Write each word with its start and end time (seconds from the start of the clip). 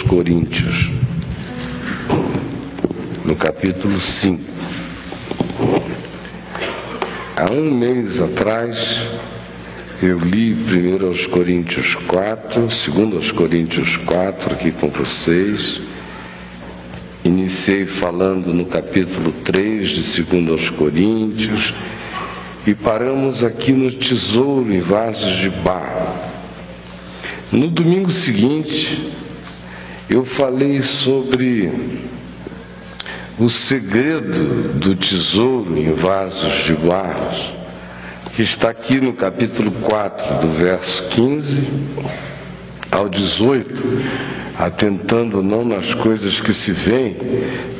Vamos 0.00 0.24
ler 0.24 0.28
em 0.28 0.44
2 0.44 0.48
Coríntios, 0.48 0.90
no 3.24 3.36
capítulo 3.36 3.98
5. 3.98 4.42
Há 7.36 7.52
um 7.52 7.70
mês 7.72 8.20
atrás, 8.20 9.00
eu 10.02 10.18
li 10.18 10.54
primeiro 10.54 11.06
aos 11.08 11.26
Coríntios 11.26 11.94
4, 11.94 12.70
segundo 12.70 13.16
aos 13.16 13.32
Coríntios 13.32 13.96
4 13.96 14.54
aqui 14.54 14.70
com 14.70 14.88
vocês. 14.88 15.80
Iniciei 17.24 17.86
falando 17.86 18.54
no 18.54 18.66
capítulo 18.66 19.32
3 19.44 19.88
de 19.88 20.22
2 20.22 20.48
aos 20.48 20.70
Coríntios 20.70 21.74
e 22.66 22.74
paramos 22.74 23.42
aqui 23.42 23.72
no 23.72 23.90
tesouro 23.90 24.72
em 24.72 24.80
vasos 24.80 25.38
de 25.38 25.50
barro. 25.50 26.30
No 27.52 27.68
domingo 27.68 28.10
seguinte, 28.10 29.09
eu 30.10 30.24
falei 30.24 30.82
sobre 30.82 31.70
o 33.38 33.48
segredo 33.48 34.72
do 34.74 34.96
tesouro 34.96 35.78
em 35.78 35.94
vasos 35.94 36.64
de 36.64 36.74
barro, 36.74 37.54
que 38.34 38.42
está 38.42 38.70
aqui 38.70 39.00
no 39.00 39.12
capítulo 39.12 39.70
4, 39.70 40.40
do 40.40 40.52
verso 40.52 41.04
15 41.10 41.62
ao 42.90 43.08
18, 43.08 43.72
atentando 44.58 45.44
não 45.44 45.64
nas 45.64 45.94
coisas 45.94 46.40
que 46.40 46.52
se 46.52 46.72
veem, 46.72 47.16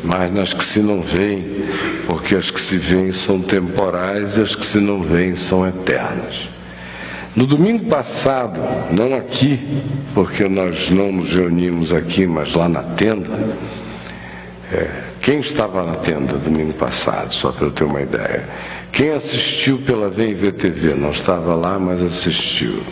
mas 0.04 0.32
nas 0.32 0.54
que 0.54 0.64
se 0.64 0.78
não 0.78 1.02
veem, 1.02 1.64
porque 2.06 2.36
as 2.36 2.48
que 2.48 2.60
se 2.60 2.76
veem 2.76 3.10
são 3.10 3.42
temporais 3.42 4.38
e 4.38 4.42
as 4.42 4.54
que 4.54 4.64
se 4.64 4.78
não 4.78 5.02
veem 5.02 5.34
são 5.34 5.66
eternas. 5.66 6.48
No 7.34 7.46
domingo 7.46 7.84
passado, 7.84 8.60
não 8.90 9.14
aqui, 9.14 9.82
porque 10.12 10.48
nós 10.48 10.90
não 10.90 11.12
nos 11.12 11.32
reunimos 11.32 11.92
aqui, 11.92 12.26
mas 12.26 12.54
lá 12.54 12.68
na 12.68 12.82
tenda, 12.82 13.30
é, 14.72 14.90
quem 15.20 15.38
estava 15.38 15.84
na 15.84 15.94
tenda 15.94 16.34
domingo 16.34 16.72
passado, 16.72 17.32
só 17.32 17.52
para 17.52 17.66
eu 17.66 17.70
ter 17.70 17.84
uma 17.84 18.00
ideia? 18.00 18.48
Quem 18.90 19.10
assistiu 19.10 19.78
pela 19.78 20.10
VIVTV? 20.10 20.94
Não 20.94 21.10
estava 21.10 21.54
lá, 21.54 21.78
mas 21.78 22.02
assistiu. 22.02 22.82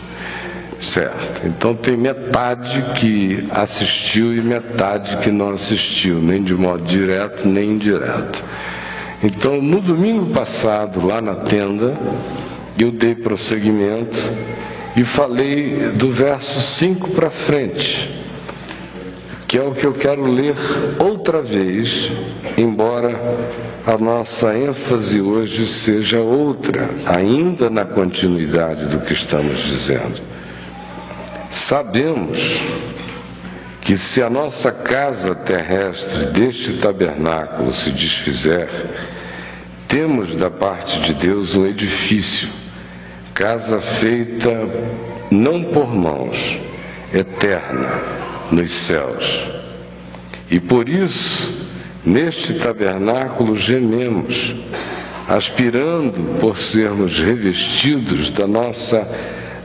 Certo. 0.80 1.44
Então 1.44 1.74
tem 1.74 1.96
metade 1.96 2.84
que 2.94 3.48
assistiu 3.50 4.32
e 4.32 4.40
metade 4.40 5.16
que 5.16 5.32
não 5.32 5.50
assistiu, 5.50 6.20
nem 6.20 6.40
de 6.40 6.54
modo 6.54 6.84
direto 6.84 7.48
nem 7.48 7.70
indireto. 7.72 8.44
Então, 9.20 9.60
no 9.60 9.80
domingo 9.80 10.26
passado, 10.26 11.04
lá 11.04 11.20
na 11.20 11.34
tenda, 11.34 11.96
eu 12.84 12.90
dei 12.90 13.14
prosseguimento 13.14 14.18
e 14.96 15.04
falei 15.04 15.90
do 15.94 16.10
verso 16.10 16.60
5 16.60 17.10
para 17.10 17.30
frente, 17.30 18.10
que 19.46 19.58
é 19.58 19.62
o 19.62 19.72
que 19.72 19.86
eu 19.86 19.92
quero 19.92 20.28
ler 20.28 20.54
outra 20.98 21.40
vez, 21.40 22.10
embora 22.56 23.18
a 23.86 23.96
nossa 23.96 24.54
ênfase 24.56 25.20
hoje 25.20 25.66
seja 25.66 26.20
outra, 26.20 26.90
ainda 27.06 27.70
na 27.70 27.84
continuidade 27.84 28.86
do 28.86 29.00
que 29.00 29.12
estamos 29.12 29.62
dizendo. 29.62 30.20
Sabemos 31.50 32.60
que 33.80 33.96
se 33.96 34.22
a 34.22 34.28
nossa 34.28 34.70
casa 34.70 35.34
terrestre 35.34 36.26
deste 36.26 36.74
tabernáculo 36.74 37.72
se 37.72 37.90
desfizer, 37.90 38.68
temos 39.88 40.36
da 40.36 40.50
parte 40.50 41.00
de 41.00 41.14
Deus 41.14 41.54
um 41.54 41.64
edifício, 41.64 42.48
casa 43.38 43.80
feita 43.80 44.50
não 45.30 45.62
por 45.62 45.94
mãos, 45.94 46.58
eterna 47.14 47.88
nos 48.50 48.72
céus. 48.72 49.44
E 50.50 50.58
por 50.58 50.88
isso, 50.88 51.68
neste 52.04 52.54
tabernáculo 52.54 53.56
gememos, 53.56 54.56
aspirando 55.28 56.40
por 56.40 56.58
sermos 56.58 57.20
revestidos 57.20 58.32
da 58.32 58.44
nossa 58.44 59.08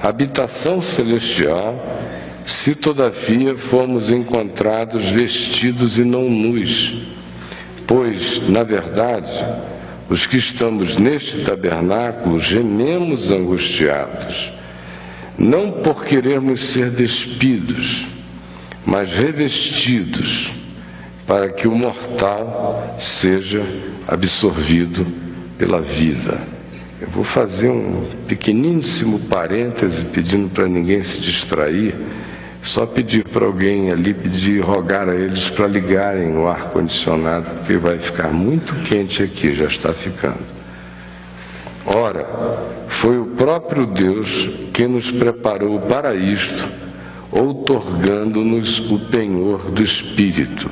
habitação 0.04 0.80
celestial, 0.80 1.84
se 2.46 2.76
todavia 2.76 3.58
formos 3.58 4.12
encontrados 4.12 5.10
vestidos 5.10 5.98
e 5.98 6.04
não 6.04 6.30
nus. 6.30 6.94
Pois, 7.88 8.48
na 8.48 8.62
verdade, 8.62 9.34
os 10.10 10.26
que 10.26 10.38
estamos 10.38 10.98
neste 10.98 11.42
tabernáculo 11.42 12.40
gememos 12.40 13.32
angustiados, 13.32 14.52
não 15.38 15.72
por 15.72 16.04
querermos 16.06 16.66
ser 16.66 16.90
despidos, 16.90 18.06
mas 18.86 19.14
revestidos, 19.14 20.52
para 21.26 21.50
que 21.50 21.68
o 21.68 21.76
mortal 21.76 22.98
seja 23.00 23.66
absorvido 24.08 25.06
pela 25.58 25.82
vida. 25.82 26.42
Eu 27.02 27.08
vou 27.10 27.24
fazer 27.24 27.70
um 27.70 28.06
pequeníssimo 28.28 29.20
parêntese 29.20 30.06
pedindo 30.06 30.50
para 30.50 30.68
ninguém 30.68 31.02
se 31.02 31.20
distrair. 31.20 31.96
Só 32.64 32.86
pedir 32.86 33.26
para 33.26 33.46
alguém 33.46 33.92
ali, 33.92 34.14
pedir, 34.14 34.62
rogar 34.62 35.10
a 35.10 35.14
eles 35.14 35.50
para 35.50 35.68
ligarem 35.68 36.38
o 36.38 36.48
ar-condicionado, 36.48 37.50
porque 37.58 37.76
vai 37.76 38.00
ficar 38.00 38.30
muito 38.30 38.74
quente 38.86 39.22
aqui, 39.22 39.54
já 39.54 39.66
está 39.66 39.94
ficando. 39.94 40.40
Ora, 41.86 42.26
foi 42.88 43.20
o 43.20 43.26
próprio 43.26 43.86
Deus 43.86 44.50
que 44.72 44.88
nos 44.88 45.12
preparou 45.12 45.78
para 45.82 46.16
isto, 46.16 46.70
outorgando-nos 47.30 48.80
o 48.90 48.98
penhor 48.98 49.70
do 49.70 49.84
Espírito. 49.84 50.70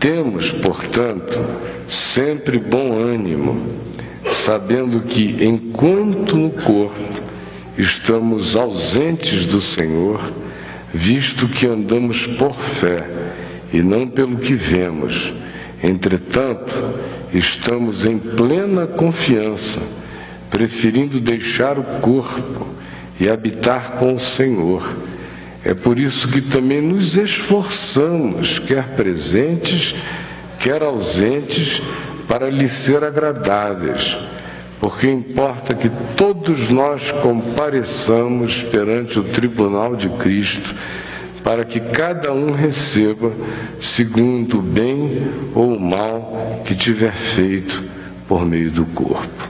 Temos, 0.00 0.50
portanto, 0.50 1.38
sempre 1.86 2.58
bom 2.58 2.98
ânimo, 2.98 3.60
sabendo 4.24 5.02
que, 5.02 5.44
enquanto 5.44 6.34
no 6.34 6.50
corpo 6.50 7.22
estamos 7.76 8.56
ausentes 8.56 9.44
do 9.44 9.60
Senhor, 9.60 10.18
visto 10.92 11.48
que 11.48 11.66
andamos 11.66 12.26
por 12.26 12.54
fé 12.54 13.06
e 13.72 13.82
não 13.82 14.06
pelo 14.06 14.36
que 14.36 14.54
vemos. 14.54 15.32
Entretanto, 15.82 16.72
estamos 17.32 18.04
em 18.04 18.18
plena 18.18 18.86
confiança, 18.86 19.80
preferindo 20.50 21.18
deixar 21.20 21.78
o 21.78 21.84
corpo 22.00 22.66
e 23.18 23.28
habitar 23.28 23.92
com 23.92 24.14
o 24.14 24.18
Senhor. 24.18 24.96
É 25.64 25.74
por 25.74 25.98
isso 25.98 26.28
que 26.28 26.40
também 26.40 26.80
nos 26.80 27.16
esforçamos, 27.16 28.58
quer 28.58 28.88
presentes, 28.90 29.94
quer 30.58 30.82
ausentes, 30.82 31.80
para 32.28 32.50
lhe 32.50 32.68
ser 32.68 33.04
agradáveis 33.04 34.16
porque 34.82 35.08
importa 35.08 35.76
que 35.76 35.88
todos 36.16 36.68
nós 36.68 37.12
compareçamos 37.12 38.64
perante 38.64 39.16
o 39.16 39.22
tribunal 39.22 39.94
de 39.94 40.08
Cristo, 40.08 40.74
para 41.44 41.64
que 41.64 41.78
cada 41.78 42.32
um 42.32 42.50
receba 42.50 43.32
segundo 43.80 44.58
o 44.58 44.62
bem 44.62 45.22
ou 45.54 45.76
o 45.76 45.80
mal 45.80 46.60
que 46.64 46.74
tiver 46.74 47.12
feito 47.12 47.80
por 48.26 48.44
meio 48.44 48.72
do 48.72 48.84
corpo. 48.86 49.48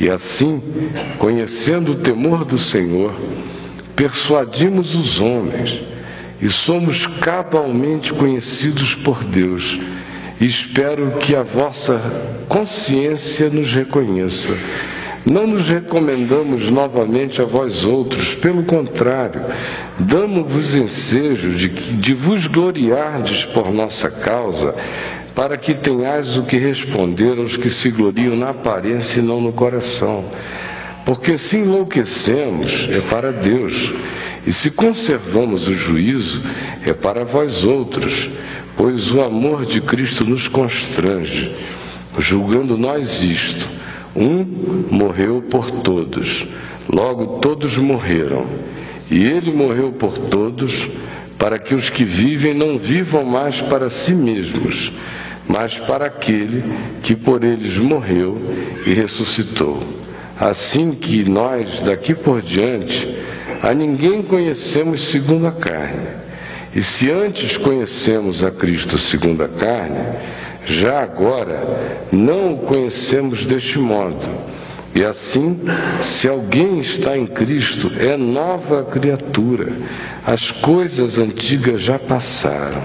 E 0.00 0.08
assim, 0.08 0.62
conhecendo 1.18 1.92
o 1.92 1.96
temor 1.96 2.42
do 2.46 2.58
Senhor, 2.58 3.14
persuadimos 3.94 4.94
os 4.94 5.20
homens 5.20 5.82
e 6.40 6.48
somos 6.48 7.06
cabalmente 7.06 8.10
conhecidos 8.10 8.94
por 8.94 9.22
Deus 9.22 9.78
Espero 10.42 11.12
que 11.20 11.36
a 11.36 11.44
vossa 11.44 12.00
consciência 12.48 13.48
nos 13.48 13.72
reconheça. 13.72 14.52
Não 15.24 15.46
nos 15.46 15.68
recomendamos 15.68 16.68
novamente 16.68 17.40
a 17.40 17.44
vós 17.44 17.84
outros, 17.84 18.34
pelo 18.34 18.64
contrário, 18.64 19.40
damos-vos 20.00 20.74
ensejo 20.74 21.50
de, 21.50 21.68
de 21.68 22.12
vos 22.12 22.48
gloriardes 22.48 23.44
por 23.44 23.72
nossa 23.72 24.10
causa, 24.10 24.74
para 25.32 25.56
que 25.56 25.74
tenhais 25.74 26.36
o 26.36 26.42
que 26.42 26.58
responder 26.58 27.38
aos 27.38 27.56
que 27.56 27.70
se 27.70 27.88
gloriam 27.88 28.34
na 28.34 28.50
aparência 28.50 29.20
e 29.20 29.22
não 29.22 29.40
no 29.40 29.52
coração. 29.52 30.24
Porque 31.06 31.38
se 31.38 31.58
enlouquecemos, 31.58 32.88
é 32.90 33.00
para 33.00 33.30
Deus, 33.30 33.92
e 34.44 34.52
se 34.52 34.72
conservamos 34.72 35.68
o 35.68 35.74
juízo, 35.74 36.42
é 36.84 36.92
para 36.92 37.24
vós 37.24 37.62
outros 37.62 38.28
Pois 38.76 39.12
o 39.12 39.20
amor 39.20 39.66
de 39.66 39.80
Cristo 39.80 40.24
nos 40.24 40.48
constrange, 40.48 41.54
julgando 42.18 42.76
nós 42.76 43.22
isto: 43.22 43.68
um 44.14 44.46
morreu 44.90 45.42
por 45.42 45.70
todos, 45.70 46.46
logo 46.88 47.38
todos 47.38 47.76
morreram. 47.78 48.46
E 49.10 49.22
ele 49.24 49.52
morreu 49.52 49.92
por 49.92 50.16
todos, 50.16 50.88
para 51.38 51.58
que 51.58 51.74
os 51.74 51.90
que 51.90 52.04
vivem 52.04 52.54
não 52.54 52.78
vivam 52.78 53.24
mais 53.24 53.60
para 53.60 53.90
si 53.90 54.14
mesmos, 54.14 54.90
mas 55.46 55.78
para 55.78 56.06
aquele 56.06 56.64
que 57.02 57.14
por 57.14 57.44
eles 57.44 57.76
morreu 57.76 58.40
e 58.86 58.94
ressuscitou. 58.94 59.82
Assim 60.40 60.92
que 60.92 61.28
nós, 61.28 61.80
daqui 61.80 62.14
por 62.14 62.40
diante, 62.40 63.06
a 63.62 63.74
ninguém 63.74 64.22
conhecemos 64.22 65.02
segundo 65.02 65.46
a 65.46 65.52
carne. 65.52 66.21
E 66.74 66.82
se 66.82 67.10
antes 67.10 67.56
conhecemos 67.56 68.44
a 68.44 68.50
Cristo 68.50 68.98
segundo 68.98 69.44
a 69.44 69.48
carne, 69.48 70.00
já 70.64 71.02
agora 71.02 71.62
não 72.10 72.54
o 72.54 72.58
conhecemos 72.58 73.44
deste 73.44 73.78
modo. 73.78 74.52
E 74.94 75.04
assim, 75.04 75.60
se 76.02 76.28
alguém 76.28 76.78
está 76.78 77.16
em 77.16 77.26
Cristo, 77.26 77.90
é 77.98 78.16
nova 78.16 78.84
criatura. 78.84 79.72
As 80.26 80.50
coisas 80.50 81.18
antigas 81.18 81.82
já 81.82 81.98
passaram. 81.98 82.82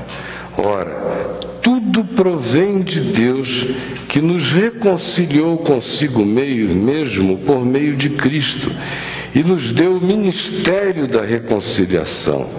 Ora, 0.58 1.38
tudo 1.62 2.04
provém 2.04 2.82
de 2.82 3.02
Deus, 3.02 3.66
que 4.08 4.22
nos 4.22 4.52
reconciliou 4.52 5.58
consigo 5.58 6.26
meio 6.26 6.70
mesmo 6.70 7.38
por 7.40 7.66
meio 7.66 7.96
de 7.96 8.10
Cristo 8.10 8.72
e 9.36 9.44
nos 9.44 9.72
deu 9.72 9.98
o 9.98 10.02
ministério 10.02 11.08
da 11.08 11.22
reconciliação, 11.22 12.50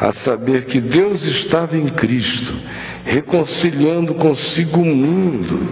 a 0.00 0.12
saber 0.12 0.64
que 0.64 0.80
Deus 0.80 1.24
estava 1.24 1.76
em 1.76 1.86
Cristo, 1.86 2.54
reconciliando 3.04 4.14
consigo 4.14 4.80
o 4.80 4.84
mundo, 4.84 5.68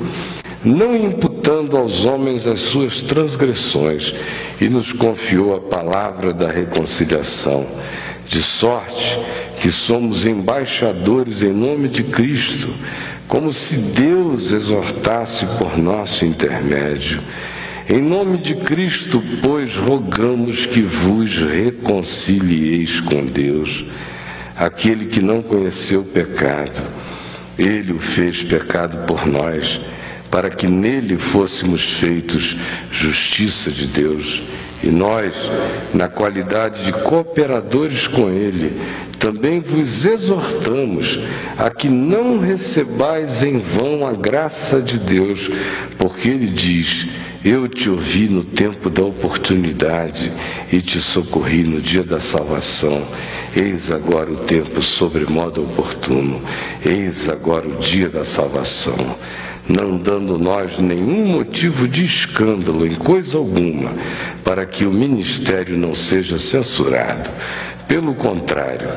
não 0.62 0.94
imputando 0.94 1.78
aos 1.78 2.04
homens 2.04 2.46
as 2.46 2.60
suas 2.60 3.00
transgressões, 3.00 4.14
e 4.60 4.68
nos 4.68 4.92
confiou 4.92 5.56
a 5.56 5.60
palavra 5.60 6.34
da 6.34 6.50
reconciliação, 6.50 7.66
de 8.26 8.42
sorte 8.42 9.18
que 9.60 9.70
somos 9.70 10.26
embaixadores 10.26 11.42
em 11.42 11.52
nome 11.52 11.88
de 11.88 12.02
Cristo, 12.02 12.68
como 13.26 13.50
se 13.50 13.76
Deus 13.76 14.52
exortasse 14.52 15.46
por 15.58 15.78
nosso 15.78 16.26
intermédio. 16.26 17.22
Em 17.88 18.02
nome 18.02 18.36
de 18.36 18.54
Cristo, 18.56 19.22
pois, 19.42 19.74
rogamos 19.76 20.66
que 20.66 20.82
vos 20.82 21.38
reconcilieis 21.38 23.00
com 23.00 23.24
Deus. 23.24 23.86
Aquele 24.58 25.06
que 25.06 25.22
não 25.22 25.40
conheceu 25.40 26.00
o 26.00 26.04
pecado, 26.04 26.82
ele 27.56 27.92
o 27.92 28.00
fez 28.00 28.42
pecado 28.42 29.06
por 29.06 29.24
nós, 29.24 29.80
para 30.32 30.50
que 30.50 30.66
nele 30.66 31.16
fôssemos 31.16 31.92
feitos 31.92 32.56
justiça 32.90 33.70
de 33.70 33.86
Deus. 33.86 34.42
E 34.82 34.88
nós, 34.88 35.34
na 35.92 36.08
qualidade 36.08 36.84
de 36.84 36.92
cooperadores 36.92 38.06
com 38.06 38.30
Ele, 38.30 38.80
também 39.18 39.60
vos 39.60 40.04
exortamos 40.04 41.18
a 41.58 41.68
que 41.68 41.88
não 41.88 42.38
recebais 42.38 43.42
em 43.42 43.58
vão 43.58 44.06
a 44.06 44.12
graça 44.12 44.80
de 44.80 44.98
Deus, 44.98 45.50
porque 45.98 46.30
Ele 46.30 46.46
diz: 46.46 47.08
eu 47.44 47.68
te 47.68 47.88
ouvi 47.88 48.28
no 48.28 48.42
tempo 48.42 48.90
da 48.90 49.02
oportunidade 49.02 50.32
e 50.72 50.80
te 50.80 51.00
socorri 51.00 51.62
no 51.62 51.80
dia 51.80 52.02
da 52.02 52.18
salvação. 52.18 53.02
Eis 53.56 53.92
agora 53.92 54.30
o 54.30 54.36
tempo 54.36 54.82
sobremodo 54.82 55.62
oportuno. 55.62 56.42
Eis 56.84 57.28
agora 57.28 57.68
o 57.68 57.76
dia 57.76 58.08
da 58.08 58.24
salvação. 58.24 59.16
Não 59.68 59.98
dando 59.98 60.38
nós 60.38 60.78
nenhum 60.78 61.26
motivo 61.26 61.86
de 61.86 62.04
escândalo 62.04 62.86
em 62.86 62.94
coisa 62.94 63.36
alguma, 63.36 63.92
para 64.42 64.64
que 64.64 64.86
o 64.86 64.90
ministério 64.90 65.76
não 65.76 65.94
seja 65.94 66.38
censurado. 66.38 67.30
Pelo 67.86 68.14
contrário, 68.14 68.88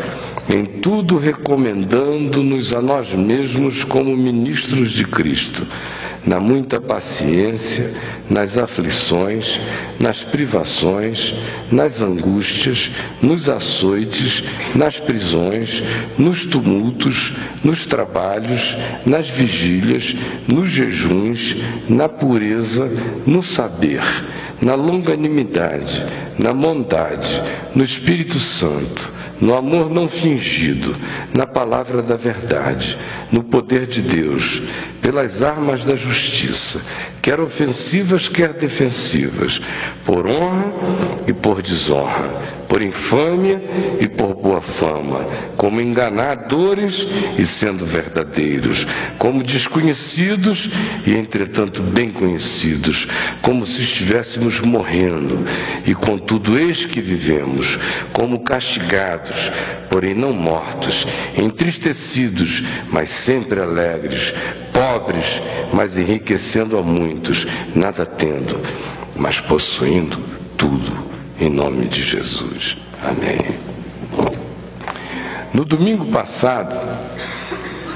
em 0.54 0.66
tudo 0.66 1.18
recomendando-nos 1.18 2.74
a 2.74 2.82
nós 2.82 3.14
mesmos 3.14 3.84
como 3.84 4.16
ministros 4.16 4.92
de 4.92 5.06
Cristo 5.06 5.68
na 6.26 6.40
muita 6.40 6.80
paciência, 6.80 7.92
nas 8.30 8.58
aflições, 8.58 9.60
nas 10.00 10.24
privações, 10.24 11.34
nas 11.72 12.02
angústias, 12.02 12.92
nos 13.22 13.50
açoites, 13.50 14.44
nas 14.76 15.00
prisões, 15.00 15.84
nos 16.18 16.46
tumultos, 16.46 17.34
nos 17.64 17.86
trabalhos, 17.86 18.78
nas 19.06 19.30
vigílias, 19.30 20.16
nos 20.48 20.70
jejuns, 20.70 21.58
na 21.90 22.08
pureza, 22.08 22.90
no 23.26 23.42
saber, 23.42 24.04
na 24.62 24.76
longanimidade, 24.76 26.06
na 26.38 26.54
bondade, 26.54 27.42
no 27.74 27.84
Espírito 27.84 28.40
Santo 28.40 29.22
no 29.42 29.56
amor 29.56 29.90
não 29.90 30.08
fingido, 30.08 30.96
na 31.34 31.48
palavra 31.48 32.04
da 32.04 32.16
verdade, 32.16 32.96
no 33.32 33.44
poder 33.44 33.88
de 33.88 34.00
Deus, 34.00 34.62
pelas 35.02 35.42
armas 35.42 35.84
da 35.84 35.96
justiça, 35.96 36.80
quer 37.22 37.40
ofensivas, 37.40 38.30
quer 38.30 38.54
defensivas, 38.54 39.60
por 40.06 40.28
honra 40.28 40.74
e 41.28 41.34
por 41.34 41.62
desonra, 41.62 42.30
por 42.68 42.82
infâmia 42.82 43.62
e 44.00 44.08
por 44.08 44.36
boa 44.36 44.62
fama, 44.62 45.26
como 45.58 45.82
enganadores 45.82 47.08
e 47.38 47.46
sendo 47.46 47.86
verdadeiros, 47.86 48.86
como 49.18 49.44
desconhecidos 49.44 50.70
e 51.06 51.16
entretanto 51.16 51.82
bem 51.82 52.12
conhecidos, 52.12 53.08
como 53.42 53.66
se 53.66 53.82
estivéssemos 53.82 54.62
morrendo, 54.62 55.46
e 55.86 55.96
contudo 55.96 56.58
eis 56.58 56.86
que 56.86 57.02
vivemos, 57.02 57.78
como 58.14 58.40
castigados, 58.40 59.52
porém 59.90 60.14
não 60.14 60.32
mortos, 60.32 61.06
entristecidos, 61.36 62.64
mas 62.90 63.10
sempre 63.10 63.60
alegres, 63.60 64.34
pobres, 64.72 64.91
mas 65.74 65.98
enriquecendo 65.98 66.78
a 66.78 66.82
muitos, 66.82 67.46
nada 67.76 68.06
tendo, 68.06 68.60
mas 69.16 69.40
possuindo 69.40 70.18
tudo 70.58 70.92
em 71.40 71.50
nome 71.50 71.88
de 71.88 72.04
Jesus. 72.04 72.78
Amém. 73.04 73.56
No 75.54 75.66
domingo 75.66 76.06
passado, 76.06 76.76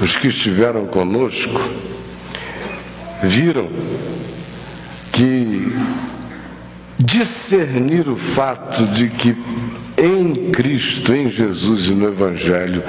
os 0.00 0.16
que 0.16 0.28
estiveram 0.28 0.86
conosco 0.86 1.60
viram 3.22 3.68
que 5.12 5.72
discernir 6.98 8.08
o 8.08 8.16
fato 8.16 8.86
de 8.88 9.08
que 9.08 9.36
em 9.98 10.50
Cristo, 10.50 11.14
em 11.14 11.28
Jesus 11.28 11.86
e 11.86 11.92
no 11.92 12.08
Evangelho, 12.08 12.82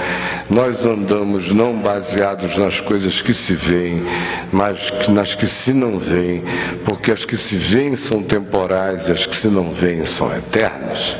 nós 0.49 0.85
andamos 0.85 1.51
não 1.51 1.77
baseados 1.77 2.57
nas 2.57 2.79
coisas 2.79 3.21
que 3.21 3.33
se 3.33 3.53
veem, 3.53 4.03
mas 4.51 4.91
nas 5.07 5.33
que 5.33 5.47
se 5.47 5.73
não 5.73 5.97
veem, 5.97 6.43
porque 6.85 7.11
as 7.11 7.23
que 7.23 7.37
se 7.37 7.55
veem 7.55 7.95
são 7.95 8.21
temporais 8.21 9.07
e 9.07 9.11
as 9.11 9.25
que 9.25 9.35
se 9.35 9.47
não 9.47 9.71
veem 9.73 10.05
são 10.05 10.35
eternas. 10.35 11.15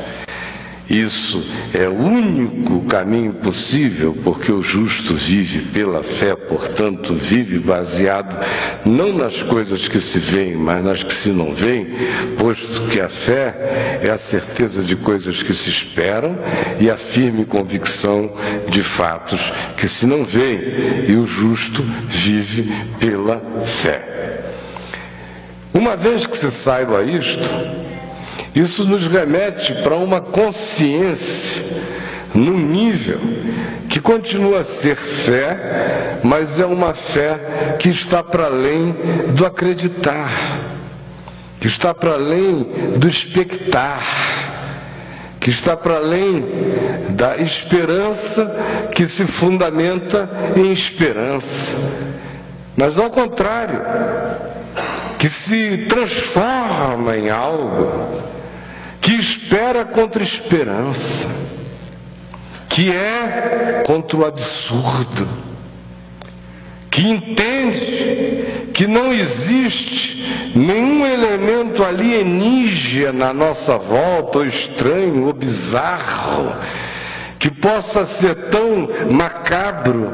Isso 0.88 1.44
é 1.74 1.86
o 1.86 1.92
único 1.92 2.80
caminho 2.86 3.34
possível, 3.34 4.16
porque 4.24 4.50
o 4.50 4.62
justo 4.62 5.14
vive 5.14 5.60
pela 5.60 6.02
fé, 6.02 6.34
portanto, 6.34 7.14
vive 7.14 7.58
baseado 7.58 8.42
não 8.86 9.12
nas 9.12 9.42
coisas 9.42 9.86
que 9.86 10.00
se 10.00 10.18
veem, 10.18 10.56
mas 10.56 10.82
nas 10.82 11.02
que 11.02 11.12
se 11.12 11.28
não 11.28 11.52
veem, 11.52 11.88
posto 12.38 12.82
que 12.88 13.02
a 13.02 13.08
fé 13.08 14.00
é 14.02 14.10
a 14.10 14.16
certeza 14.16 14.82
de 14.82 14.96
coisas 14.96 15.42
que 15.42 15.52
se 15.52 15.68
esperam 15.68 16.38
e 16.80 16.90
a 16.90 16.96
firme 16.96 17.44
convicção 17.44 18.32
de 18.70 18.82
fatos 18.82 19.52
que 19.76 19.86
se 19.86 20.06
não 20.06 20.24
veem, 20.24 21.06
e 21.06 21.16
o 21.16 21.26
justo 21.26 21.84
vive 22.08 22.72
pela 22.98 23.42
fé. 23.62 24.08
Uma 25.74 25.96
vez 25.96 26.26
que 26.26 26.36
se 26.36 26.50
saiba 26.50 27.02
isto, 27.02 27.87
isso 28.60 28.84
nos 28.84 29.06
remete 29.06 29.72
para 29.74 29.96
uma 29.96 30.20
consciência 30.20 31.62
num 32.34 32.58
nível 32.58 33.20
que 33.88 34.00
continua 34.00 34.60
a 34.60 34.64
ser 34.64 34.96
fé, 34.96 36.18
mas 36.22 36.58
é 36.58 36.66
uma 36.66 36.92
fé 36.92 37.76
que 37.78 37.88
está 37.88 38.22
para 38.22 38.46
além 38.46 38.94
do 39.34 39.46
acreditar, 39.46 40.30
que 41.60 41.66
está 41.66 41.94
para 41.94 42.14
além 42.14 42.66
do 42.96 43.06
expectar, 43.06 44.02
que 45.40 45.50
está 45.50 45.76
para 45.76 45.96
além 45.96 46.44
da 47.10 47.38
esperança 47.38 48.88
que 48.94 49.06
se 49.06 49.24
fundamenta 49.24 50.28
em 50.56 50.70
esperança, 50.70 51.72
mas 52.76 52.98
ao 52.98 53.10
contrário, 53.10 53.80
que 55.18 55.28
se 55.28 55.86
transforma 55.88 57.16
em 57.16 57.30
algo 57.30 58.28
que 59.08 59.14
espera 59.14 59.86
contra 59.86 60.22
esperança, 60.22 61.26
que 62.68 62.90
é 62.90 63.82
contra 63.86 64.18
o 64.18 64.26
absurdo, 64.26 65.26
que 66.90 67.08
entende 67.08 68.68
que 68.74 68.86
não 68.86 69.10
existe 69.10 70.52
nenhum 70.54 71.06
elemento 71.06 71.82
alienígena 71.82 73.30
à 73.30 73.32
nossa 73.32 73.78
volta, 73.78 74.40
ou 74.40 74.44
estranho, 74.44 75.24
ou 75.24 75.32
bizarro, 75.32 76.54
possa 77.60 78.04
ser 78.04 78.34
tão 78.50 78.88
macabro, 79.12 80.12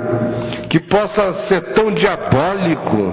que 0.68 0.78
possa 0.80 1.32
ser 1.32 1.60
tão 1.72 1.90
diabólico, 1.90 3.12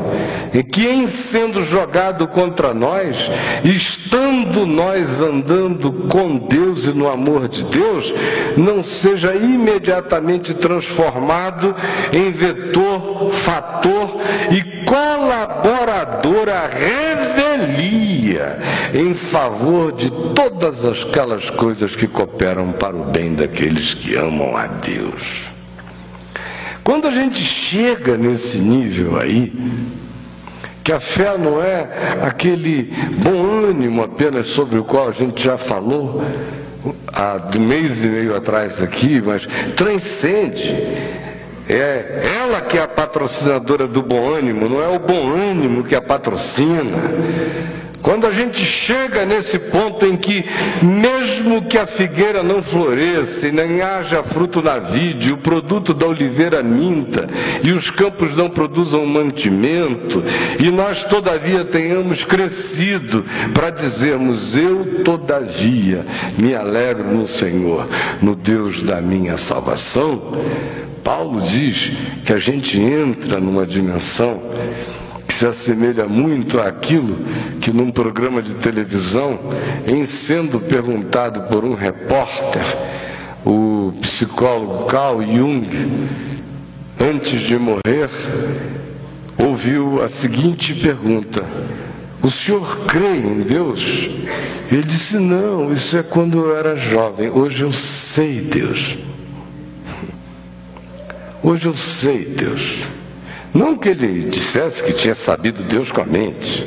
que 0.72 0.88
em 0.88 1.08
sendo 1.08 1.64
jogado 1.64 2.28
contra 2.28 2.74
nós, 2.74 3.30
estando 3.64 4.66
nós 4.66 5.22
andando 5.22 5.92
com 6.10 6.38
Deus 6.38 6.86
e 6.86 6.92
no 6.92 7.10
amor 7.10 7.48
de 7.48 7.64
Deus, 7.66 8.14
não 8.58 8.84
seja 8.84 9.36
imediatamente 9.36 10.54
transformado 10.54 11.76
em 12.14 12.32
vetor, 12.32 13.32
fator 13.32 14.18
e 14.52 14.82
colaborador 14.86 16.50
à 16.50 16.68
revelia 16.68 18.60
em 18.94 19.14
favor 19.14 19.92
de 19.92 20.12
todas 20.34 20.84
aquelas 20.86 21.50
coisas 21.50 21.96
que 21.96 22.08
cooperam 22.08 22.72
para 22.72 22.96
o 22.96 23.06
bem 23.06 23.34
daqueles 23.34 23.94
que 23.94 24.16
amam 24.22 24.56
a 24.56 24.68
Deus. 24.68 25.50
Quando 26.84 27.08
a 27.08 27.12
gente 27.12 27.44
chega 27.44 28.18
nesse 28.18 28.58
nível 28.58 29.20
aí, 29.20 29.54
que 30.84 30.92
a 30.92 31.00
fé 31.00 31.38
não 31.38 31.62
é 31.62 31.88
aquele 32.24 32.94
bom 33.24 33.70
ânimo 33.70 34.04
apenas 34.04 34.48
sobre 34.48 34.80
o 34.80 34.84
qual 34.84 35.10
a 35.10 35.12
gente 35.12 35.44
já 35.44 35.58
falou 35.58 36.24
há 37.14 37.40
um 37.58 37.62
mês 37.62 38.04
e 38.04 38.08
meio 38.08 38.36
atrás 38.36 38.82
aqui, 38.82 39.22
mas 39.24 39.48
transcende. 39.76 40.76
É 41.70 42.24
ela 42.42 42.62
que 42.62 42.78
é 42.78 42.82
a 42.82 42.88
patrocinadora 42.88 43.88
do 43.88 44.02
bom 44.02 44.34
ânimo, 44.34 44.68
não 44.68 44.82
é 44.82 44.88
o 44.88 45.00
bom 45.00 45.32
ânimo 45.34 45.84
que 45.84 45.96
a 45.96 46.02
patrocina. 46.02 46.98
Quando 48.02 48.26
a 48.26 48.32
gente 48.32 48.66
chega 48.66 49.26
nesse 49.26 49.60
ponto 49.60 50.06
em 50.06 50.18
que, 50.18 50.44
mesmo 50.82 51.62
que 51.64 51.78
a 51.78 51.86
figueira 51.86 52.42
não 52.42 52.64
floresça 52.64 53.48
e 53.48 53.52
nem 53.52 53.82
haja 53.82 54.24
fruto 54.24 54.62
na 54.62 54.80
vide, 54.80 55.32
o 55.32 55.38
produto 55.38 55.94
da 55.94 56.08
oliveira 56.08 56.64
minta 56.64 57.28
e 57.64 57.72
os 57.72 57.90
campos 57.92 58.36
não 58.36 58.50
produzam 58.50 59.06
mantimento, 59.06 60.24
e 60.64 60.72
nós 60.72 61.04
todavia 61.04 61.64
tenhamos 61.64 62.24
crescido 62.24 63.24
para 63.54 63.70
dizermos: 63.70 64.56
Eu 64.56 65.04
todavia 65.04 66.04
me 66.38 66.56
alegro 66.56 67.12
no 67.12 67.28
Senhor, 67.28 67.88
no 68.22 68.36
Deus 68.36 68.82
da 68.82 69.00
minha 69.00 69.38
salvação. 69.38 70.34
Paulo 71.04 71.42
diz 71.42 71.92
que 72.26 72.34
a 72.34 72.38
gente 72.38 72.80
entra 72.80 73.40
numa 73.40 73.66
dimensão 73.66 74.42
se 75.42 75.48
assemelha 75.48 76.08
muito 76.08 76.60
àquilo 76.60 77.18
que 77.60 77.74
num 77.74 77.90
programa 77.90 78.44
de 78.44 78.54
televisão, 78.54 79.40
em 79.88 80.06
sendo 80.06 80.60
perguntado 80.60 81.50
por 81.52 81.66
um 81.66 81.74
repórter, 81.74 82.62
o 83.44 83.92
psicólogo 84.02 84.86
Carl 84.86 85.24
Jung, 85.24 85.68
antes 87.00 87.42
de 87.42 87.58
morrer, 87.58 88.08
ouviu 89.36 90.04
a 90.04 90.10
seguinte 90.10 90.76
pergunta: 90.76 91.44
O 92.22 92.30
senhor 92.30 92.86
crê 92.86 93.18
em 93.18 93.40
Deus? 93.40 94.12
Ele 94.72 94.84
disse: 94.84 95.18
Não, 95.18 95.74
isso 95.74 95.98
é 95.98 96.04
quando 96.04 96.38
eu 96.38 96.56
era 96.56 96.76
jovem. 96.76 97.32
Hoje 97.32 97.64
eu 97.64 97.72
sei 97.72 98.42
Deus. 98.42 98.96
Hoje 101.42 101.66
eu 101.66 101.74
sei 101.74 102.26
Deus. 102.26 102.86
Não 103.54 103.78
que 103.78 103.90
ele 103.90 104.30
dissesse 104.30 104.84
que 104.84 104.94
tinha 104.94 105.16
sabido 105.16 105.64
Deus 105.64 105.92
com 105.92 106.02
a 106.02 106.06
mente. 106.06 106.66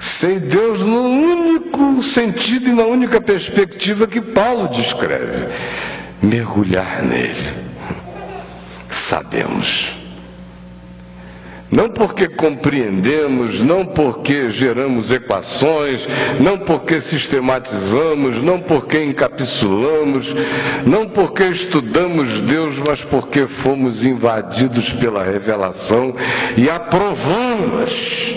Sei 0.00 0.40
Deus 0.40 0.80
no 0.80 1.00
único 1.02 2.02
sentido 2.02 2.68
e 2.68 2.72
na 2.72 2.84
única 2.84 3.20
perspectiva 3.20 4.06
que 4.06 4.20
Paulo 4.20 4.68
descreve: 4.68 5.48
mergulhar 6.22 7.02
nele. 7.02 7.52
Sabemos. 8.90 10.01
Não 11.72 11.88
porque 11.88 12.28
compreendemos, 12.28 13.62
não 13.62 13.82
porque 13.86 14.50
geramos 14.50 15.10
equações, 15.10 16.06
não 16.38 16.58
porque 16.58 17.00
sistematizamos, 17.00 18.42
não 18.42 18.60
porque 18.60 19.02
encapsulamos, 19.02 20.34
não 20.84 21.08
porque 21.08 21.44
estudamos 21.44 22.42
Deus, 22.42 22.74
mas 22.86 23.02
porque 23.02 23.46
fomos 23.46 24.04
invadidos 24.04 24.92
pela 24.92 25.24
revelação 25.24 26.14
e 26.58 26.68
aprovamos 26.68 28.34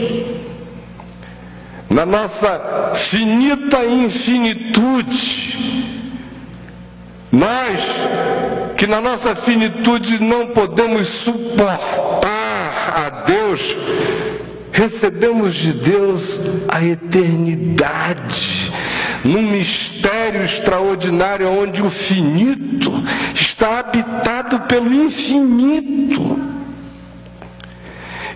na 1.89 2.06
nossa 2.06 2.94
finita 2.96 3.84
infinitude. 3.84 5.44
Nós, 7.30 7.82
que 8.77 8.88
na 8.88 9.01
nossa 9.01 9.36
finitude 9.36 10.24
não 10.24 10.48
podemos 10.48 11.10
suportar 11.10 12.15
a 12.95 13.09
Deus, 13.09 13.75
recebemos 14.71 15.53
de 15.55 15.73
Deus 15.73 16.39
a 16.69 16.83
eternidade, 16.83 18.71
num 19.23 19.41
mistério 19.41 20.43
extraordinário 20.43 21.49
onde 21.49 21.81
o 21.81 21.89
finito 21.89 22.91
está 23.33 23.79
habitado 23.79 24.61
pelo 24.61 24.93
infinito. 24.93 26.39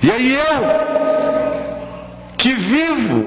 E 0.03 0.11
aí 0.11 0.33
eu, 0.33 0.39
que 2.37 2.53
vivo 2.53 3.25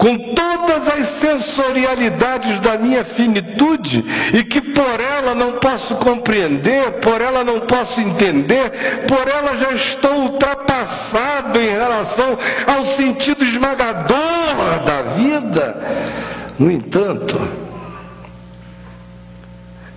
com 0.00 0.16
todas 0.34 0.88
as 0.88 1.06
sensorialidades 1.08 2.58
da 2.58 2.78
minha 2.78 3.04
finitude 3.04 4.02
e 4.32 4.42
que 4.42 4.62
por 4.62 4.98
ela 4.98 5.34
não 5.34 5.58
posso 5.58 5.94
compreender, 5.96 6.92
por 7.02 7.20
ela 7.20 7.44
não 7.44 7.60
posso 7.60 8.00
entender, 8.00 9.04
por 9.06 9.28
ela 9.28 9.58
já 9.58 9.72
estou 9.72 10.22
ultrapassado 10.22 11.60
em 11.60 11.68
relação 11.68 12.38
ao 12.66 12.86
sentido 12.86 13.44
esmagador 13.44 14.16
da 14.86 15.02
vida. 15.18 15.76
No 16.58 16.70
entanto, 16.70 17.38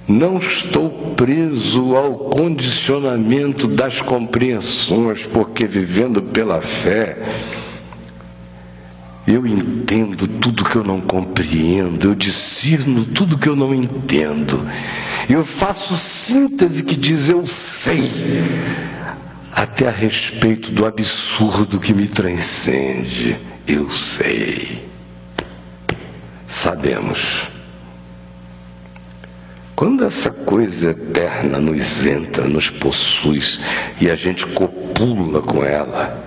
não 0.06 0.38
estou 0.38 0.90
preso 1.16 1.96
ao 1.96 2.16
condicionamento 2.16 3.70
das 3.70 4.02
compreensões, 4.02 5.26
porque 5.26 5.66
vivendo 5.66 6.22
pela 6.22 6.60
fé, 6.60 7.18
eu 9.26 9.48
entendo 9.48 10.28
tudo 10.28 10.66
que 10.66 10.76
eu 10.76 10.84
não 10.84 11.00
compreendo, 11.00 12.10
eu 12.10 12.16
discerno 12.16 13.06
tudo 13.06 13.38
que 13.38 13.48
eu 13.48 13.56
não 13.56 13.74
entendo. 13.74 14.68
Eu 15.30 15.46
faço 15.46 15.96
síntese 15.96 16.84
que 16.84 16.96
diz 16.96 17.30
eu 17.30 17.46
sei, 17.46 18.12
até 19.52 19.88
a 19.88 19.92
respeito 19.92 20.72
do 20.72 20.86
absurdo 20.86 21.80
que 21.80 21.94
me 21.94 22.08
transcende. 22.08 23.38
Eu 23.66 23.90
sei. 23.90 24.86
Sabemos. 26.46 27.48
Quando 29.74 30.04
essa 30.06 30.30
coisa 30.30 30.92
eterna 30.92 31.60
nos 31.60 32.06
entra, 32.06 32.48
nos 32.48 32.70
possui 32.70 33.42
e 34.00 34.12
a 34.12 34.16
gente 34.16 34.46
copula 34.46 35.42
com 35.42 35.64
ela, 35.64 36.22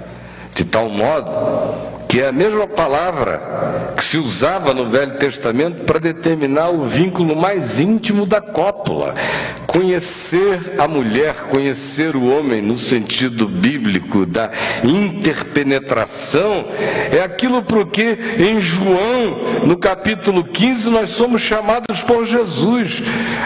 de 0.55 0.65
tal 0.65 0.89
modo 0.89 1.96
que 2.09 2.21
é 2.21 2.29
a 2.29 2.33
mesma 2.33 2.67
palavra 2.67 3.93
que 3.97 4.05
se 4.05 4.19
usava 4.19 4.73
no 4.73 4.89
Velho 4.89 5.19
Testamento 5.19 5.85
para 5.85 5.99
determinar 5.99 6.71
o 6.71 6.85
vínculo 6.85 7.35
mais 7.35 7.81
íntimo 7.81 8.27
da 8.27 8.41
cópula. 8.41 9.15
Conhecer 9.77 10.73
a 10.79 10.89
mulher, 10.89 11.35
conhecer 11.51 12.17
o 12.17 12.25
homem 12.25 12.63
no 12.63 12.79
sentido 12.79 13.47
bíblico 13.47 14.25
da 14.25 14.51
interpenetração, 14.83 16.69
é 17.13 17.21
aquilo 17.23 17.63
porque 17.63 18.17
em 18.39 18.59
João, 18.59 19.67
no 19.67 19.77
capítulo 19.77 20.45
15, 20.45 20.89
nós 20.89 21.11
somos 21.11 21.43
chamados 21.43 22.03
por 22.03 22.25
Jesus, 22.25 23.03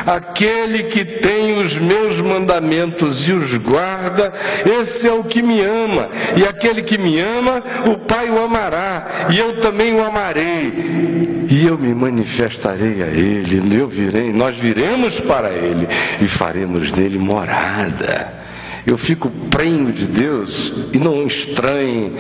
aquele 0.06 0.84
que 0.84 1.04
tem 1.04 1.60
os 1.60 1.76
meus 1.76 2.20
mandamentos 2.20 3.26
e 3.28 3.32
os 3.32 3.56
guarda, 3.56 4.32
esse 4.80 5.08
é 5.08 5.12
o 5.12 5.24
que 5.24 5.42
me 5.42 5.60
ama, 5.60 6.10
e 6.36 6.44
aquele 6.44 6.82
que 6.82 6.96
me 6.96 7.18
ama, 7.18 7.60
o 7.90 7.98
Pai 7.98 8.30
o 8.30 8.38
ama 8.38 8.60
amará, 8.60 9.26
e 9.30 9.38
eu 9.38 9.58
também 9.58 9.94
o 9.94 10.04
amarei, 10.04 11.39
e 11.50 11.66
eu 11.66 11.76
me 11.76 11.92
manifestarei 11.92 13.02
a 13.02 13.08
ele, 13.08 13.76
eu 13.76 13.88
virei, 13.88 14.32
nós 14.32 14.56
viremos 14.56 15.18
para 15.18 15.50
ele 15.50 15.88
e 16.22 16.28
faremos 16.28 16.92
nele 16.92 17.18
morada. 17.18 18.38
Eu 18.86 18.96
fico 18.96 19.28
prenho 19.50 19.92
de 19.92 20.06
Deus 20.06 20.72
e 20.92 20.98
não 20.98 21.26
estranhe 21.26 22.12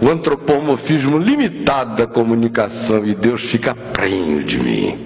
o 0.00 0.08
antropomorfismo 0.08 1.18
limitado 1.18 1.96
da 1.96 2.06
comunicação 2.06 3.04
e 3.04 3.14
Deus 3.14 3.42
fica 3.42 3.74
prenho 3.74 4.44
de 4.44 4.58
mim. 4.58 4.98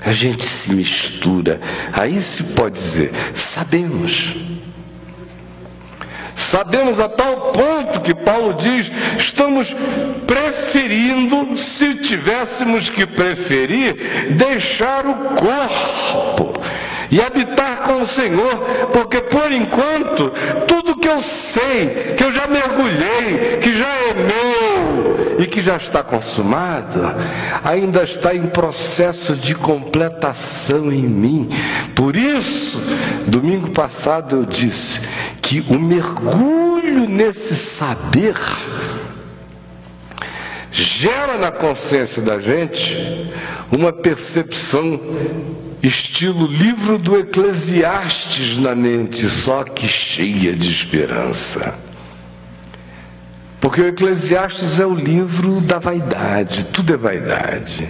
A 0.00 0.12
gente 0.12 0.44
se 0.44 0.72
mistura. 0.72 1.60
Aí 1.92 2.20
se 2.20 2.42
pode 2.42 2.74
dizer, 2.80 3.12
sabemos. 3.34 4.34
Sabemos 6.40 6.98
a 6.98 7.08
tal 7.08 7.52
ponto 7.52 8.00
que 8.00 8.14
Paulo 8.14 8.54
diz: 8.54 8.90
estamos 9.18 9.76
preferindo, 10.26 11.54
se 11.56 11.94
tivéssemos 11.96 12.88
que 12.88 13.06
preferir, 13.06 14.30
deixar 14.30 15.06
o 15.06 15.14
corpo 15.34 16.60
e 17.10 17.20
habitar 17.20 17.82
com 17.82 18.00
o 18.00 18.06
Senhor, 18.06 18.56
porque 18.92 19.20
por 19.20 19.52
enquanto, 19.52 20.32
tudo 20.66 20.96
que 20.96 21.08
eu 21.08 21.20
sei, 21.20 22.14
que 22.16 22.24
eu 22.24 22.32
já 22.32 22.46
mergulhei, 22.46 23.58
que 23.60 23.76
já 23.76 23.88
é 23.88 24.14
meu 24.14 25.36
e 25.40 25.46
que 25.46 25.60
já 25.60 25.76
está 25.76 26.02
consumado, 26.02 27.14
ainda 27.64 28.02
está 28.02 28.34
em 28.34 28.46
processo 28.46 29.34
de 29.34 29.54
completação 29.54 30.90
em 30.90 31.02
mim. 31.02 31.48
Por 31.94 32.16
isso, 32.16 32.80
domingo 33.26 33.70
passado 33.70 34.36
eu 34.36 34.44
disse 34.44 35.00
que 35.50 35.64
o 35.68 35.80
mergulho 35.80 37.08
nesse 37.08 37.56
saber 37.56 38.36
gera 40.70 41.36
na 41.38 41.50
consciência 41.50 42.22
da 42.22 42.38
gente 42.38 42.96
uma 43.76 43.92
percepção 43.92 45.00
estilo 45.82 46.46
livro 46.46 46.98
do 46.98 47.18
Eclesiastes 47.18 48.58
na 48.58 48.76
mente, 48.76 49.28
só 49.28 49.64
que 49.64 49.88
cheia 49.88 50.54
de 50.54 50.70
esperança. 50.70 51.74
Porque 53.60 53.80
o 53.80 53.88
Eclesiastes 53.88 54.78
é 54.78 54.86
o 54.86 54.94
livro 54.94 55.60
da 55.60 55.80
vaidade, 55.80 56.66
tudo 56.66 56.94
é 56.94 56.96
vaidade. 56.96 57.88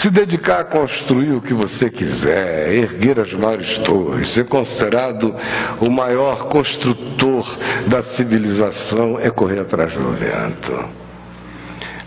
Se 0.00 0.08
dedicar 0.08 0.60
a 0.60 0.64
construir 0.64 1.32
o 1.32 1.42
que 1.42 1.52
você 1.52 1.90
quiser, 1.90 2.72
erguer 2.72 3.20
as 3.20 3.34
maiores 3.34 3.76
torres, 3.76 4.28
ser 4.28 4.46
considerado 4.46 5.34
o 5.78 5.90
maior 5.90 6.46
construtor 6.46 7.58
da 7.86 8.00
civilização 8.00 9.20
é 9.20 9.28
correr 9.28 9.60
atrás 9.60 9.92
do 9.92 10.10
vento. 10.12 10.86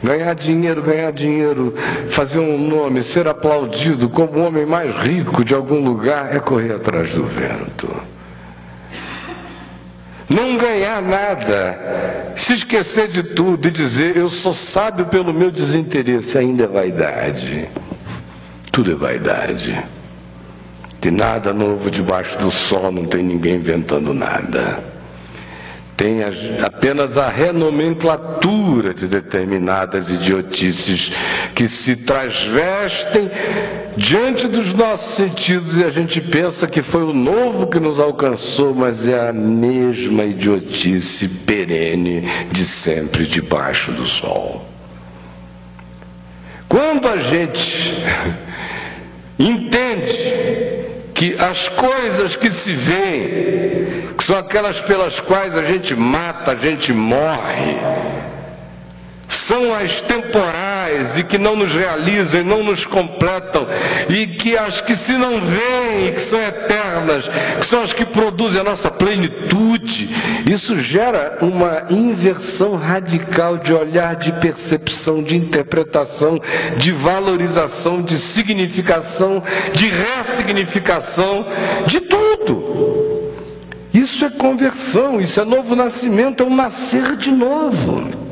Ganhar 0.02 0.34
dinheiro, 0.34 0.82
ganhar 0.82 1.12
dinheiro, 1.12 1.76
fazer 2.10 2.40
um 2.40 2.58
nome, 2.58 3.04
ser 3.04 3.28
aplaudido 3.28 4.10
como 4.10 4.40
o 4.40 4.44
homem 4.44 4.66
mais 4.66 4.92
rico 4.96 5.46
de 5.46 5.54
algum 5.54 5.80
lugar 5.80 6.36
é 6.36 6.40
correr 6.40 6.74
atrás 6.74 7.14
do 7.14 7.26
vento. 7.26 8.13
Não 10.34 10.58
ganhar 10.58 11.00
nada, 11.02 12.34
se 12.36 12.54
esquecer 12.54 13.08
de 13.08 13.22
tudo 13.22 13.68
e 13.68 13.72
dizer 13.72 14.18
eu 14.18 14.30
sou 14.30 14.54
sábio 14.54 15.06
pelo 15.06 15.32
meu 15.32 15.52
desinteresse, 15.52 16.38
ainda 16.38 16.64
é 16.64 16.68
vaidade. 16.68 17.70
Tudo 18.72 18.94
é 18.94 18.96
vaidade. 18.96 19.80
Tem 21.00 21.12
nada 21.12 21.54
novo 21.54 21.92
debaixo 21.92 22.38
do 22.40 22.50
sol, 22.50 22.92
não 22.92 23.06
tem 23.06 23.22
ninguém 23.22 23.56
inventando 23.56 24.12
nada. 24.12 24.93
Tem 25.96 26.20
apenas 26.64 27.18
a 27.18 27.30
renomenclatura 27.30 28.94
de 28.94 29.08
determinadas 29.08 30.10
idiotices 30.10 31.12
que 31.54 31.68
se 31.68 31.96
transvestem 31.96 33.30
diante 33.96 34.48
dos 34.48 34.74
nossos 34.74 35.14
sentidos 35.16 35.78
e 35.78 35.84
a 35.84 35.90
gente 35.90 36.20
pensa 36.20 36.66
que 36.66 36.82
foi 36.82 37.04
o 37.04 37.14
novo 37.14 37.68
que 37.68 37.80
nos 37.80 38.00
alcançou, 38.00 38.74
mas 38.74 39.08
é 39.08 39.30
a 39.30 39.34
mesma 39.34 40.24
idiotice 40.24 41.28
perene 41.28 42.28
de 42.52 42.66
sempre 42.66 43.28
debaixo 43.28 43.92
do 43.92 44.08
sol. 44.08 44.68
Quando 46.68 47.08
a 47.08 47.18
gente 47.18 47.94
entende 49.38 50.84
que 51.14 51.36
as 51.40 51.70
coisas 51.70 52.36
que 52.36 52.50
se 52.50 52.74
veem, 52.74 54.10
que 54.18 54.24
são 54.24 54.38
aquelas 54.38 54.82
pelas 54.82 55.20
quais 55.20 55.58
a 55.58 55.64
gente 55.64 55.96
mata, 55.96 56.52
a 56.52 56.56
gente 56.56 56.92
morre, 56.92 57.78
são 59.36 59.74
as 59.74 60.02
temporais 60.02 61.18
e 61.18 61.24
que 61.24 61.38
não 61.38 61.56
nos 61.56 61.76
realizam 61.76 62.42
e 62.42 62.44
não 62.44 62.64
nos 62.64 62.86
completam, 62.86 63.68
e 64.10 64.28
que 64.28 64.58
as 64.58 64.82
que 64.82 64.96
se 64.96 65.14
não 65.14 65.42
veem, 65.42 66.14
que 66.14 66.22
são 66.22 66.42
eternas, 66.42 67.30
que 67.60 67.66
são 67.66 67.82
as 67.82 67.94
que 67.94 68.06
produzem 68.06 68.62
a 68.62 68.64
nossa 68.64 68.90
plenitude, 68.90 70.10
isso 70.50 70.80
gera 70.80 71.38
uma 71.42 71.84
inversão 71.90 72.76
radical 72.76 73.58
de 73.58 73.74
olhar, 73.74 74.16
de 74.16 74.32
percepção, 74.34 75.24
de 75.24 75.36
interpretação, 75.36 76.40
de 76.78 76.92
valorização, 76.92 78.02
de 78.02 78.18
significação, 78.18 79.44
de 79.74 79.88
ressignificação, 79.88 81.46
de 81.86 82.00
tudo. 82.00 83.34
Isso 83.94 84.26
é 84.26 84.30
conversão, 84.30 85.22
isso 85.22 85.40
é 85.40 85.46
novo 85.46 85.76
nascimento, 85.76 86.42
é 86.42 86.46
um 86.46 86.56
nascer 86.56 87.16
de 87.16 87.32
novo. 87.32 88.23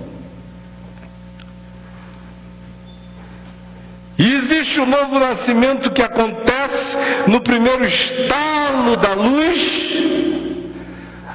E 4.22 4.36
existe 4.36 4.80
o 4.80 4.86
novo 4.86 5.18
nascimento 5.18 5.90
que 5.90 6.04
acontece 6.04 6.96
no 7.26 7.42
primeiro 7.42 7.84
estalo 7.84 8.96
da 8.96 9.16
luz, 9.16 9.98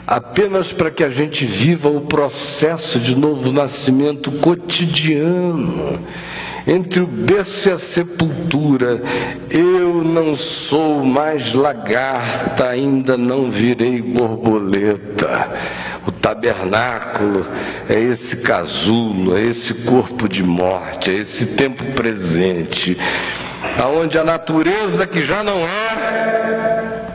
apenas 0.06 0.72
para 0.72 0.88
que 0.88 1.02
a 1.02 1.08
gente 1.08 1.44
viva 1.44 1.88
o 1.88 2.02
processo 2.02 3.00
de 3.00 3.16
novo 3.16 3.50
nascimento 3.50 4.30
cotidiano 4.30 5.98
entre 6.64 7.00
o 7.00 7.08
berço 7.08 7.68
e 7.68 7.72
a 7.72 7.76
sepultura, 7.76 9.02
eu 9.50 10.02
não 10.04 10.36
sou 10.36 11.04
mais 11.04 11.54
lagarta, 11.54 12.68
ainda 12.68 13.16
não 13.16 13.50
virei 13.50 14.00
borboleta. 14.00 15.50
O 16.06 16.12
tabernáculo 16.12 17.46
é 17.88 17.98
esse 17.98 18.36
casulo, 18.36 19.36
é 19.36 19.42
esse 19.42 19.74
corpo 19.74 20.28
de 20.28 20.42
morte, 20.42 21.10
é 21.10 21.14
esse 21.14 21.46
tempo 21.46 21.84
presente, 21.92 22.96
aonde 23.82 24.16
a 24.16 24.22
natureza 24.24 25.06
que 25.06 25.20
já 25.20 25.42
não 25.42 25.58
é 25.66 27.06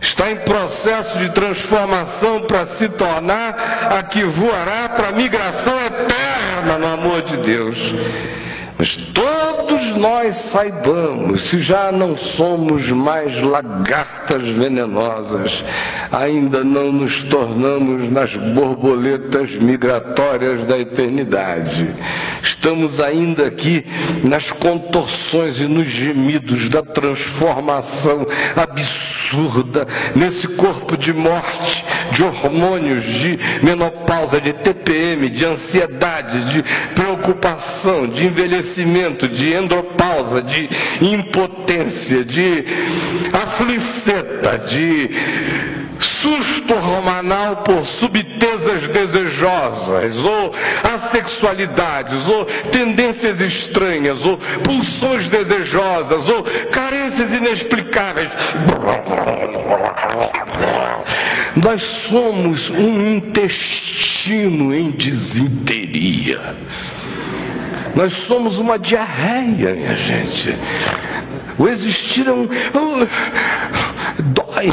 está 0.00 0.30
em 0.30 0.36
processo 0.36 1.18
de 1.18 1.30
transformação 1.30 2.42
para 2.42 2.64
se 2.66 2.88
tornar 2.88 3.88
a 3.90 4.02
que 4.02 4.24
voará 4.24 4.88
para 4.88 5.08
a 5.08 5.12
migração 5.12 5.74
eterna 5.84 6.78
no 6.78 6.86
amor 6.86 7.22
de 7.22 7.36
Deus. 7.36 7.94
Mas 8.78 8.96
todos 9.12 9.96
nós 9.96 10.36
saibamos, 10.36 11.48
se 11.48 11.58
já 11.58 11.90
não 11.90 12.16
somos 12.16 12.92
mais 12.92 13.42
lagartas 13.42 14.46
venenosas, 14.46 15.64
ainda 16.12 16.62
não 16.62 16.92
nos 16.92 17.24
tornamos 17.24 18.08
nas 18.08 18.36
borboletas 18.36 19.56
migratórias 19.56 20.64
da 20.64 20.78
eternidade. 20.78 21.90
Estamos 22.40 23.00
ainda 23.00 23.46
aqui 23.46 23.84
nas 24.22 24.52
contorções 24.52 25.60
e 25.60 25.64
nos 25.64 25.88
gemidos 25.88 26.68
da 26.68 26.80
transformação 26.82 28.24
absurda 28.54 29.88
nesse 30.14 30.46
corpo 30.46 30.96
de 30.96 31.12
morte, 31.12 31.84
de 32.18 32.24
hormônios, 32.24 33.04
de 33.04 33.38
menopausa, 33.62 34.40
de 34.40 34.52
TPM, 34.52 35.30
de 35.30 35.44
ansiedade, 35.44 36.52
de 36.52 36.64
preocupação, 36.92 38.08
de 38.08 38.26
envelhecimento 38.26 39.28
de 39.28 39.52
endopausa, 39.52 40.42
de 40.42 40.68
impotência, 41.00 42.24
de 42.24 42.64
afliceta, 43.32 44.58
de 44.58 45.10
susto 46.00 46.74
hormonal 46.74 47.56
por 47.58 47.86
subtezas 47.86 48.88
desejosas, 48.88 50.24
ou 50.24 50.54
assexualidades, 50.94 52.28
ou 52.28 52.44
tendências 52.44 53.40
estranhas, 53.40 54.24
ou 54.24 54.38
pulsões 54.64 55.28
desejosas, 55.28 56.28
ou 56.28 56.42
carências 56.70 57.32
inexplicáveis. 57.32 58.28
Nós 61.56 61.82
somos 61.82 62.70
um 62.70 63.16
intestino 63.16 64.74
em 64.74 64.90
desinteria. 64.90 66.54
Nós 67.94 68.12
somos 68.12 68.58
uma 68.58 68.78
diarreia, 68.78 69.74
minha 69.74 69.96
gente. 69.96 70.56
O 71.58 71.66
existir 71.66 72.28
é 72.28 72.32
um. 72.32 72.48
dói. 74.18 74.70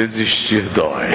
Existir 0.00 0.62
dói. 0.62 1.14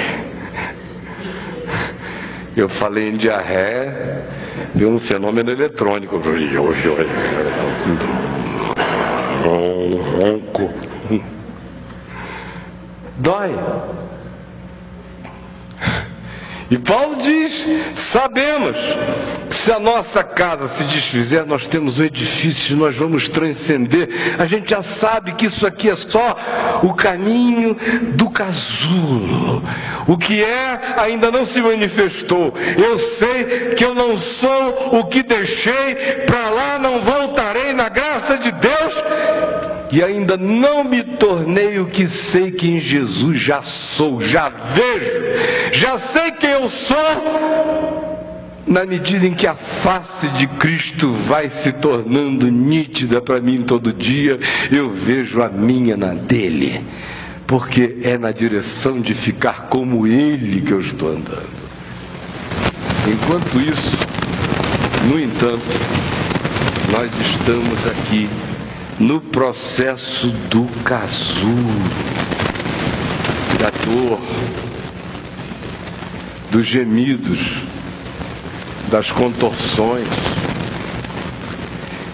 Eu 2.56 2.68
falei 2.68 3.08
em 3.08 3.16
diarreia, 3.16 4.24
viu 4.72 4.90
um 4.90 5.00
fenômeno 5.00 5.50
eletrônico. 5.50 6.20
Ronco. 9.42 10.72
Dói. 13.16 13.58
E 16.70 16.78
Paulo 16.78 17.16
diz: 17.16 17.66
sabemos 17.96 18.76
se 19.66 19.72
a 19.72 19.80
nossa 19.80 20.22
casa 20.22 20.68
se 20.68 20.84
desfizer, 20.84 21.44
nós 21.44 21.66
temos 21.66 21.98
um 21.98 22.04
edifício, 22.04 22.76
nós 22.76 22.94
vamos 22.94 23.28
transcender. 23.28 24.08
A 24.38 24.46
gente 24.46 24.70
já 24.70 24.80
sabe 24.80 25.32
que 25.32 25.46
isso 25.46 25.66
aqui 25.66 25.90
é 25.90 25.96
só 25.96 26.36
o 26.84 26.94
caminho 26.94 27.76
do 28.14 28.30
casulo. 28.30 29.60
O 30.06 30.16
que 30.16 30.40
é 30.40 30.94
ainda 30.96 31.32
não 31.32 31.44
se 31.44 31.60
manifestou. 31.60 32.54
Eu 32.80 32.96
sei 32.96 33.74
que 33.74 33.84
eu 33.84 33.92
não 33.92 34.16
sou 34.16 35.00
o 35.00 35.04
que 35.06 35.24
deixei, 35.24 35.96
para 36.24 36.48
lá 36.48 36.78
não 36.78 37.02
voltarei 37.02 37.72
na 37.72 37.88
graça 37.88 38.38
de 38.38 38.52
Deus 38.52 39.02
e 39.90 40.00
ainda 40.00 40.36
não 40.36 40.84
me 40.84 41.02
tornei 41.02 41.80
o 41.80 41.86
que 41.86 42.08
sei 42.08 42.52
que 42.52 42.70
em 42.70 42.78
Jesus 42.78 43.40
já 43.40 43.60
sou, 43.62 44.20
já 44.20 44.48
vejo, 44.48 45.72
já 45.72 45.98
sei 45.98 46.30
quem 46.30 46.50
eu 46.50 46.68
sou, 46.68 48.16
na 48.66 48.84
medida 48.84 49.26
em 49.26 49.32
que 49.32 49.46
a 49.46 49.54
face 49.54 50.26
de 50.30 50.46
Cristo 50.48 51.12
vai 51.12 51.48
se 51.48 51.72
tornando 51.72 52.50
nítida 52.50 53.20
para 53.20 53.40
mim 53.40 53.62
todo 53.62 53.92
dia, 53.92 54.40
eu 54.72 54.90
vejo 54.90 55.40
a 55.40 55.48
minha 55.48 55.96
na 55.96 56.12
dele, 56.12 56.84
porque 57.46 57.98
é 58.02 58.18
na 58.18 58.32
direção 58.32 59.00
de 59.00 59.14
ficar 59.14 59.68
como 59.68 60.06
Ele 60.06 60.60
que 60.62 60.72
eu 60.72 60.80
estou 60.80 61.10
andando. 61.10 61.56
Enquanto 63.06 63.60
isso, 63.60 63.96
no 65.08 65.20
entanto, 65.20 65.62
nós 66.90 67.12
estamos 67.20 67.86
aqui 67.86 68.28
no 68.98 69.20
processo 69.20 70.28
do 70.50 70.64
casulo, 70.82 71.82
da 73.60 73.70
dor, 73.84 74.20
dos 76.50 76.66
gemidos, 76.66 77.58
das 78.88 79.10
contorções. 79.10 80.08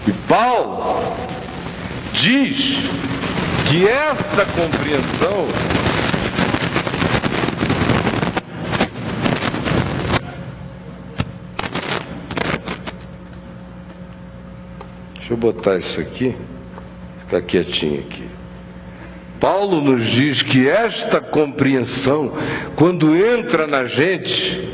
E 0.07 0.11
Paulo 0.27 1.01
diz 2.13 2.77
que 3.69 3.87
essa 3.87 4.45
compreensão 4.45 5.47
Deixa 15.23 15.33
eu 15.33 15.37
botar 15.37 15.77
isso 15.77 16.01
aqui. 16.01 16.35
Fica 17.21 17.41
quietinho 17.41 18.01
aqui. 18.01 18.27
Paulo 19.39 19.81
nos 19.81 20.05
diz 20.05 20.41
que 20.41 20.67
esta 20.67 21.19
compreensão, 21.19 22.33
quando 22.75 23.15
entra 23.15 23.65
na 23.65 23.85
gente, 23.85 24.69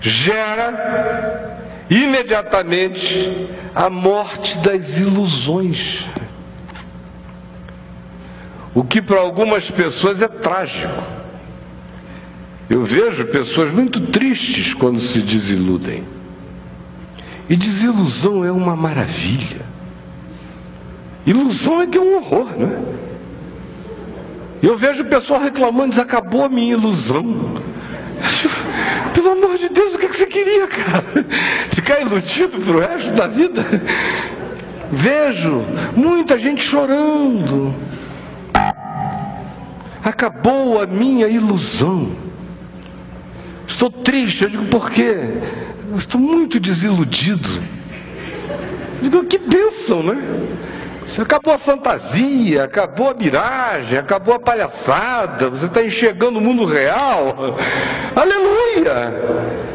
gera 0.00 1.58
imediatamente 1.88 3.48
a 3.74 3.90
morte 3.90 4.58
das 4.58 4.98
ilusões. 4.98 6.06
O 8.74 8.84
que 8.84 9.02
para 9.02 9.20
algumas 9.20 9.70
pessoas 9.70 10.22
é 10.22 10.28
trágico. 10.28 11.02
Eu 12.68 12.84
vejo 12.84 13.26
pessoas 13.26 13.72
muito 13.72 14.00
tristes 14.06 14.72
quando 14.72 15.00
se 15.00 15.20
desiludem. 15.20 16.04
E 17.48 17.56
desilusão 17.56 18.44
é 18.44 18.52
uma 18.52 18.76
maravilha. 18.76 19.66
Ilusão 21.26 21.82
é 21.82 21.86
que 21.88 21.98
é 21.98 22.00
um 22.00 22.16
horror, 22.16 22.56
né? 22.56 22.80
Eu 24.62 24.78
vejo 24.78 25.02
o 25.02 25.06
pessoal 25.06 25.40
reclamando, 25.40 25.90
diz, 25.90 25.98
acabou 25.98 26.44
a 26.44 26.48
minha 26.48 26.74
ilusão. 26.74 27.60
Pelo 29.14 29.30
amor 29.30 29.58
de 29.58 29.68
Deus, 29.68 29.94
o 29.94 29.98
que 29.98 30.06
você 30.06 30.26
queria, 30.26 30.66
cara? 30.66 31.04
Ficar 31.70 32.00
iludido 32.00 32.58
para 32.60 32.76
o 32.76 32.80
resto 32.80 33.12
da 33.12 33.26
vida? 33.26 33.64
Vejo 34.90 35.64
muita 35.96 36.36
gente 36.38 36.62
chorando. 36.62 37.74
Acabou 40.02 40.80
a 40.80 40.86
minha 40.86 41.28
ilusão. 41.28 42.12
Estou 43.66 43.90
triste, 43.90 44.44
eu 44.44 44.50
digo, 44.50 44.64
por 44.66 44.90
quê? 44.90 45.16
Eu 45.90 45.96
estou 45.96 46.20
muito 46.20 46.58
desiludido. 46.58 47.48
Eu 49.02 49.02
digo, 49.02 49.24
que 49.24 49.38
bênção, 49.38 50.02
né? 50.02 50.16
Acabou 51.18 51.54
a 51.54 51.58
fantasia, 51.58 52.64
acabou 52.64 53.10
a 53.10 53.14
miragem, 53.14 53.98
acabou 53.98 54.34
a 54.34 54.38
palhaçada, 54.38 55.50
você 55.50 55.66
está 55.66 55.82
enxergando 55.82 56.38
o 56.38 56.42
mundo 56.42 56.64
real. 56.64 57.56
Aleluia! 58.14 59.70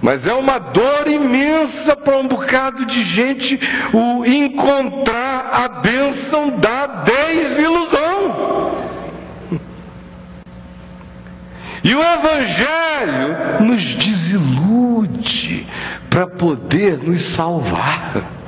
Mas 0.00 0.26
é 0.26 0.34
uma 0.34 0.58
dor 0.58 1.06
imensa 1.06 1.96
para 1.96 2.16
um 2.16 2.26
bocado 2.26 2.84
de 2.84 3.02
gente 3.04 3.58
o 3.92 4.24
encontrar 4.24 5.50
a 5.52 5.68
bênção 5.68 6.50
da 6.50 6.86
desilusão. 6.86 8.72
E 11.84 11.94
o 11.94 12.00
Evangelho 12.00 13.60
nos 13.60 13.94
desilude 13.94 15.66
para 16.08 16.26
poder 16.26 16.98
nos 16.98 17.22
salvar. 17.22 18.41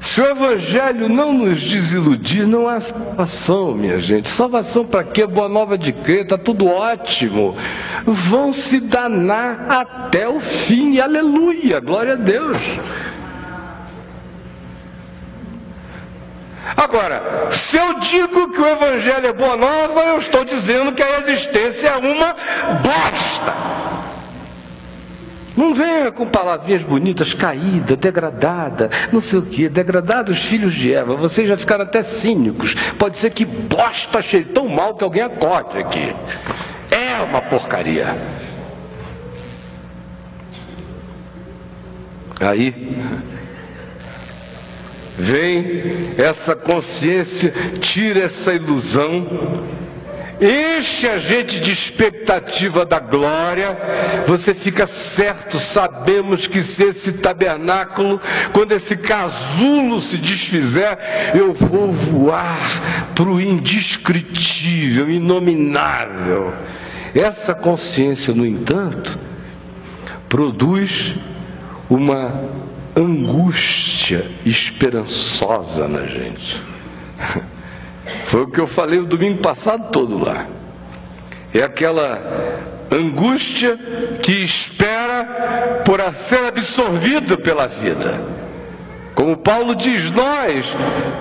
Se 0.00 0.20
o 0.20 0.26
Evangelho 0.26 1.08
não 1.08 1.32
nos 1.32 1.60
desiludir, 1.62 2.46
não 2.46 2.68
há 2.68 2.78
salvação, 2.80 3.74
minha 3.74 3.98
gente. 3.98 4.28
Salvação 4.28 4.84
para 4.84 5.04
quê? 5.04 5.26
Boa 5.26 5.48
nova 5.48 5.76
de 5.76 5.92
crer, 5.92 6.22
está 6.22 6.38
tudo 6.38 6.66
ótimo. 6.66 7.56
Vão 8.04 8.52
se 8.52 8.80
danar 8.80 9.66
até 9.68 10.28
o 10.28 10.40
fim, 10.40 10.98
aleluia, 10.98 11.80
glória 11.80 12.12
a 12.12 12.16
Deus. 12.16 12.58
Agora, 16.76 17.48
se 17.50 17.76
eu 17.76 17.98
digo 17.98 18.50
que 18.50 18.60
o 18.60 18.66
Evangelho 18.68 19.26
é 19.26 19.32
boa 19.32 19.56
nova, 19.56 20.00
eu 20.00 20.18
estou 20.18 20.44
dizendo 20.44 20.92
que 20.92 21.02
a 21.02 21.18
existência 21.20 21.88
é 21.88 21.96
uma 21.96 22.34
bosta. 22.82 23.97
Não 25.58 25.74
venha 25.74 26.12
com 26.12 26.24
palavrinhas 26.24 26.84
bonitas, 26.84 27.34
caída, 27.34 27.96
degradada, 27.96 28.88
não 29.10 29.20
sei 29.20 29.40
o 29.40 29.42
que, 29.42 29.68
degradados 29.68 30.38
filhos 30.40 30.72
de 30.72 30.94
Eva. 30.94 31.16
Vocês 31.16 31.48
já 31.48 31.56
ficaram 31.56 31.82
até 31.82 32.00
cínicos. 32.00 32.76
Pode 32.96 33.18
ser 33.18 33.30
que 33.30 33.44
bosta 33.44 34.22
cheire 34.22 34.44
tão 34.46 34.68
mal 34.68 34.94
que 34.94 35.02
alguém 35.02 35.22
acorde 35.22 35.78
aqui. 35.78 36.14
É 36.92 37.20
uma 37.24 37.42
porcaria. 37.42 38.16
Aí 42.38 42.96
vem 45.18 45.82
essa 46.16 46.54
consciência, 46.54 47.52
tira 47.80 48.20
essa 48.20 48.54
ilusão 48.54 49.26
enche 50.40 51.08
a 51.08 51.18
gente 51.18 51.60
de 51.60 51.72
expectativa 51.72 52.84
da 52.84 52.98
glória, 52.98 53.76
você 54.26 54.54
fica 54.54 54.86
certo, 54.86 55.58
sabemos 55.58 56.46
que 56.46 56.62
se 56.62 56.84
esse 56.84 57.12
tabernáculo, 57.12 58.20
quando 58.52 58.72
esse 58.72 58.96
casulo 58.96 60.00
se 60.00 60.16
desfizer, 60.16 60.98
eu 61.34 61.52
vou 61.52 61.92
voar 61.92 63.10
para 63.14 63.28
o 63.28 63.40
indescritível, 63.40 65.10
inominável. 65.10 66.52
Essa 67.14 67.54
consciência, 67.54 68.32
no 68.34 68.46
entanto, 68.46 69.18
produz 70.28 71.14
uma 71.88 72.32
angústia 72.94 74.30
esperançosa 74.44 75.88
na 75.88 76.06
gente. 76.06 76.62
Foi 78.24 78.42
o 78.42 78.48
que 78.48 78.60
eu 78.60 78.66
falei 78.66 78.98
o 78.98 79.06
domingo 79.06 79.38
passado 79.38 79.90
todo 79.90 80.22
lá. 80.22 80.46
É 81.52 81.62
aquela 81.62 82.22
angústia 82.90 83.78
que 84.22 84.32
espera 84.32 85.82
por 85.84 86.00
ser 86.14 86.44
absorvida 86.44 87.36
pela 87.36 87.66
vida. 87.66 88.20
Como 89.14 89.36
Paulo 89.36 89.74
diz, 89.74 90.10
nós, 90.10 90.76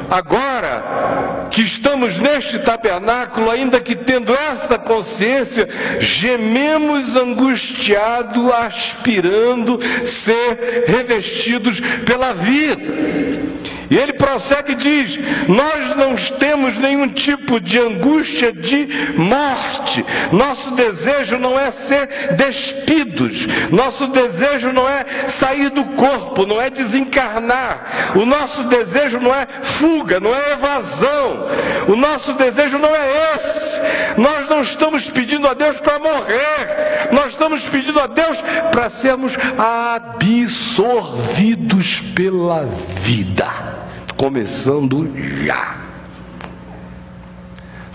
agora 0.08 1.48
que 1.50 1.64
estamos 1.64 2.20
neste 2.20 2.60
tabernáculo, 2.60 3.50
ainda 3.50 3.80
que 3.80 3.96
tendo 3.96 4.36
essa 4.36 4.78
consciência, 4.78 5.68
gememos 6.00 7.16
angustiado, 7.16 8.54
aspirando 8.54 9.80
ser 10.06 10.86
revestidos 10.88 11.80
pela 12.06 12.34
vida. 12.34 13.47
E 13.90 13.98
ele 13.98 14.14
prossegue 14.14 14.74
e 14.74 14.76
diz: 14.76 15.18
Nós 15.48 15.96
não 15.96 16.16
temos 16.40 16.78
nenhum 16.78 17.08
tipo 17.08 17.60
de 17.60 17.80
angústia 17.80 18.52
de 18.52 18.88
morte. 19.16 20.06
Nosso 20.32 20.72
desejo 20.72 21.38
não 21.38 21.60
é 21.60 21.72
ser 21.72 22.36
despidos. 22.36 23.48
Nosso 23.72 24.08
desejo 24.08 24.72
não 24.72 24.88
é 24.88 25.06
sair 25.28 25.70
do 25.70 25.84
corpo, 25.86 26.46
não 26.46 26.62
é 26.62 26.70
desencarnar. 26.70 28.14
O 28.16 28.26
nosso 28.26 28.64
desejo 28.66 29.20
não 29.20 29.34
é 29.34 29.48
fuga, 29.62 30.20
não 30.20 30.36
é 30.36 30.54
evasão. 30.54 31.48
O 31.88 31.96
nosso 31.96 32.34
desejo 32.34 32.78
não 32.78 32.96
é 32.96 33.36
esse. 33.36 33.78
nós 34.18 34.50
não 34.50 34.62
estamos 34.62 35.10
pedindo 35.10 35.48
a 35.48 35.54
Deus 35.54 35.80
para 35.80 36.00
morrer, 36.00 37.08
nós 37.12 37.32
estamos 37.32 37.66
pedindo 37.66 38.00
a 38.00 38.08
Deus 38.08 38.38
para 38.72 38.90
sermos 38.90 39.34
absorvidos 39.58 42.02
pela 42.16 42.66
vida, 42.66 43.77
começando 44.18 45.08
já 45.46 45.88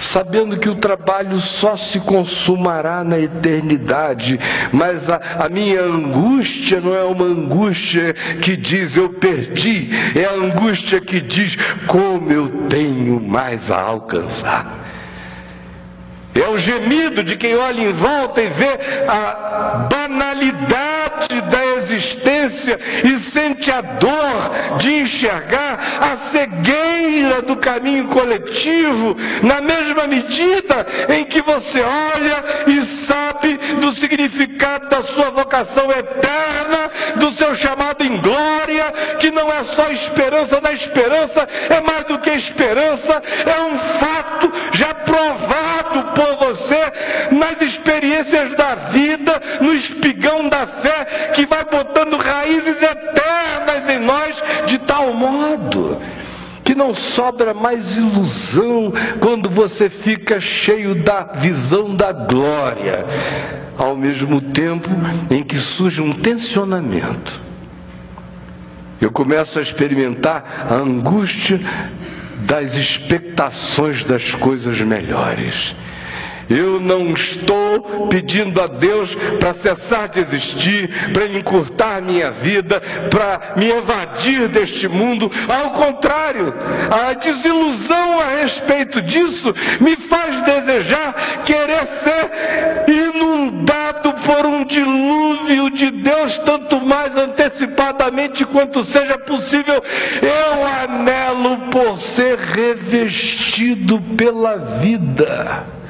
sabendo 0.03 0.59
que 0.59 0.69
o 0.69 0.75
trabalho 0.75 1.39
só 1.39 1.77
se 1.77 2.01
consumará 2.01 3.03
na 3.03 3.19
eternidade, 3.19 4.39
mas 4.71 5.11
a, 5.11 5.21
a, 5.39 5.49
minha 5.49 5.81
angústia 5.81 6.81
não 6.81 6.95
é 6.95 7.03
uma 7.03 7.25
angústia 7.25 8.13
que 8.43 8.57
diz 8.57 8.97
eu 8.97 9.09
perdi, 9.09 9.91
é 10.15 10.25
a 10.25 10.33
angústia 10.33 11.01
que 11.01 11.21
diz 11.21 11.57
como 11.87 12.31
eu 12.31 12.49
tenho 12.69 13.21
mais 13.21 13.71
a 13.71 13.81
alcançar. 13.81 14.83
É 16.35 16.49
o 16.49 16.59
gemido 16.59 17.23
de 17.23 17.37
quem 17.37 17.55
olha 17.57 17.83
em 17.83 17.93
volta 17.93 18.43
e 18.43 18.49
vê 18.49 18.79
a 19.07 19.87
banalidade 19.91 21.41
da 21.51 21.67
existência 21.77 22.79
e 23.05 23.17
sente 23.19 23.71
a 23.71 23.81
dor 23.83 24.52
de 24.79 24.95
enxergar 24.95 25.79
a 26.01 26.17
cegueira 26.17 27.43
do 27.43 27.57
caminho 27.57 28.09
coletivo, 28.09 29.17
na 29.43 29.61
mesma 29.61 30.07
medida 30.07 30.87
em 31.09 31.25
que 31.25 31.41
você 31.43 31.81
olha 31.81 32.45
e 32.67 32.85
sabe 32.85 33.57
do 33.81 33.93
significado 33.93 34.89
da 34.89 35.03
sua 35.03 35.31
vocação 35.31 35.91
eterna, 35.91 36.91
do 37.17 37.31
seu 37.31 37.55
chamado 37.55 38.05
em 38.05 38.21
glória, 38.21 38.91
que 39.19 39.31
não 39.31 39.53
é 39.53 39.65
só 39.65 39.91
esperança 39.91 40.61
da 40.61 40.73
esperança, 40.73 41.49
é 41.69 41.81
mais 41.81 42.05
do 42.05 42.19
que 42.19 42.31
esperança, 42.31 43.23
é 43.47 43.61
um 43.61 43.79
fato 43.79 44.53
já 44.73 44.95
provado 44.95 46.13
por 46.15 46.47
você 46.47 46.81
nas 47.31 47.61
experiências 47.61 48.55
da 48.55 48.75
vida, 48.75 49.41
no 49.61 49.75
espigão 49.75 50.49
da 50.49 50.67
fé 50.67 51.31
que 51.35 51.47
vai 51.47 51.65
botando 51.65 52.17
raízes 52.17 52.83
eternas 52.83 53.89
em 53.89 53.99
nós 53.99 54.43
de 54.67 54.79
tal 54.79 55.13
modo 55.15 56.01
que 56.65 56.75
não 56.75 56.95
sobra 56.95 57.53
mais 57.53 57.97
ilusão 57.97 58.93
quando 59.21 59.51
você 59.51 59.91
fica 59.91 60.41
cheio 60.41 60.95
da 60.95 61.23
visão 61.23 61.95
da 61.95 62.13
glória, 62.13 63.05
ao 63.77 63.97
mesmo 63.97 64.41
tempo 64.41 64.89
em 65.31 65.43
que 65.43 65.59
surge 65.59 66.01
um 66.01 66.13
tensionamento. 66.13 67.41
Eu 69.01 69.11
começo 69.11 69.59
a 69.59 69.63
experimentar 69.63 70.67
a 70.71 70.75
angústia 70.75 71.61
das 72.47 72.77
expectações 72.77 74.05
das 74.05 74.35
coisas 74.35 74.81
melhores. 74.81 75.75
Eu 76.53 76.79
não 76.79 77.13
estou 77.13 78.09
pedindo 78.09 78.61
a 78.61 78.67
Deus 78.67 79.15
para 79.41 79.55
cessar 79.55 80.09
de 80.09 80.21
existir, 80.21 81.13
para 81.13 81.27
encurtar 81.27 82.03
minha 82.03 82.31
vida, 82.31 82.81
para 83.11 83.55
me 83.57 83.71
evadir 83.71 84.49
deste 84.49 84.87
mundo. 84.87 85.31
Ao 85.49 85.71
contrário, 85.71 86.55
a 86.91 87.15
desilusão 87.15 88.21
a 88.21 88.41
respeito 88.43 89.01
disso 89.01 89.55
me 89.81 89.97
faz 89.97 90.43
desejar 90.43 91.43
querer 91.45 91.87
ser 91.87 92.31
inundado 92.87 94.13
por 94.25 94.45
um 94.45 94.65
dilúvio 94.65 95.71
de 95.71 95.91
Deus, 95.91 96.39
tanto 96.39 96.81
mais 96.81 97.17
antecipadamente 97.17 98.45
quanto 98.45 98.85
seja 98.85 99.17
possível. 99.19 99.83
Eu 100.21 100.67
anelo 100.67 101.71
por 101.71 102.01
ser 102.01 102.37
revestido 102.39 104.01
pela 104.17 104.57
vida. 104.57 105.82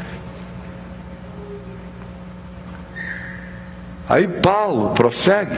Aí 4.13 4.29
Paulo 4.29 4.91
prossegue 4.91 5.57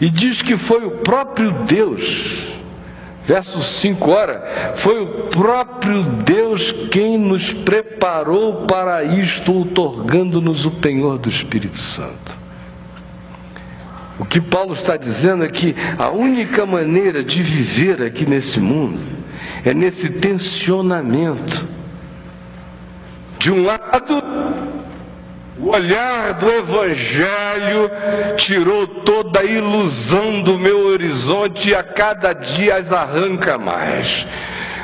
e 0.00 0.08
diz 0.08 0.40
que 0.40 0.56
foi 0.56 0.86
o 0.86 0.90
próprio 0.90 1.50
Deus, 1.66 2.46
verso 3.26 3.62
5 3.62 4.10
ora, 4.10 4.72
foi 4.76 5.02
o 5.02 5.06
próprio 5.24 6.02
Deus 6.02 6.72
quem 6.90 7.18
nos 7.18 7.52
preparou 7.52 8.64
para 8.64 9.04
isto, 9.04 9.60
otorgando-nos 9.60 10.64
o 10.64 10.70
penhor 10.70 11.18
do 11.18 11.28
Espírito 11.28 11.76
Santo. 11.76 12.38
O 14.18 14.24
que 14.24 14.40
Paulo 14.40 14.72
está 14.72 14.96
dizendo 14.96 15.44
é 15.44 15.48
que 15.48 15.76
a 15.98 16.08
única 16.08 16.64
maneira 16.64 17.22
de 17.22 17.42
viver 17.42 18.02
aqui 18.02 18.24
nesse 18.24 18.60
mundo 18.60 19.04
é 19.62 19.74
nesse 19.74 20.08
tensionamento. 20.08 21.68
De 23.38 23.52
um 23.52 23.62
lado, 23.62 24.27
o 25.60 25.74
olhar 25.74 26.34
do 26.34 26.48
Evangelho 26.48 27.90
tirou 28.36 28.86
toda 28.86 29.40
a 29.40 29.44
ilusão 29.44 30.40
do 30.42 30.58
meu 30.58 30.86
horizonte 30.86 31.70
e 31.70 31.74
a 31.74 31.82
cada 31.82 32.32
dia 32.32 32.76
as 32.76 32.92
arranca 32.92 33.58
mais. 33.58 34.26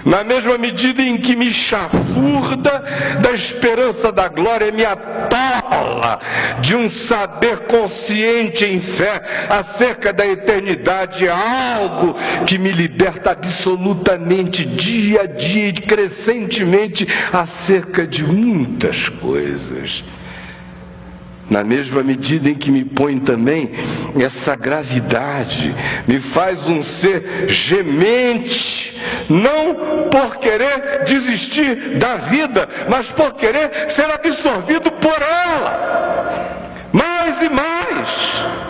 Na 0.05 0.23
mesma 0.23 0.59
medida 0.59 1.01
em 1.01 1.17
que 1.17 1.35
me 1.35 1.51
chafurda 1.51 2.85
da 3.23 3.33
esperança 3.33 4.13
da 4.13 4.29
glória, 4.29 4.71
me 4.71 4.85
atola 4.85 6.19
de 6.61 6.77
um 6.77 6.91
saber 6.91 7.61
consciente 7.61 8.67
em 8.67 8.81
fé 8.81 9.23
acerca 9.49 10.13
da 10.13 10.27
eternidade, 10.27 11.27
algo 11.27 12.15
que 12.47 12.59
me 12.59 12.71
liberta 12.71 13.31
absolutamente, 13.31 14.67
dia 14.67 15.23
a 15.23 15.27
dia 15.27 15.69
e 15.69 15.73
crescentemente 15.73 17.09
acerca 17.33 18.07
de 18.07 18.25
muitas 18.25 19.09
coisas 19.09 20.05
na 21.49 21.63
mesma 21.63 22.03
medida 22.03 22.49
em 22.49 22.55
que 22.55 22.71
me 22.71 22.85
põe 22.85 23.19
também 23.19 23.71
essa 24.21 24.57
gravidade, 24.57 25.75
me 26.07 26.19
faz 26.19 26.67
um 26.67 26.83
ser 26.83 27.47
gemente, 27.49 29.01
não 29.29 30.09
por 30.11 30.37
querer 30.37 31.05
desistir 31.05 31.99
da 31.99 32.17
vida, 32.17 32.69
mas 32.89 33.11
por 33.11 33.35
querer 33.35 33.91
ser 33.91 34.11
absorvido 34.11 34.91
por 34.93 35.17
ela, 35.21 36.89
mais 36.93 37.43
e 37.43 37.49
mais 37.49 38.64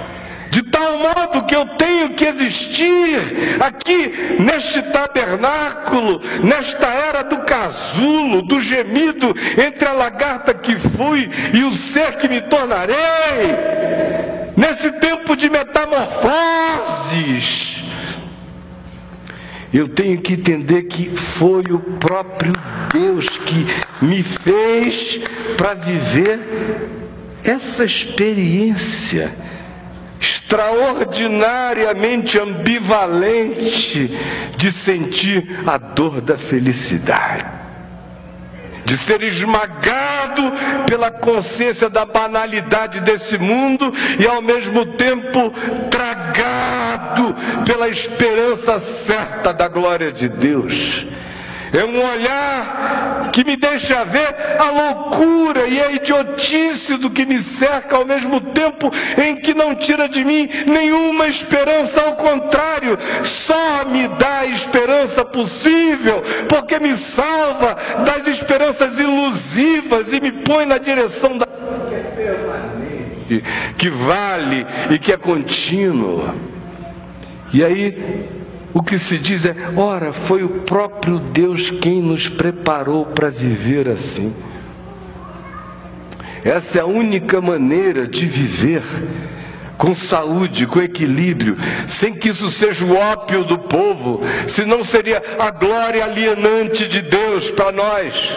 tal 0.75 0.99
modo 0.99 1.47
que 1.47 1.55
eu 1.55 1.65
tenho 1.77 2.11
que 2.15 2.25
existir 2.25 3.21
aqui 3.61 4.13
neste 4.41 4.83
tabernáculo, 4.83 6.21
nesta 6.43 6.89
era 6.89 7.23
do 7.23 7.43
casulo, 7.43 8.43
do 8.43 8.59
gemido 8.59 9.33
entre 9.57 9.87
a 9.87 9.93
lagarta 9.93 10.53
que 10.53 10.77
fui 10.77 11.31
e 11.53 11.63
o 11.63 11.73
ser 11.73 12.17
que 12.17 12.29
me 12.29 12.41
tornarei, 12.41 12.97
nesse 14.57 14.91
tempo 14.91 15.37
de 15.37 15.49
metamorfoses. 15.49 17.85
Eu 19.73 19.87
tenho 19.89 20.21
que 20.21 20.33
entender 20.33 20.83
que 20.85 21.17
foi 21.17 21.63
o 21.71 21.79
próprio 21.79 22.53
Deus 22.93 23.29
que 23.29 23.65
me 24.03 24.25
fez 24.25 25.21
para 25.57 25.75
viver 25.75 26.41
essa 27.45 27.85
experiência 27.85 29.33
extraordinariamente 30.25 32.39
ambivalente 32.39 34.11
de 34.57 34.73
sentir 34.73 35.61
a 35.67 35.77
dor 35.77 36.23
da 36.23 36.39
felicidade, 36.39 37.45
de 38.87 38.97
ser 38.97 39.23
esmagado 39.23 40.51
pela 40.89 41.11
consciência 41.11 41.91
da 41.91 42.07
banalidade 42.07 43.01
desse 43.01 43.37
mundo 43.37 43.93
e 44.19 44.27
ao 44.27 44.41
mesmo 44.41 44.87
tempo 44.87 45.53
tragado 45.91 47.37
pela 47.67 47.91
esperança 47.91 48.81
certa 48.81 49.53
da 49.53 49.69
glória 49.69 50.11
de 50.11 50.27
Deus. 50.29 51.07
É 51.77 51.85
um 51.85 52.01
olhar 52.13 53.31
que 53.33 53.45
me 53.45 53.57
deixa 53.57 54.05
ver 54.05 54.33
a 54.61 54.71
loucura 54.71 55.67
e 55.67 55.81
a 55.81 55.91
idiotice 55.91 56.97
do 56.97 57.11
que 57.11 57.27
me 57.27 57.41
cerca, 57.41 57.97
ao 57.97 58.05
mesmo 58.05 58.41
tempo 58.41 58.93
em 59.21 59.35
que 59.35 59.53
não 59.53 59.75
tira 59.75 60.09
de 60.09 60.25
mim 60.25 60.49
nenhuma 60.71 61.27
esperança, 61.27 62.01
ao 62.01 62.15
contrário, 62.15 62.97
só 63.25 63.85
me 63.87 64.07
dá 64.07 64.41
a 64.41 64.47
esperança 64.47 65.25
possível, 65.25 66.23
porque 66.49 66.79
me 66.79 66.97
salva 66.97 67.77
das 68.05 68.29
esperanças 68.29 69.01
ilusivas 69.01 70.13
e 70.13 70.21
me 70.21 70.31
põe 70.31 70.65
na 70.67 70.79
direção 70.79 71.37
da 71.37 71.45
que 73.77 73.91
vale 73.91 74.67
e 74.91 74.99
que 74.99 75.13
é 75.13 75.17
contínua. 75.17 76.35
E 77.53 77.65
aí 77.65 78.44
o 78.75 78.83
que 78.83 78.99
se 78.99 79.17
diz 79.17 79.45
é: 79.45 79.55
ora, 79.77 80.13
foi 80.13 80.43
o 80.43 80.49
próprio 80.49 81.21
Deus 81.21 81.71
quem 81.71 82.03
nos 82.03 82.29
preparou 82.29 83.07
para 83.07 83.31
viver 83.31 83.89
assim. 83.89 84.35
Essa 86.45 86.81
é 86.81 86.83
a 86.83 86.87
única 86.87 87.41
maneira 87.41 88.07
de 88.07 88.27
viver 88.27 88.83
com 89.79 89.95
saúde, 89.95 90.67
com 90.67 90.81
equilíbrio, 90.81 91.57
sem 91.89 92.15
que 92.15 92.29
isso 92.29 92.49
seja 92.51 92.85
o 92.85 92.95
ópio 92.95 93.45
do 93.45 93.59
povo, 93.59 94.21
senão 94.47 94.85
seria 94.85 95.23
a 95.39 95.51
glória 95.51 96.05
alienante 96.05 96.87
de 96.87 97.01
Deus 97.01 97.51
para 97.51 97.73
nós 97.73 98.37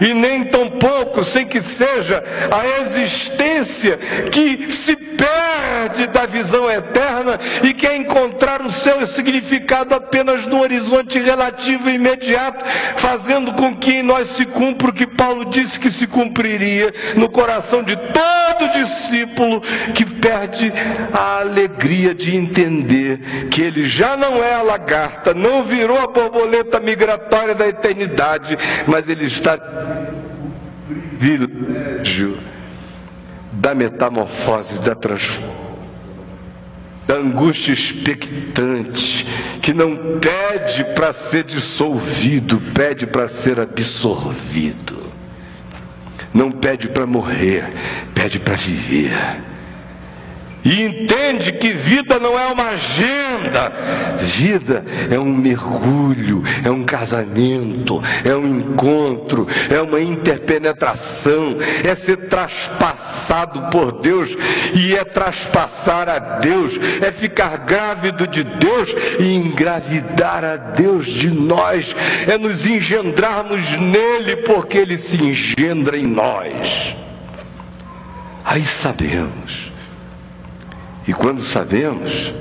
e 0.00 0.14
nem 0.14 0.44
tampouco 0.44 1.24
sem 1.24 1.46
que 1.46 1.62
seja 1.62 2.24
a 2.50 2.80
existência 2.80 3.96
que 4.30 4.70
se 4.70 4.96
perde 5.22 6.06
da 6.08 6.26
visão 6.26 6.70
eterna 6.70 7.38
e 7.62 7.72
quer 7.72 7.96
encontrar 7.96 8.62
o 8.62 8.70
seu 8.70 9.06
significado 9.06 9.94
apenas 9.94 10.46
no 10.46 10.60
horizonte 10.60 11.18
relativo 11.18 11.88
e 11.88 11.94
imediato, 11.94 12.64
fazendo 12.96 13.52
com 13.52 13.74
que 13.76 13.94
em 13.96 14.02
nós 14.02 14.28
se 14.28 14.44
cumpra 14.44 14.90
o 14.90 14.92
que 14.92 15.06
Paulo 15.06 15.44
disse 15.44 15.78
que 15.78 15.90
se 15.90 16.06
cumpriria 16.06 16.92
no 17.16 17.28
coração 17.28 17.82
de 17.82 17.96
todo 17.96 18.72
discípulo 18.72 19.60
que 19.94 20.04
perde 20.04 20.72
a 21.12 21.40
alegria 21.40 22.14
de 22.14 22.34
entender 22.34 23.48
que 23.50 23.62
ele 23.62 23.86
já 23.86 24.16
não 24.16 24.42
é 24.42 24.54
a 24.54 24.62
lagarta, 24.62 25.32
não 25.32 25.62
virou 25.62 25.98
a 25.98 26.06
borboleta 26.06 26.80
migratória 26.80 27.54
da 27.54 27.68
eternidade, 27.68 28.58
mas 28.86 29.08
ele 29.08 29.26
está 29.26 29.58
privilégio 31.18 32.38
da 33.62 33.76
metamorfose, 33.76 34.80
da 34.80 34.92
transformação, 34.92 35.62
da 37.06 37.14
angústia 37.14 37.72
expectante, 37.72 39.24
que 39.62 39.72
não 39.72 40.18
pede 40.18 40.84
para 40.96 41.12
ser 41.12 41.44
dissolvido, 41.44 42.60
pede 42.74 43.06
para 43.06 43.28
ser 43.28 43.60
absorvido. 43.60 45.00
Não 46.34 46.50
pede 46.50 46.88
para 46.88 47.06
morrer, 47.06 47.70
pede 48.12 48.40
para 48.40 48.56
viver 48.56 49.51
e 50.64 50.82
entende 50.82 51.52
que 51.52 51.70
vida 51.72 52.18
não 52.20 52.38
é 52.38 52.46
uma 52.46 52.68
agenda, 52.70 53.72
vida 54.18 54.84
é 55.10 55.18
um 55.18 55.34
mergulho, 55.34 56.42
é 56.64 56.70
um 56.70 56.84
casamento, 56.84 58.00
é 58.24 58.34
um 58.34 58.60
encontro, 58.60 59.46
é 59.68 59.80
uma 59.82 60.00
interpenetração, 60.00 61.56
é 61.84 61.94
ser 61.94 62.28
traspassado 62.28 63.70
por 63.70 64.00
Deus 64.00 64.36
e 64.72 64.94
é 64.94 65.04
traspassar 65.04 66.08
a 66.08 66.18
Deus, 66.18 66.78
é 67.00 67.10
ficar 67.10 67.58
grávido 67.58 68.26
de 68.26 68.44
Deus 68.44 68.94
e 69.18 69.34
engravidar 69.34 70.44
a 70.44 70.56
Deus 70.56 71.06
de 71.06 71.28
nós, 71.28 71.94
é 72.26 72.38
nos 72.38 72.66
engendrarmos 72.66 73.68
nele 73.72 74.36
porque 74.36 74.78
ele 74.78 74.96
se 74.96 75.16
engendra 75.16 75.96
em 75.96 76.06
nós. 76.06 76.96
Aí 78.44 78.62
sabemos 78.62 79.71
e 81.06 81.12
quando 81.12 81.42
sabemos, 81.42 82.32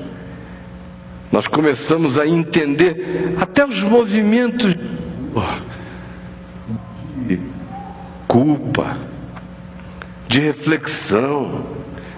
nós 1.31 1.47
começamos 1.47 2.19
a 2.19 2.27
entender 2.27 3.35
até 3.39 3.65
os 3.65 3.81
movimentos 3.81 4.75
de 7.25 7.39
culpa, 8.27 8.97
de 10.27 10.39
reflexão, 10.39 11.65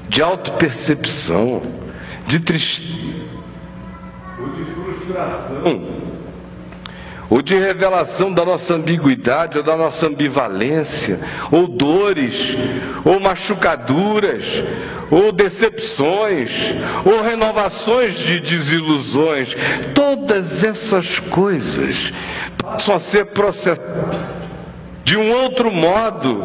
de 0.10 0.22
autopercepção, 0.22 1.62
de 2.28 2.40
tristeza, 2.40 2.94
ou 4.40 4.50
de 4.50 4.66
frustração 4.66 6.04
ou 7.34 7.42
de 7.42 7.56
revelação 7.56 8.32
da 8.32 8.46
nossa 8.46 8.76
ambiguidade, 8.76 9.58
ou 9.58 9.64
da 9.64 9.76
nossa 9.76 10.08
ambivalência, 10.08 11.20
ou 11.52 11.68
dores, 11.68 12.56
ou 13.04 13.20
machucaduras, 13.20 14.64
ou 15.10 15.32
decepções, 15.32 16.74
ou 17.06 17.24
renovações 17.24 18.16
de 18.16 18.40
desilusões. 18.40 19.56
Todas 19.94 20.64
essas 20.64 21.20
coisas 21.20 22.14
passam 22.58 22.96
a 22.96 23.00
ser 23.00 23.26
processadas 23.28 24.44
de 25.04 25.18
um 25.18 25.32
outro 25.32 25.70
modo 25.70 26.44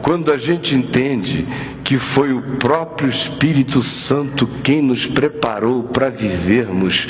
quando 0.00 0.32
a 0.32 0.36
gente 0.36 0.74
entende 0.74 1.46
que 1.82 1.98
foi 1.98 2.32
o 2.32 2.40
próprio 2.58 3.08
Espírito 3.08 3.82
Santo 3.82 4.46
quem 4.62 4.80
nos 4.80 5.06
preparou 5.06 5.82
para 5.82 6.08
vivermos 6.08 7.08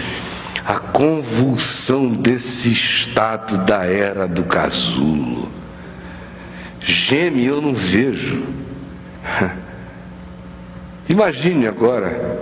a 0.64 0.78
convulsão 0.78 2.08
desse 2.08 2.72
estado 2.72 3.58
da 3.58 3.84
era 3.84 4.26
do 4.26 4.42
casulo. 4.44 5.48
Geme, 6.80 7.44
eu 7.44 7.60
não 7.60 7.74
vejo. 7.74 8.42
Imagine 11.08 11.68
agora 11.68 12.40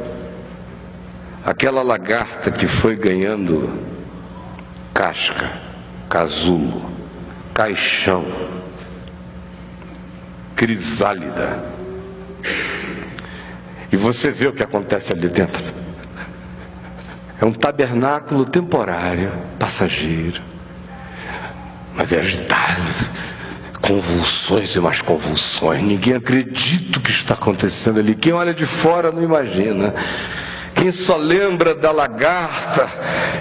aquela 1.44 1.83
lagarta 1.83 2.50
que 2.50 2.66
foi 2.66 2.96
ganhando 2.96 3.79
casca, 4.94 5.53
casulo, 6.09 6.90
caixão, 7.53 8.24
crisálida. 10.57 11.62
E 13.92 13.96
você 13.96 14.31
vê 14.31 14.48
o 14.48 14.53
que 14.53 14.62
acontece 14.62 15.12
ali 15.12 15.29
dentro. 15.29 15.62
É 17.38 17.44
um 17.44 17.53
tabernáculo 17.53 18.46
temporário, 18.46 19.31
passageiro, 19.59 20.40
mas 21.94 22.12
é 22.12 22.20
agitado. 22.20 22.81
Convulsões 23.87 24.75
e 24.75 24.81
mais 24.81 25.03
convulsões. 25.03 25.83
Ninguém 25.83 26.14
acredita 26.14 26.99
o 26.99 27.03
que 27.03 27.11
está 27.11 27.35
acontecendo 27.35 28.01
ali. 28.01 28.14
Quem 28.14 28.33
olha 28.33 28.55
de 28.55 28.64
fora 28.64 29.12
não 29.12 29.23
imagina. 29.23 29.94
Quem 30.75 30.90
só 30.90 31.16
lembra 31.16 31.75
da 31.75 31.92
lagarta 31.92 32.88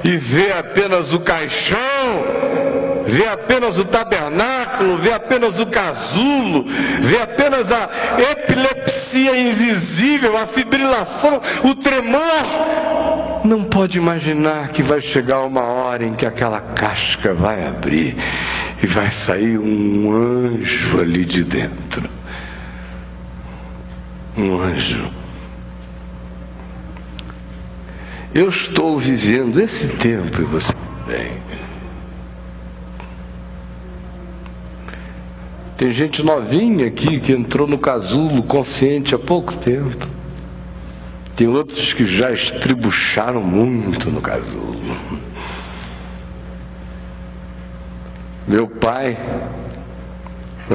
e 0.03 0.17
vê 0.17 0.51
apenas 0.51 1.13
o 1.13 1.19
caixão, 1.21 1.77
vê 3.05 3.25
apenas 3.25 3.79
o 3.79 3.85
tabernáculo, 3.85 4.97
vê 4.97 5.13
apenas 5.13 5.59
o 5.59 5.65
casulo, 5.65 6.65
vê 6.99 7.21
apenas 7.21 7.71
a 7.71 7.89
epilepsia 8.31 9.37
invisível, 9.37 10.37
a 10.37 10.45
fibrilação, 10.45 11.39
o 11.63 11.73
tremor, 11.73 12.21
não 13.45 13.63
pode 13.63 13.97
imaginar 13.97 14.69
que 14.69 14.83
vai 14.83 15.01
chegar 15.01 15.41
uma 15.41 15.63
hora 15.63 16.05
em 16.05 16.13
que 16.13 16.25
aquela 16.25 16.59
casca 16.59 17.33
vai 17.33 17.65
abrir 17.65 18.15
e 18.83 18.85
vai 18.85 19.09
sair 19.11 19.57
um 19.57 20.11
anjo 20.11 20.99
ali 20.99 21.23
de 21.23 21.45
dentro. 21.45 22.09
Um 24.35 24.59
anjo. 24.59 25.09
Eu 28.33 28.49
estou 28.49 28.99
vivendo 28.99 29.61
esse 29.61 29.87
tempo 29.87 30.41
e 30.41 30.43
você 30.43 30.73
também. 30.73 31.37
Tem 35.77 35.91
gente 35.91 36.21
novinha 36.21 36.87
aqui 36.87 37.21
que 37.21 37.31
entrou 37.31 37.67
no 37.67 37.77
casulo 37.77 38.43
consciente 38.43 39.15
há 39.15 39.19
pouco 39.19 39.55
tempo. 39.55 40.07
Tem 41.37 41.47
outros 41.47 41.93
que 41.93 42.05
já 42.05 42.31
estribucharam 42.31 43.41
muito 43.41 44.11
no 44.11 44.19
casulo. 44.19 45.22
Meu 48.53 48.67
pai, 48.67 49.17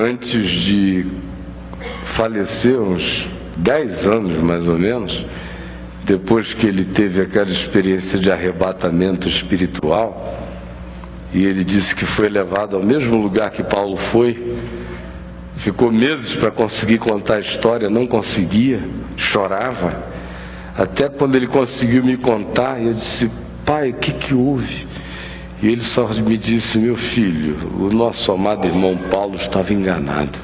antes 0.02 0.50
de 0.50 1.06
falecer, 2.06 2.76
uns 2.76 3.28
dez 3.56 4.04
anos 4.04 4.36
mais 4.38 4.66
ou 4.66 4.76
menos, 4.76 5.24
depois 6.02 6.52
que 6.52 6.66
ele 6.66 6.84
teve 6.84 7.22
aquela 7.22 7.52
experiência 7.52 8.18
de 8.18 8.32
arrebatamento 8.32 9.28
espiritual, 9.28 10.44
e 11.32 11.44
ele 11.44 11.62
disse 11.62 11.94
que 11.94 12.04
foi 12.04 12.28
levado 12.28 12.74
ao 12.74 12.82
mesmo 12.82 13.16
lugar 13.16 13.52
que 13.52 13.62
Paulo 13.62 13.96
foi, 13.96 14.56
ficou 15.56 15.92
meses 15.92 16.34
para 16.34 16.50
conseguir 16.50 16.98
contar 16.98 17.36
a 17.36 17.40
história, 17.40 17.88
não 17.88 18.08
conseguia, 18.08 18.80
chorava. 19.16 20.02
Até 20.76 21.08
quando 21.08 21.36
ele 21.36 21.46
conseguiu 21.46 22.02
me 22.02 22.16
contar, 22.16 22.82
eu 22.82 22.92
disse, 22.92 23.30
pai, 23.64 23.90
o 23.90 23.94
que, 23.94 24.12
que 24.12 24.34
houve? 24.34 24.84
E 25.60 25.68
ele 25.68 25.82
só 25.82 26.06
me 26.06 26.36
disse, 26.36 26.78
meu 26.78 26.96
filho, 26.96 27.56
o 27.80 27.92
nosso 27.92 28.30
amado 28.30 28.66
irmão 28.66 28.96
Paulo 29.10 29.36
estava 29.36 29.72
enganado. 29.72 30.38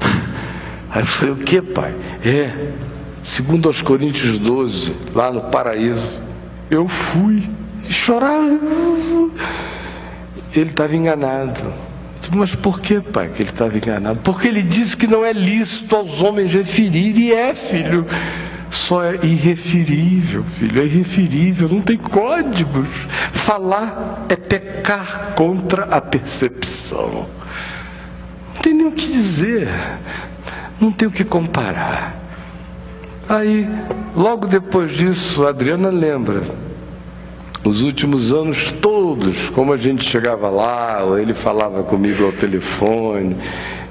Aí 0.90 1.02
eu 1.02 1.06
falei, 1.06 1.34
o 1.34 1.36
que, 1.36 1.62
pai? 1.62 1.94
É, 2.24 2.52
segundo 3.22 3.68
aos 3.68 3.80
Coríntios 3.80 4.38
12, 4.38 4.92
lá 5.14 5.30
no 5.30 5.42
paraíso, 5.42 6.20
eu 6.68 6.88
fui 6.88 7.48
chorava. 7.88 8.58
Ele 10.54 10.70
estava 10.70 10.96
enganado. 10.96 11.72
Mas 12.32 12.54
por 12.54 12.80
que, 12.80 13.00
pai, 13.00 13.28
que 13.28 13.42
ele 13.42 13.50
estava 13.50 13.76
enganado? 13.76 14.20
Porque 14.22 14.46
ele 14.46 14.62
disse 14.62 14.96
que 14.96 15.06
não 15.06 15.24
é 15.24 15.32
lícito 15.32 15.96
aos 15.96 16.22
homens 16.22 16.52
referir, 16.52 17.16
e 17.16 17.32
é, 17.32 17.54
filho 17.54 18.06
só 18.70 19.02
é 19.04 19.18
irreferível, 19.22 20.44
filho, 20.44 20.80
é 20.80 20.84
irreferível, 20.84 21.68
não 21.68 21.80
tem 21.80 21.98
códigos. 21.98 22.88
Falar 23.32 24.26
é 24.28 24.36
pecar 24.36 25.32
contra 25.34 25.84
a 25.84 26.00
percepção. 26.00 27.26
Não 28.54 28.62
tem 28.62 28.72
nem 28.72 28.86
o 28.86 28.92
que 28.92 29.06
dizer, 29.06 29.68
não 30.80 30.92
tem 30.92 31.08
o 31.08 31.10
que 31.10 31.24
comparar. 31.24 32.16
Aí, 33.28 33.68
logo 34.16 34.46
depois 34.46 34.92
disso, 34.92 35.46
a 35.46 35.50
Adriana 35.50 35.88
lembra. 35.88 36.42
Os 37.62 37.82
últimos 37.82 38.32
anos 38.32 38.72
todos, 38.72 39.50
como 39.50 39.72
a 39.72 39.76
gente 39.76 40.02
chegava 40.08 40.48
lá, 40.48 41.02
ou 41.04 41.18
ele 41.18 41.34
falava 41.34 41.82
comigo 41.82 42.24
ao 42.24 42.32
telefone, 42.32 43.36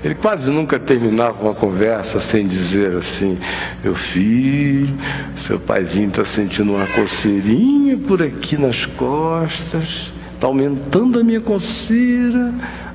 ele 0.04 0.16
quase 0.16 0.50
nunca 0.50 0.80
terminava 0.80 1.42
uma 1.42 1.54
conversa 1.54 2.20
sem 2.20 2.48
dizer 2.48 2.96
assim: 2.96 3.38
Meu 3.84 3.94
filho, 3.96 4.96
seu 5.38 5.60
paizinho 5.60 6.08
está 6.08 6.24
sentindo 6.24 6.74
uma 6.74 6.88
coceirinha 6.88 7.98
por 7.98 8.22
aqui 8.22 8.58
nas 8.58 8.86
costas, 8.86 10.12
está 10.34 10.48
aumentando 10.48 11.20
a 11.20 11.24
minha 11.24 11.42
coceira. 11.42 12.54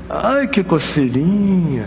Ai, 0.09 0.49
que 0.49 0.65
coceirinha. 0.65 1.85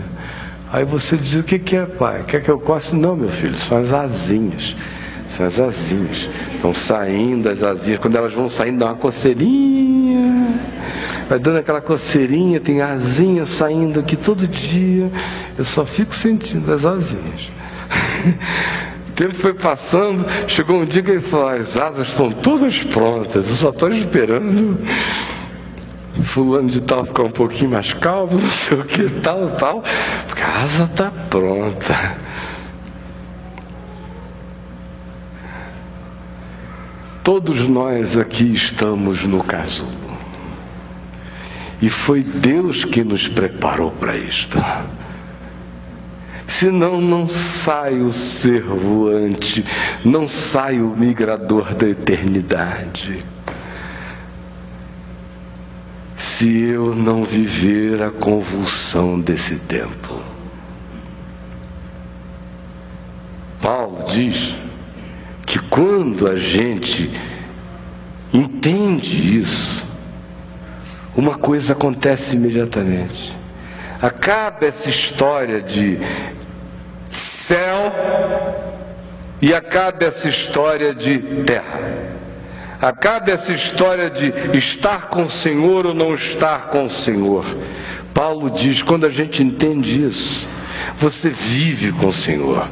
Aí 0.72 0.84
você 0.84 1.16
dizia: 1.16 1.40
O 1.40 1.44
que, 1.44 1.58
que 1.58 1.76
é, 1.76 1.84
pai? 1.84 2.24
Quer 2.26 2.40
que 2.42 2.48
eu 2.48 2.60
coce? 2.60 2.94
Não, 2.94 3.16
meu 3.16 3.28
filho, 3.28 3.56
são 3.56 3.78
as 3.78 3.92
asinhas. 3.92 4.76
São 5.28 5.44
as 5.46 5.58
asinhas. 5.58 6.28
Estão 6.54 6.72
saindo 6.72 7.48
as 7.48 7.60
asinhas. 7.62 7.98
Quando 7.98 8.16
elas 8.16 8.32
vão 8.32 8.48
saindo, 8.48 8.78
dá 8.78 8.86
uma 8.86 8.94
coceirinha 8.94 10.77
vai 11.28 11.38
dando 11.38 11.58
aquela 11.58 11.80
coceirinha, 11.80 12.58
tem 12.58 12.80
asinha 12.80 13.44
saindo 13.44 14.00
aqui 14.00 14.16
todo 14.16 14.48
dia. 14.48 15.10
Eu 15.56 15.64
só 15.64 15.84
fico 15.84 16.14
sentindo 16.14 16.72
as 16.72 16.84
asinhas. 16.84 17.50
o 19.08 19.12
tempo 19.12 19.34
foi 19.34 19.52
passando, 19.52 20.24
chegou 20.48 20.80
um 20.80 20.84
dia 20.84 21.02
que 21.02 21.10
ele 21.10 21.20
falou: 21.20 21.48
as 21.48 21.76
asas 21.76 22.08
estão 22.08 22.30
todas 22.30 22.82
prontas, 22.82 23.48
eu 23.48 23.54
só 23.54 23.70
estou 23.70 23.90
esperando. 23.90 24.78
Fulano 26.24 26.68
de 26.68 26.80
tal 26.80 27.04
ficar 27.04 27.22
um 27.22 27.30
pouquinho 27.30 27.70
mais 27.70 27.92
calmo, 27.92 28.32
não 28.40 28.50
sei 28.50 28.78
o 28.78 28.84
que, 28.84 29.08
tal, 29.20 29.50
tal, 29.50 29.84
porque 30.26 30.42
a 30.42 30.64
asa 30.64 30.84
está 30.84 31.10
pronta. 31.10 32.16
Todos 37.22 37.68
nós 37.68 38.16
aqui 38.16 38.52
estamos 38.54 39.26
no 39.26 39.44
casulo. 39.44 40.07
E 41.80 41.88
foi 41.88 42.22
Deus 42.22 42.84
que 42.84 43.04
nos 43.04 43.28
preparou 43.28 43.90
para 43.92 44.16
isto. 44.16 44.58
Senão 46.46 47.00
não 47.00 47.28
sai 47.28 48.00
o 48.00 48.12
ser 48.12 48.62
voante, 48.62 49.64
não 50.04 50.26
sai 50.26 50.80
o 50.80 50.88
migrador 50.88 51.74
da 51.74 51.88
eternidade. 51.88 53.18
Se 56.16 56.50
eu 56.50 56.94
não 56.94 57.22
viver 57.22 58.02
a 58.02 58.10
convulsão 58.10 59.20
desse 59.20 59.56
tempo. 59.56 60.20
Paulo 63.60 64.04
diz 64.08 64.56
que 65.46 65.58
quando 65.58 66.30
a 66.30 66.36
gente 66.36 67.10
entende 68.32 69.38
isso, 69.38 69.87
uma 71.18 71.36
coisa 71.36 71.72
acontece 71.72 72.36
imediatamente. 72.36 73.36
Acaba 74.00 74.66
essa 74.66 74.88
história 74.88 75.60
de 75.60 75.98
céu 77.10 77.92
e 79.42 79.52
acaba 79.52 80.04
essa 80.04 80.28
história 80.28 80.94
de 80.94 81.18
terra. 81.44 81.80
Acaba 82.80 83.32
essa 83.32 83.52
história 83.52 84.08
de 84.08 84.32
estar 84.56 85.08
com 85.08 85.24
o 85.24 85.30
Senhor 85.30 85.86
ou 85.86 85.92
não 85.92 86.14
estar 86.14 86.68
com 86.68 86.84
o 86.84 86.90
Senhor. 86.90 87.44
Paulo 88.14 88.48
diz: 88.48 88.80
quando 88.80 89.04
a 89.04 89.10
gente 89.10 89.42
entende 89.42 90.06
isso, 90.06 90.46
você 90.96 91.30
vive 91.30 91.90
com 91.90 92.06
o 92.06 92.12
Senhor. 92.12 92.68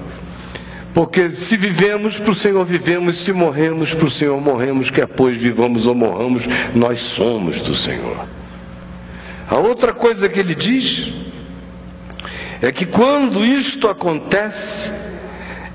Porque 0.95 1.33
se 1.33 1.57
vivemos 1.57 2.17
para 2.17 2.31
o 2.31 2.35
Senhor, 2.35 2.65
vivemos, 2.65 3.19
se 3.19 3.33
morremos 3.33 3.93
para 3.93 4.07
o 4.07 4.11
Senhor, 4.11 4.41
morremos, 4.41 4.89
quer 4.89 5.09
pois 5.09 5.37
vivamos 5.37 5.89
ou 5.89 5.97
morramos, 5.97 6.49
nós 6.75 7.01
somos 7.01 7.61
do 7.61 7.75
Senhor. 7.75 8.36
A 9.49 9.57
outra 9.57 9.93
coisa 9.93 10.29
que 10.29 10.41
ele 10.41 10.55
diz 10.55 11.13
é 12.61 12.73
que 12.73 12.85
quando 12.85 13.45
isto 13.45 13.89
acontece, 13.89 14.91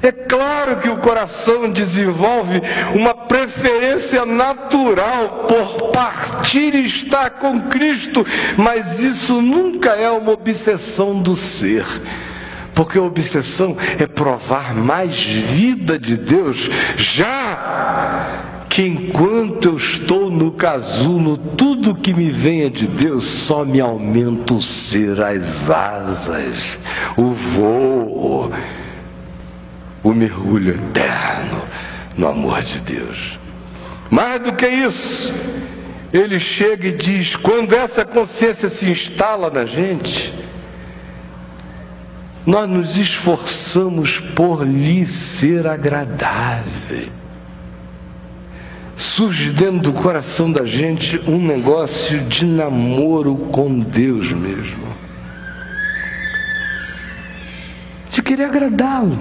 é 0.03 0.11
claro 0.11 0.77
que 0.77 0.89
o 0.89 0.97
coração 0.97 1.69
desenvolve 1.69 2.61
uma 2.93 3.13
preferência 3.13 4.25
natural 4.25 5.45
por 5.47 5.91
partir 5.91 6.73
e 6.73 6.85
estar 6.85 7.29
com 7.31 7.61
Cristo, 7.69 8.25
mas 8.57 8.99
isso 8.99 9.41
nunca 9.41 9.91
é 9.91 10.09
uma 10.09 10.31
obsessão 10.31 11.21
do 11.21 11.35
ser. 11.35 11.85
Porque 12.73 12.97
a 12.97 13.03
obsessão 13.03 13.77
é 13.99 14.07
provar 14.07 14.73
mais 14.73 15.21
vida 15.21 15.99
de 15.99 16.17
Deus, 16.17 16.67
já 16.95 18.50
que 18.81 18.87
enquanto 18.87 19.65
eu 19.65 19.75
estou 19.75 20.31
no 20.31 20.51
casulo, 20.51 21.37
tudo 21.37 21.93
que 21.93 22.15
me 22.15 22.31
venha 22.31 22.67
de 22.67 22.87
Deus 22.87 23.25
só 23.25 23.63
me 23.63 23.79
aumenta 23.79 24.55
o 24.55 24.61
ser, 24.61 25.23
as 25.23 25.69
asas, 25.69 26.79
o 27.15 27.29
voo, 27.29 28.51
o 30.01 30.13
mergulho 30.13 30.73
eterno 30.73 31.61
no 32.17 32.27
amor 32.27 32.63
de 32.63 32.79
Deus. 32.79 33.39
Mais 34.09 34.41
do 34.41 34.53
que 34.53 34.67
isso, 34.67 35.31
ele 36.11 36.39
chega 36.39 36.87
e 36.87 36.91
diz: 36.91 37.35
quando 37.35 37.73
essa 37.73 38.03
consciência 38.03 38.67
se 38.67 38.89
instala 38.89 39.51
na 39.51 39.63
gente, 39.63 40.33
nós 42.47 42.67
nos 42.67 42.97
esforçamos 42.97 44.19
por 44.19 44.65
lhe 44.65 45.05
ser 45.05 45.67
agradável. 45.67 47.20
Surge 49.01 49.49
dentro 49.49 49.79
do 49.79 49.93
coração 49.93 50.51
da 50.51 50.63
gente 50.63 51.19
um 51.27 51.43
negócio 51.43 52.21
de 52.25 52.45
namoro 52.45 53.35
com 53.35 53.79
Deus 53.79 54.31
mesmo. 54.31 54.87
De 58.11 58.21
querer 58.21 58.43
agradá-lo. 58.43 59.17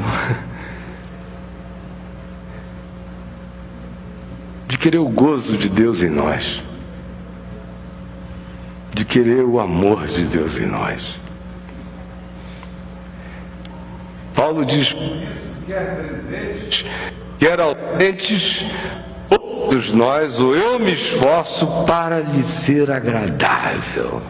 De 4.68 4.76
querer 4.76 4.98
o 4.98 5.08
gozo 5.08 5.56
de 5.56 5.70
Deus 5.70 6.02
em 6.02 6.10
nós. 6.10 6.62
De 8.92 9.02
querer 9.02 9.44
o 9.44 9.58
amor 9.58 10.06
de 10.08 10.24
Deus 10.24 10.58
em 10.58 10.66
nós. 10.66 11.18
Paulo 14.34 14.62
diz: 14.62 14.94
quer 15.66 15.96
presentes, 15.96 16.84
quer 17.38 17.58
ausentes, 17.58 18.66
todos 19.30 19.92
nós, 19.92 20.40
ou 20.40 20.54
eu 20.54 20.78
me 20.78 20.92
esforço 20.92 21.66
para 21.86 22.20
lhe 22.20 22.42
ser 22.42 22.90
agradável. 22.90 24.20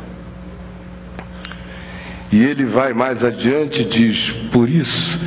E 2.31 2.43
ele 2.45 2.65
vai 2.65 2.93
mais 2.93 3.25
adiante 3.25 3.83
e 3.83 3.85
diz: 3.85 4.31
por 4.53 4.69
isso, 4.69 5.21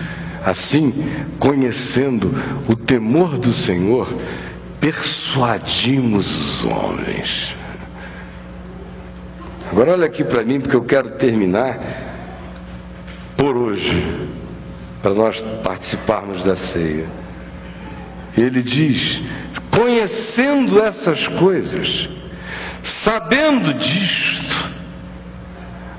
assim, 0.45 0.93
conhecendo 1.39 2.33
o 2.69 2.75
temor 2.75 3.37
do 3.37 3.53
Senhor, 3.53 4.07
persuadimos 4.79 6.33
os 6.33 6.65
homens. 6.65 7.55
Agora 9.71 9.93
olha 9.93 10.05
aqui 10.05 10.23
para 10.23 10.43
mim, 10.43 10.61
porque 10.61 10.75
eu 10.75 10.83
quero 10.83 11.11
terminar 11.11 11.79
por 13.35 13.57
hoje 13.57 14.29
para 15.01 15.13
nós 15.13 15.43
participarmos 15.63 16.43
da 16.43 16.55
ceia. 16.55 17.07
Ele 18.37 18.61
diz: 18.61 19.21
conhecendo 19.75 20.81
essas 20.81 21.27
coisas, 21.27 22.07
sabendo 22.83 23.73
disto, 23.73 24.71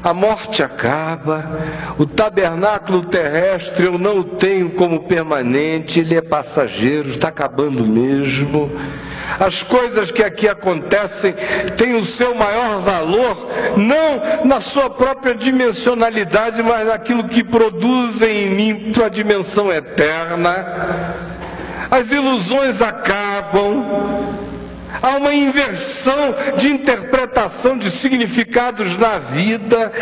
a 0.03 0.15
morte 0.15 0.63
acaba, 0.63 1.61
o 1.99 2.07
tabernáculo 2.07 3.05
terrestre 3.05 3.87
eu 3.87 3.99
não 3.99 4.19
o 4.19 4.25
tenho 4.25 4.71
como 4.71 5.01
permanente, 5.05 5.99
ele 5.99 6.15
é 6.15 6.21
passageiro, 6.21 7.09
está 7.09 7.29
acabando 7.29 7.85
mesmo. 7.85 8.71
As 9.41 9.63
coisas 9.63 10.13
que 10.13 10.23
aqui 10.23 10.47
acontecem 10.47 11.35
têm 11.77 11.97
o 11.97 12.05
seu 12.05 12.35
maior 12.35 12.81
valor, 12.81 13.49
não 13.77 14.45
na 14.45 14.61
sua 14.61 14.91
própria 14.91 15.35
dimensionalidade, 15.35 16.63
mas 16.63 16.87
naquilo 16.87 17.27
que 17.27 17.43
produzem 17.43 18.45
em 18.45 18.51
mim 18.51 18.93
para 18.93 19.07
a 19.07 19.09
dimensão 19.09 19.73
eterna. 19.73 21.34
As 21.95 22.11
ilusões 22.11 22.83
acabam, 22.83 23.85
há 25.01 25.17
uma 25.17 25.33
inversão 25.33 26.35
de 26.57 26.67
interpretação 26.67 27.79
de 27.79 27.89
significados 27.89 28.99
na 28.99 29.21
vida. 29.21 29.93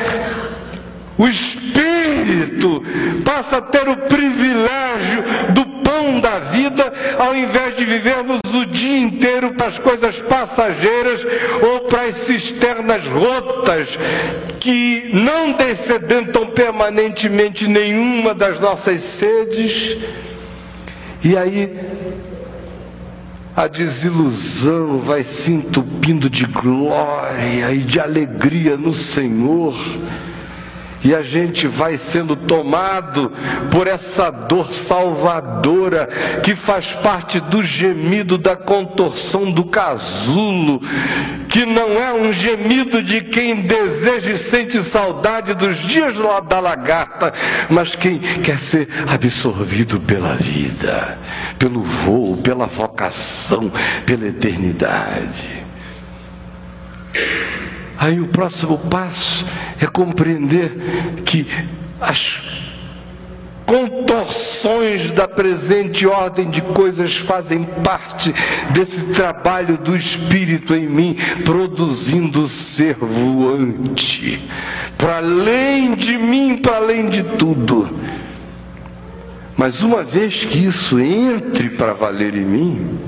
O 1.18 1.28
espírito 1.28 2.82
passa 3.22 3.58
a 3.58 3.60
ter 3.60 3.86
o 3.90 3.96
privilégio 4.08 5.22
do 5.50 5.66
pão 5.82 6.18
da 6.18 6.38
vida, 6.38 6.90
ao 7.18 7.36
invés 7.36 7.76
de 7.76 7.84
vivermos 7.84 8.40
o 8.54 8.64
dia 8.64 8.98
inteiro 8.98 9.52
para 9.52 9.66
as 9.66 9.78
coisas 9.78 10.18
passageiras 10.18 11.26
ou 11.60 11.80
para 11.80 12.04
as 12.04 12.14
cisternas 12.14 13.06
rotas 13.06 13.98
que 14.58 15.10
não 15.12 15.52
descedentam 15.52 16.46
permanentemente 16.46 17.68
nenhuma 17.68 18.32
das 18.32 18.58
nossas 18.58 19.02
sedes. 19.02 19.98
E 21.24 21.36
aí 21.36 21.78
a 23.54 23.66
desilusão 23.66 24.98
vai 24.98 25.22
se 25.22 25.52
entupindo 25.52 26.28
de 26.28 26.46
glória 26.46 27.70
e 27.72 27.78
de 27.78 28.00
alegria 28.00 28.76
no 28.76 28.94
Senhor 28.94 29.74
e 31.04 31.14
a 31.14 31.22
gente 31.22 31.66
vai 31.66 31.98
sendo 31.98 32.36
tomado 32.36 33.32
por 33.70 33.86
essa 33.86 34.30
dor 34.30 34.72
salvadora 34.72 36.08
que 36.42 36.54
faz 36.54 36.92
parte 36.92 37.40
do 37.40 37.62
gemido 37.62 38.38
da 38.38 38.54
contorção 38.54 39.50
do 39.50 39.64
casulo, 39.64 40.80
que 41.48 41.66
não 41.66 42.00
é 42.02 42.12
um 42.12 42.32
gemido 42.32 43.02
de 43.02 43.20
quem 43.20 43.62
deseja 43.62 44.32
e 44.32 44.38
sente 44.38 44.82
saudade 44.82 45.54
dos 45.54 45.78
dias 45.78 46.14
da 46.48 46.60
lagarta, 46.60 47.32
mas 47.68 47.96
quem 47.96 48.18
quer 48.18 48.58
ser 48.58 48.88
absorvido 49.06 49.98
pela 49.98 50.34
vida, 50.34 51.18
pelo 51.58 51.82
voo, 51.82 52.36
pela 52.36 52.66
vocação, 52.66 53.72
pela 54.06 54.26
eternidade. 54.28 55.61
Aí 58.02 58.18
o 58.18 58.26
próximo 58.26 58.76
passo 58.76 59.46
é 59.80 59.86
compreender 59.86 61.22
que 61.24 61.46
as 62.00 62.42
contorções 63.64 65.12
da 65.12 65.28
presente 65.28 66.04
ordem 66.04 66.50
de 66.50 66.60
coisas 66.60 67.16
fazem 67.16 67.62
parte 67.62 68.34
desse 68.70 69.04
trabalho 69.12 69.78
do 69.78 69.94
Espírito 69.94 70.74
em 70.74 70.88
mim, 70.88 71.16
produzindo 71.44 72.48
ser 72.48 72.96
voante, 72.96 74.48
para 74.98 75.18
além 75.18 75.94
de 75.94 76.18
mim, 76.18 76.56
para 76.56 76.78
além 76.78 77.08
de 77.08 77.22
tudo. 77.22 77.88
Mas 79.56 79.80
uma 79.80 80.02
vez 80.02 80.44
que 80.44 80.58
isso 80.58 80.98
entre 80.98 81.70
para 81.70 81.92
valer 81.92 82.34
em 82.34 82.44
mim, 82.44 82.98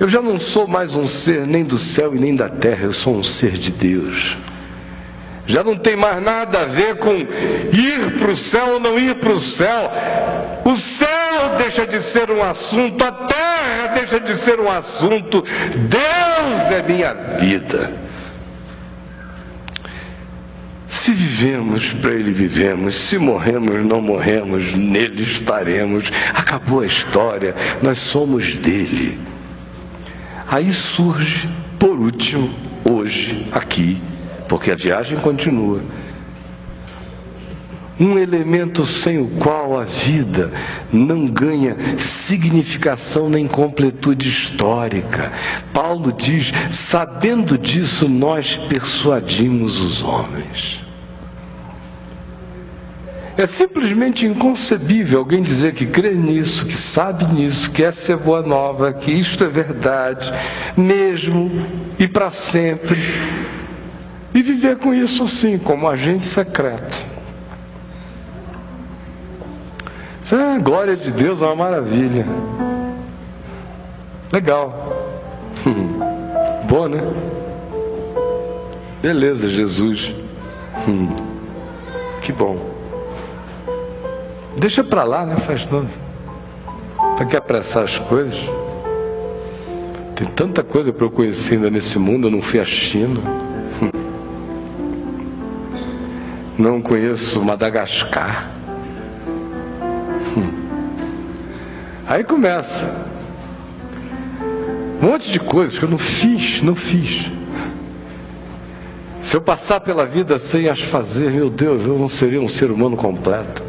eu 0.00 0.08
já 0.08 0.22
não 0.22 0.38
sou 0.38 0.66
mais 0.66 0.94
um 0.94 1.06
ser 1.06 1.46
nem 1.46 1.64
do 1.64 1.78
céu 1.78 2.14
e 2.14 2.18
nem 2.18 2.34
da 2.34 2.48
terra, 2.48 2.84
eu 2.84 2.92
sou 2.92 3.16
um 3.16 3.22
ser 3.22 3.52
de 3.52 3.70
Deus. 3.70 4.36
Já 5.46 5.64
não 5.64 5.76
tem 5.76 5.96
mais 5.96 6.22
nada 6.22 6.60
a 6.60 6.64
ver 6.66 6.98
com 6.98 7.10
ir 7.10 8.18
para 8.18 8.30
o 8.30 8.36
céu 8.36 8.74
ou 8.74 8.80
não 8.80 8.98
ir 8.98 9.14
para 9.14 9.32
o 9.32 9.40
céu. 9.40 9.90
O 10.62 10.76
céu 10.76 11.56
deixa 11.56 11.86
de 11.86 12.02
ser 12.02 12.30
um 12.30 12.42
assunto, 12.42 13.02
a 13.02 13.10
terra 13.10 13.86
deixa 13.94 14.20
de 14.20 14.36
ser 14.36 14.60
um 14.60 14.70
assunto. 14.70 15.42
Deus 15.74 16.70
é 16.70 16.82
minha 16.86 17.14
vida. 17.14 17.90
Se 20.86 21.12
vivemos, 21.12 21.94
para 21.94 22.12
Ele 22.12 22.30
vivemos. 22.30 22.96
Se 22.96 23.16
morremos, 23.16 23.84
não 23.86 24.02
morremos, 24.02 24.74
nele 24.74 25.22
estaremos. 25.22 26.12
Acabou 26.34 26.80
a 26.80 26.86
história, 26.86 27.54
nós 27.80 28.00
somos 28.00 28.56
dele. 28.56 29.27
Aí 30.50 30.72
surge, 30.72 31.46
por 31.78 31.98
último, 31.98 32.50
hoje, 32.90 33.46
aqui, 33.52 34.00
porque 34.48 34.70
a 34.70 34.74
viagem 34.74 35.18
continua, 35.18 35.82
um 38.00 38.18
elemento 38.18 38.86
sem 38.86 39.18
o 39.18 39.26
qual 39.26 39.78
a 39.78 39.84
vida 39.84 40.50
não 40.90 41.26
ganha 41.26 41.76
significação 41.98 43.28
nem 43.28 43.46
completude 43.46 44.28
histórica. 44.28 45.32
Paulo 45.74 46.12
diz: 46.12 46.52
sabendo 46.70 47.58
disso, 47.58 48.08
nós 48.08 48.56
persuadimos 48.56 49.80
os 49.80 50.02
homens. 50.02 50.87
É 53.38 53.46
simplesmente 53.46 54.26
inconcebível 54.26 55.20
alguém 55.20 55.40
dizer 55.40 55.72
que 55.72 55.86
crê 55.86 56.12
nisso, 56.12 56.66
que 56.66 56.76
sabe 56.76 57.24
nisso, 57.32 57.70
que 57.70 57.84
essa 57.84 58.12
é 58.12 58.16
boa 58.16 58.42
nova, 58.42 58.92
que 58.92 59.12
isto 59.12 59.44
é 59.44 59.48
verdade, 59.48 60.34
mesmo 60.76 61.48
e 62.00 62.08
para 62.08 62.32
sempre, 62.32 62.98
e 64.34 64.42
viver 64.42 64.78
com 64.78 64.92
isso 64.92 65.22
assim, 65.22 65.56
como 65.56 65.88
agente 65.88 66.24
secreto. 66.24 67.00
Isso 70.24 70.34
é 70.34 70.56
a 70.56 70.58
glória 70.58 70.96
de 70.96 71.12
Deus, 71.12 71.40
é 71.40 71.44
uma 71.44 71.54
maravilha. 71.54 72.26
Legal. 74.32 75.14
Boa, 76.68 76.88
né? 76.88 77.02
Beleza, 79.00 79.48
Jesus. 79.48 80.12
Hum. 80.88 81.08
Que 82.20 82.32
bom. 82.32 82.77
Deixa 84.58 84.82
para 84.82 85.04
lá, 85.04 85.24
né? 85.24 85.36
Faz 85.36 85.64
tudo. 85.64 85.88
Para 87.16 87.26
que 87.26 87.36
apressar 87.36 87.84
as 87.84 87.96
coisas? 87.96 88.38
Tem 90.16 90.26
tanta 90.26 90.64
coisa 90.64 90.92
para 90.92 91.06
eu 91.06 91.10
conhecer 91.10 91.54
ainda 91.54 91.70
nesse 91.70 91.96
mundo. 91.98 92.26
Eu 92.26 92.30
não 92.32 92.42
fui 92.42 92.58
à 92.58 92.64
China. 92.64 93.20
Não 96.58 96.82
conheço 96.82 97.40
Madagascar. 97.40 98.50
Aí 102.08 102.24
começa. 102.24 103.06
Um 105.00 105.06
monte 105.06 105.30
de 105.30 105.38
coisas 105.38 105.78
que 105.78 105.84
eu 105.84 105.88
não 105.88 105.98
fiz, 105.98 106.62
não 106.62 106.74
fiz. 106.74 107.30
Se 109.22 109.36
eu 109.36 109.40
passar 109.40 109.78
pela 109.78 110.04
vida 110.04 110.36
sem 110.38 110.68
as 110.68 110.80
fazer, 110.80 111.30
meu 111.30 111.48
Deus, 111.48 111.84
eu 111.84 111.96
não 111.96 112.08
seria 112.08 112.40
um 112.40 112.48
ser 112.48 112.72
humano 112.72 112.96
completo. 112.96 113.67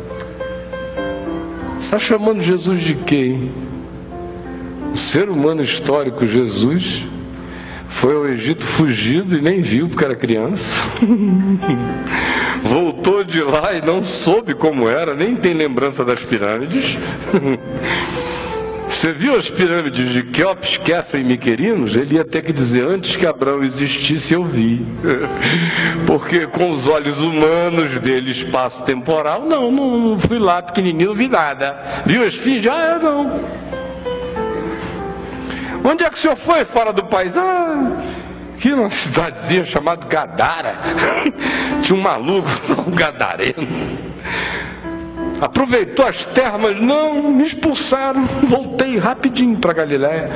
Está 1.80 1.98
chamando 1.98 2.42
Jesus 2.42 2.82
de 2.82 2.96
quem? 2.96 3.52
O 4.94 4.98
ser 4.98 5.30
humano 5.30 5.62
histórico 5.62 6.26
Jesus 6.26 7.04
foi 7.90 8.16
ao 8.16 8.28
Egito 8.28 8.66
fugido 8.66 9.38
e 9.38 9.42
nem 9.42 9.62
viu 9.62 9.88
porque 9.88 10.06
era 10.06 10.16
criança. 10.16 10.76
Voltou 12.64 13.24
de 13.24 13.42
lá 13.42 13.74
e 13.74 13.82
não 13.82 14.04
soube 14.04 14.54
como 14.54 14.88
era, 14.88 15.14
nem 15.14 15.36
tem 15.36 15.54
lembrança 15.54 16.04
das 16.04 16.20
pirâmides. 16.20 16.98
Você 18.90 19.14
viu 19.14 19.36
as 19.36 19.50
pirâmides 19.50 20.10
de 20.10 20.24
Keops, 20.24 20.78
Kefra 20.78 21.20
e 21.20 21.24
Miquerinos? 21.24 21.96
Ele 21.96 22.16
ia 22.16 22.26
ter 22.26 22.42
que 22.42 22.52
dizer, 22.52 22.86
antes 22.86 23.16
que 23.16 23.26
Abraão 23.26 23.64
existisse, 23.64 24.34
eu 24.34 24.44
vi. 24.44 24.86
Porque 26.06 26.48
com 26.48 26.72
os 26.72 26.90
olhos 26.90 27.20
humanos 27.20 28.00
dele, 28.02 28.32
espaço 28.32 28.84
temporal, 28.84 29.46
não, 29.46 29.72
não, 29.72 30.20
fui 30.20 30.40
lá 30.40 30.62
pequenininho, 30.62 31.10
não 31.10 31.16
vi 31.16 31.30
nada. 31.30 31.80
Viu 32.06 32.24
as 32.24 32.34
esfinge? 32.34 32.68
Ah, 32.68 32.98
é, 32.98 33.04
não. 33.04 33.40
Onde 35.84 36.04
é 36.04 36.10
que 36.10 36.18
o 36.18 36.20
senhor 36.20 36.36
foi 36.36 36.66
fora 36.66 36.92
do 36.92 37.06
país? 37.06 37.38
Ah, 37.38 37.92
aqui 38.56 38.70
numa 38.72 38.90
cidadezinha 38.92 39.64
chamada 39.64 40.06
Gadara. 40.06 40.80
Tinha 41.82 41.98
um 41.98 42.02
maluco, 42.02 42.50
um 42.86 42.92
gadareno. 42.92 44.09
Aproveitou 45.42 46.06
as 46.06 46.26
termas? 46.26 46.80
Não, 46.80 47.32
me 47.32 47.46
expulsaram. 47.46 48.24
Voltei 48.44 48.98
rapidinho 48.98 49.58
para 49.58 49.74
Galiléia. 49.74 50.30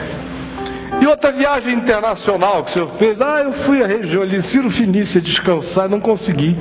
E 1.02 1.08
outra 1.08 1.32
viagem 1.32 1.74
internacional 1.74 2.64
que 2.64 2.72
o 2.72 2.74
senhor 2.74 2.90
fez? 2.90 3.20
Ah, 3.20 3.42
eu 3.44 3.52
fui 3.52 3.84
à 3.84 3.88
região 3.88 4.22
ali, 4.22 4.42
Ciro 4.42 4.70
Finícia, 4.70 5.20
descansar, 5.20 5.90
não 5.90 6.00
consegui. 6.00 6.56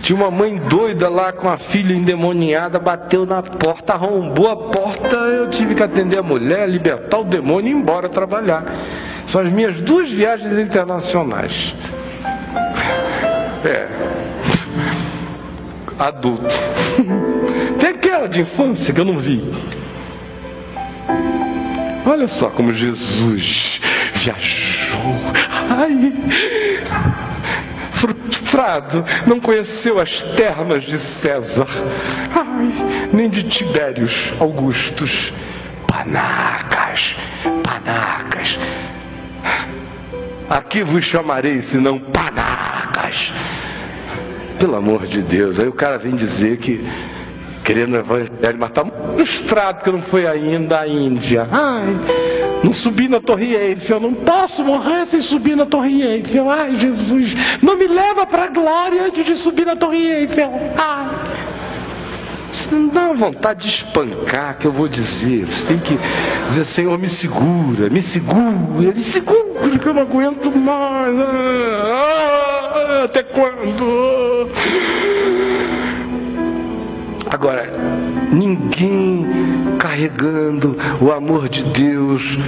Tinha 0.00 0.16
uma 0.16 0.30
mãe 0.30 0.56
doida 0.56 1.08
lá 1.08 1.32
com 1.32 1.48
a 1.48 1.56
filha 1.56 1.94
endemoniada, 1.94 2.78
bateu 2.78 3.26
na 3.26 3.42
porta, 3.42 3.92
arrombou 3.92 4.50
a 4.50 4.56
porta, 4.56 5.16
eu 5.16 5.48
tive 5.50 5.74
que 5.74 5.82
atender 5.82 6.18
a 6.18 6.22
mulher, 6.22 6.68
libertar 6.68 7.18
o 7.18 7.24
demônio 7.24 7.68
e 7.68 7.72
ir 7.72 7.76
embora 7.76 8.08
trabalhar. 8.08 8.64
São 9.26 9.40
as 9.40 9.50
minhas 9.50 9.80
duas 9.80 10.10
viagens 10.10 10.58
internacionais. 10.58 11.74
É. 13.64 13.88
Adulto. 15.98 16.46
Aquela 18.16 18.28
de 18.30 18.40
infância 18.40 18.94
que 18.94 19.00
eu 19.02 19.04
não 19.04 19.18
vi. 19.18 19.44
Olha 22.06 22.26
só 22.26 22.48
como 22.48 22.72
Jesus 22.72 23.78
viajou. 24.14 25.14
Ai, 25.68 26.14
frustrado, 27.92 29.04
não 29.26 29.38
conheceu 29.38 30.00
as 30.00 30.22
termas 30.34 30.84
de 30.84 30.96
César, 30.96 31.66
ai, 32.34 32.72
nem 33.12 33.28
de 33.28 33.42
Tibérios 33.42 34.32
Augustos. 34.40 35.30
Panacas, 35.86 37.16
panacas. 37.62 38.58
Aqui 40.48 40.82
vos 40.82 41.04
chamarei, 41.04 41.60
senão 41.60 41.98
panacas. 41.98 43.34
Pelo 44.58 44.74
amor 44.74 45.06
de 45.06 45.20
Deus. 45.20 45.58
Aí 45.58 45.68
o 45.68 45.72
cara 45.72 45.98
vem 45.98 46.16
dizer 46.16 46.56
que 46.56 46.82
querendo 47.66 47.96
evangelho, 47.96 48.56
mas 48.58 48.68
está 48.68 48.86
frustrado 49.16 49.82
que 49.82 49.90
não 49.90 50.00
foi 50.00 50.24
ainda 50.24 50.82
à 50.82 50.88
Índia. 50.88 51.48
Ai, 51.50 51.96
não 52.62 52.72
subi 52.72 53.08
na 53.08 53.20
Torre 53.20 53.56
Eiffel, 53.56 53.98
não 53.98 54.14
posso 54.14 54.64
morrer 54.64 55.04
sem 55.04 55.20
subir 55.20 55.56
na 55.56 55.66
Torre 55.66 56.00
Eiffel. 56.00 56.48
Ai, 56.48 56.76
Jesus, 56.76 57.34
não 57.60 57.76
me 57.76 57.88
leva 57.88 58.24
para 58.24 58.44
a 58.44 58.46
glória 58.46 59.02
antes 59.02 59.26
de 59.26 59.34
subir 59.34 59.66
na 59.66 59.74
Torre 59.74 59.98
Eiffel. 59.98 60.52
Ai. 60.78 61.10
Você 62.52 62.72
não 62.72 62.86
dá 62.86 63.12
vontade 63.12 63.62
de 63.62 63.68
espancar, 63.68 64.56
que 64.56 64.66
eu 64.68 64.72
vou 64.72 64.86
dizer. 64.86 65.44
Você 65.46 65.66
tem 65.66 65.78
que 65.78 65.98
dizer, 66.46 66.64
Senhor, 66.64 66.96
me 66.96 67.08
segura, 67.08 67.90
me 67.90 68.00
segura, 68.00 68.92
me 68.94 69.02
segura, 69.02 69.76
que 69.76 69.86
eu 69.88 69.92
não 69.92 70.02
aguento 70.02 70.52
mais. 70.52 71.14
Ah, 71.20 73.02
até 73.04 73.24
quando? 73.24 74.48
Agora, 77.36 77.70
ninguém 78.32 79.26
carregando 79.78 80.74
o 80.98 81.12
amor 81.12 81.50
de 81.50 81.64
Deus 81.64 82.38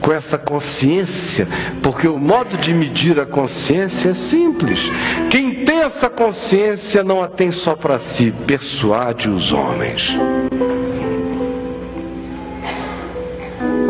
com 0.00 0.10
essa 0.10 0.38
consciência, 0.38 1.46
porque 1.82 2.08
o 2.08 2.18
modo 2.18 2.56
de 2.56 2.72
medir 2.72 3.20
a 3.20 3.26
consciência 3.26 4.08
é 4.08 4.14
simples. 4.14 4.90
Quem 5.28 5.66
tem 5.66 5.80
essa 5.80 6.08
consciência 6.08 7.04
não 7.04 7.22
a 7.22 7.28
tem 7.28 7.52
só 7.52 7.76
para 7.76 7.98
si, 7.98 8.32
persuade 8.46 9.28
os 9.28 9.52
homens. 9.52 10.16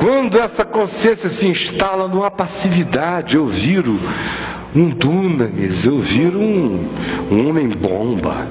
Quando 0.01 0.41
essa 0.41 0.65
consciência 0.65 1.29
se 1.29 1.47
instala 1.47 2.09
numa 2.09 2.33
passividade, 2.33 3.37
eu 3.37 3.47
viro 3.47 3.97
um 4.75 4.89
dunamis, 4.89 5.85
eu 5.85 6.01
viro 6.01 6.41
um, 6.41 6.85
um 7.31 7.49
homem-bomba, 7.49 8.49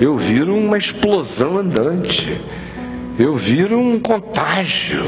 eu 0.00 0.16
viro 0.16 0.54
uma 0.56 0.76
explosão 0.76 1.58
andante, 1.58 2.40
eu 3.18 3.36
viro 3.36 3.78
um 3.78 3.98
contágio 3.98 5.04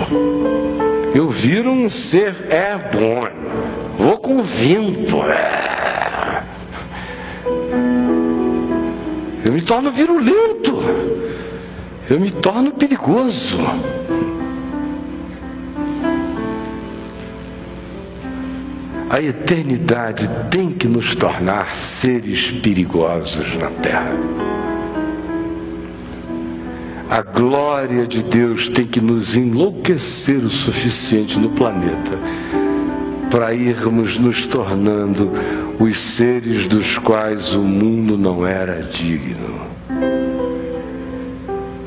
eu 1.15 1.29
viro 1.31 1.71
um 1.71 1.89
ser 1.89 2.35
airborne. 2.51 3.35
Vou 3.99 4.19
com 4.19 4.39
o 4.39 4.43
vento. 4.43 5.17
Eu 9.45 9.53
me 9.53 9.63
torno 9.63 9.91
virulento. 9.91 10.77
Eu 12.09 12.21
me 12.21 12.31
torno 12.31 12.73
perigoso. 12.73 13.59
A 19.11 19.21
eternidade 19.21 20.29
tem 20.51 20.71
que 20.71 20.87
nos 20.87 21.15
tornar 21.15 21.75
seres 21.75 22.51
perigosos 22.51 23.57
na 23.57 23.71
terra. 23.71 24.13
A 27.11 27.23
glória 27.23 28.07
de 28.07 28.23
Deus 28.23 28.69
tem 28.69 28.87
que 28.87 29.01
nos 29.01 29.35
enlouquecer 29.35 30.45
o 30.45 30.51
suficiente 30.51 31.39
no 31.39 31.49
planeta 31.49 32.19
para 33.31 33.55
irmos 33.55 34.19
nos 34.19 34.47
tornando 34.47 35.33
os 35.81 35.99
seres 35.99 36.69
dos 36.69 36.99
quais 36.99 37.55
o 37.55 37.63
mundo 37.63 38.19
não 38.19 38.47
era 38.47 38.83
digno. 38.83 39.67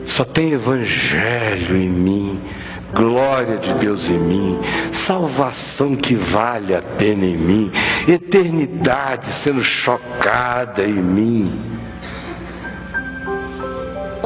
Só 0.05 0.25
tem 0.25 0.53
evangelho 0.53 1.77
em 1.77 1.89
mim, 1.89 2.39
glória 2.91 3.57
de 3.57 3.75
Deus 3.75 4.09
em 4.09 4.17
mim, 4.17 4.59
salvação 4.91 5.95
que 5.95 6.15
vale 6.15 6.73
a 6.73 6.81
pena 6.81 7.25
em 7.25 7.37
mim, 7.37 7.71
eternidade 8.07 9.27
sendo 9.27 9.63
chocada 9.63 10.83
em 10.83 10.93
mim 10.93 11.70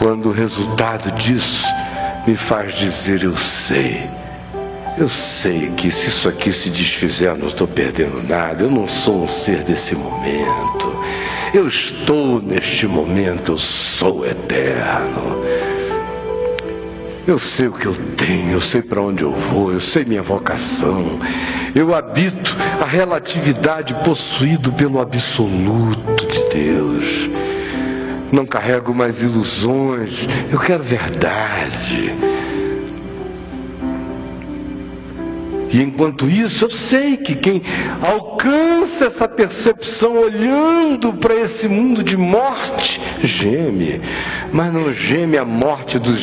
quando 0.06 0.28
o 0.28 0.32
resultado 0.32 1.12
disso 1.14 1.66
me 2.28 2.36
faz 2.36 2.76
dizer: 2.76 3.24
eu 3.24 3.36
sei. 3.36 4.08
Eu 4.96 5.10
sei 5.10 5.72
que 5.76 5.90
se 5.90 6.10
isso 6.10 6.30
aqui 6.30 6.52
se 6.52 6.70
desfizer, 6.70 7.36
não 7.36 7.48
estou 7.48 7.68
perdendo 7.68 8.22
nada. 8.22 8.66
Eu 8.66 8.70
não 8.70 8.86
sou 8.86 9.24
um 9.24 9.28
ser 9.28 9.64
desse 9.64 9.96
momento. 9.96 10.96
Eu 11.52 11.66
estou 11.66 12.40
neste 12.40 12.86
momento, 12.86 13.54
eu 13.54 13.58
sou 13.58 14.24
eterno. 14.24 15.44
Eu 17.26 17.40
sei 17.40 17.68
o 17.68 17.74
que 17.74 17.88
eu 17.88 17.96
tenho, 18.16 18.52
eu 18.52 18.62
sei 18.62 18.84
para 18.84 19.02
onde 19.02 19.24
eu 19.24 19.32
vou, 19.32 19.74
eu 19.74 19.82
sei 19.82 20.06
minha 20.06 20.22
vocação. 20.22 21.20
Eu 21.74 21.96
habito 21.96 22.56
a 22.80 22.86
relatividade 22.86 23.96
possuído 24.06 24.72
pelo 24.72 25.02
absoluto 25.02 26.28
de 26.28 26.50
Deus 26.54 27.35
não 28.32 28.46
carrego 28.46 28.94
mais 28.94 29.22
ilusões, 29.22 30.28
eu 30.52 30.60
quero 30.60 30.84
verdade. 30.84 32.14
E 35.76 35.82
enquanto 35.82 36.30
isso, 36.30 36.64
eu 36.64 36.70
sei 36.70 37.18
que 37.18 37.36
quem 37.36 37.62
alcança 38.02 39.08
essa 39.08 39.28
percepção 39.28 40.18
olhando 40.18 41.12
para 41.12 41.36
esse 41.36 41.68
mundo 41.68 42.02
de 42.02 42.16
morte, 42.16 43.02
geme, 43.22 44.00
mas 44.54 44.72
não 44.72 44.94
geme 44.94 45.38
a 45.38 45.44
morte 45.44 46.00
dos 46.00 46.22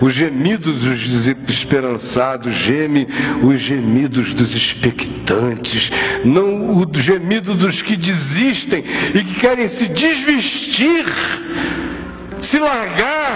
os 0.00 0.12
gemidos 0.12 0.82
dos 0.82 1.06
desesperançados, 1.06 2.56
geme 2.56 3.06
os 3.44 3.60
gemidos 3.60 4.34
dos 4.34 4.52
expectantes, 4.56 5.92
não 6.24 6.78
o 6.78 6.90
gemido 6.92 7.54
dos 7.54 7.80
que 7.80 7.96
desistem 7.96 8.82
e 9.14 9.22
que 9.22 9.38
querem 9.38 9.68
se 9.68 9.86
desvestir 9.86 11.06
se 12.40 12.58
largar. 12.58 13.27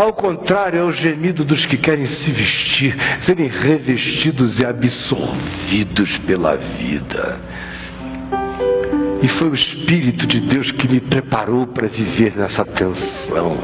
Ao 0.00 0.14
contrário, 0.14 0.80
é 0.80 0.82
o 0.82 0.90
gemido 0.90 1.44
dos 1.44 1.66
que 1.66 1.76
querem 1.76 2.06
se 2.06 2.30
vestir, 2.30 2.96
serem 3.18 3.48
revestidos 3.48 4.58
e 4.58 4.64
absorvidos 4.64 6.16
pela 6.16 6.56
vida. 6.56 7.38
E 9.22 9.28
foi 9.28 9.50
o 9.50 9.54
Espírito 9.54 10.26
de 10.26 10.40
Deus 10.40 10.72
que 10.72 10.88
me 10.88 11.00
preparou 11.00 11.66
para 11.66 11.86
viver 11.86 12.32
nessa 12.34 12.64
tensão. 12.64 13.58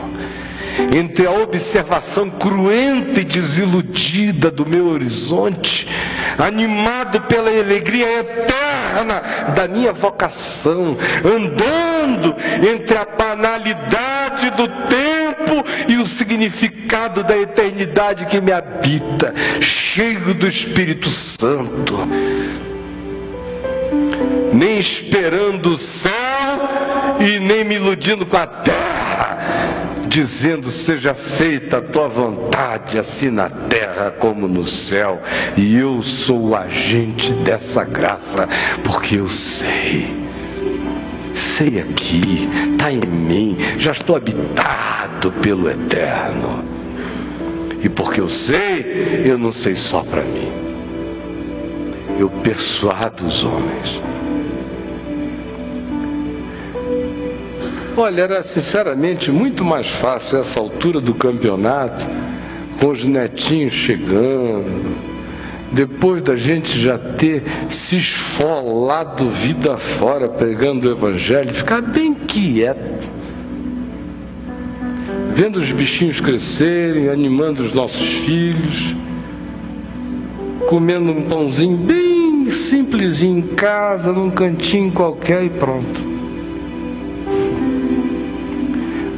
Entre 0.95 1.27
a 1.27 1.31
observação 1.31 2.29
cruenta 2.29 3.19
e 3.21 3.25
desiludida 3.25 4.51
do 4.51 4.67
meu 4.67 4.89
horizonte, 4.89 5.89
animado 6.37 7.23
pela 7.23 7.49
alegria 7.49 8.21
eterna 8.21 9.23
da 9.55 9.67
minha 9.67 9.95
vocação, 9.95 10.99
andando 11.25 12.37
entre 12.71 12.95
a 12.95 13.07
banalidade 13.07 14.51
do 14.51 14.69
tempo 14.87 15.16
o 16.07 16.09
significado 16.09 17.25
da 17.25 17.37
eternidade 17.37 18.27
que 18.27 18.41
me 18.41 18.53
habita, 18.53 19.35
cheio 19.61 20.33
do 20.35 20.47
Espírito 20.47 21.11
Santo 21.11 22.09
nem 24.53 24.79
esperando 24.79 25.73
o 25.73 25.77
céu 25.77 26.13
e 27.21 27.39
nem 27.39 27.65
me 27.65 27.75
iludindo 27.75 28.25
com 28.25 28.37
a 28.37 28.47
terra, 28.47 29.39
dizendo: 30.07 30.71
Seja 30.71 31.15
feita 31.15 31.79
a 31.79 31.83
tua 31.83 32.09
vontade, 32.09 32.99
assim 32.99 33.31
na 33.31 33.51
terra 33.51 34.11
como 34.19 34.49
no 34.49 34.65
céu. 34.65 35.21
E 35.57 35.77
eu 35.77 36.03
sou 36.03 36.49
o 36.49 36.57
agente 36.57 37.33
dessa 37.35 37.85
graça, 37.85 38.49
porque 38.83 39.17
eu 39.17 39.29
sei. 39.29 40.26
Sei 41.57 41.81
aqui, 41.81 42.51
está 42.73 42.93
em 42.93 43.01
mim, 43.01 43.57
já 43.79 43.93
estou 43.93 44.15
habitado 44.15 45.33
pelo 45.41 45.71
eterno. 45.71 46.63
E 47.83 47.89
porque 47.89 48.21
eu 48.21 48.29
sei, 48.29 49.23
eu 49.25 49.39
não 49.39 49.51
sei 49.51 49.75
só 49.75 50.03
para 50.03 50.21
mim. 50.21 50.53
Eu 52.19 52.29
persuado 52.29 53.27
os 53.27 53.43
homens. 53.43 54.03
Olha, 57.97 58.21
era 58.21 58.43
sinceramente 58.43 59.31
muito 59.31 59.65
mais 59.65 59.89
fácil 59.89 60.39
essa 60.39 60.61
altura 60.61 61.01
do 61.01 61.15
campeonato, 61.15 62.07
com 62.79 62.89
os 62.89 63.03
netinhos 63.03 63.73
chegando, 63.73 65.16
depois 65.73 66.23
da 66.23 66.37
gente 66.37 66.79
já 66.79 66.97
ter 66.99 67.43
se 67.69 67.97
esfolado 67.97 69.29
vida 69.29 69.77
fora 69.77 70.29
pregando 70.29 70.89
o 70.89 70.93
evangelho, 70.93 71.53
ficar 71.55 71.83
bem 71.83 72.15
quieto, 72.15 73.09
vendo 75.35 75.57
os 75.59 75.71
bichinhos 75.73 76.21
crescerem, 76.21 77.09
animando 77.09 77.63
os 77.63 77.73
nossos 77.73 78.15
filhos, 78.15 78.95
comendo 80.69 81.11
um 81.11 81.23
pãozinho 81.23 81.77
bem 81.77 82.51
simplesinho 82.51 83.39
em 83.39 83.43
casa, 83.55 84.13
num 84.13 84.31
cantinho 84.31 84.93
qualquer 84.93 85.45
e 85.45 85.51
pronto. 85.51 86.17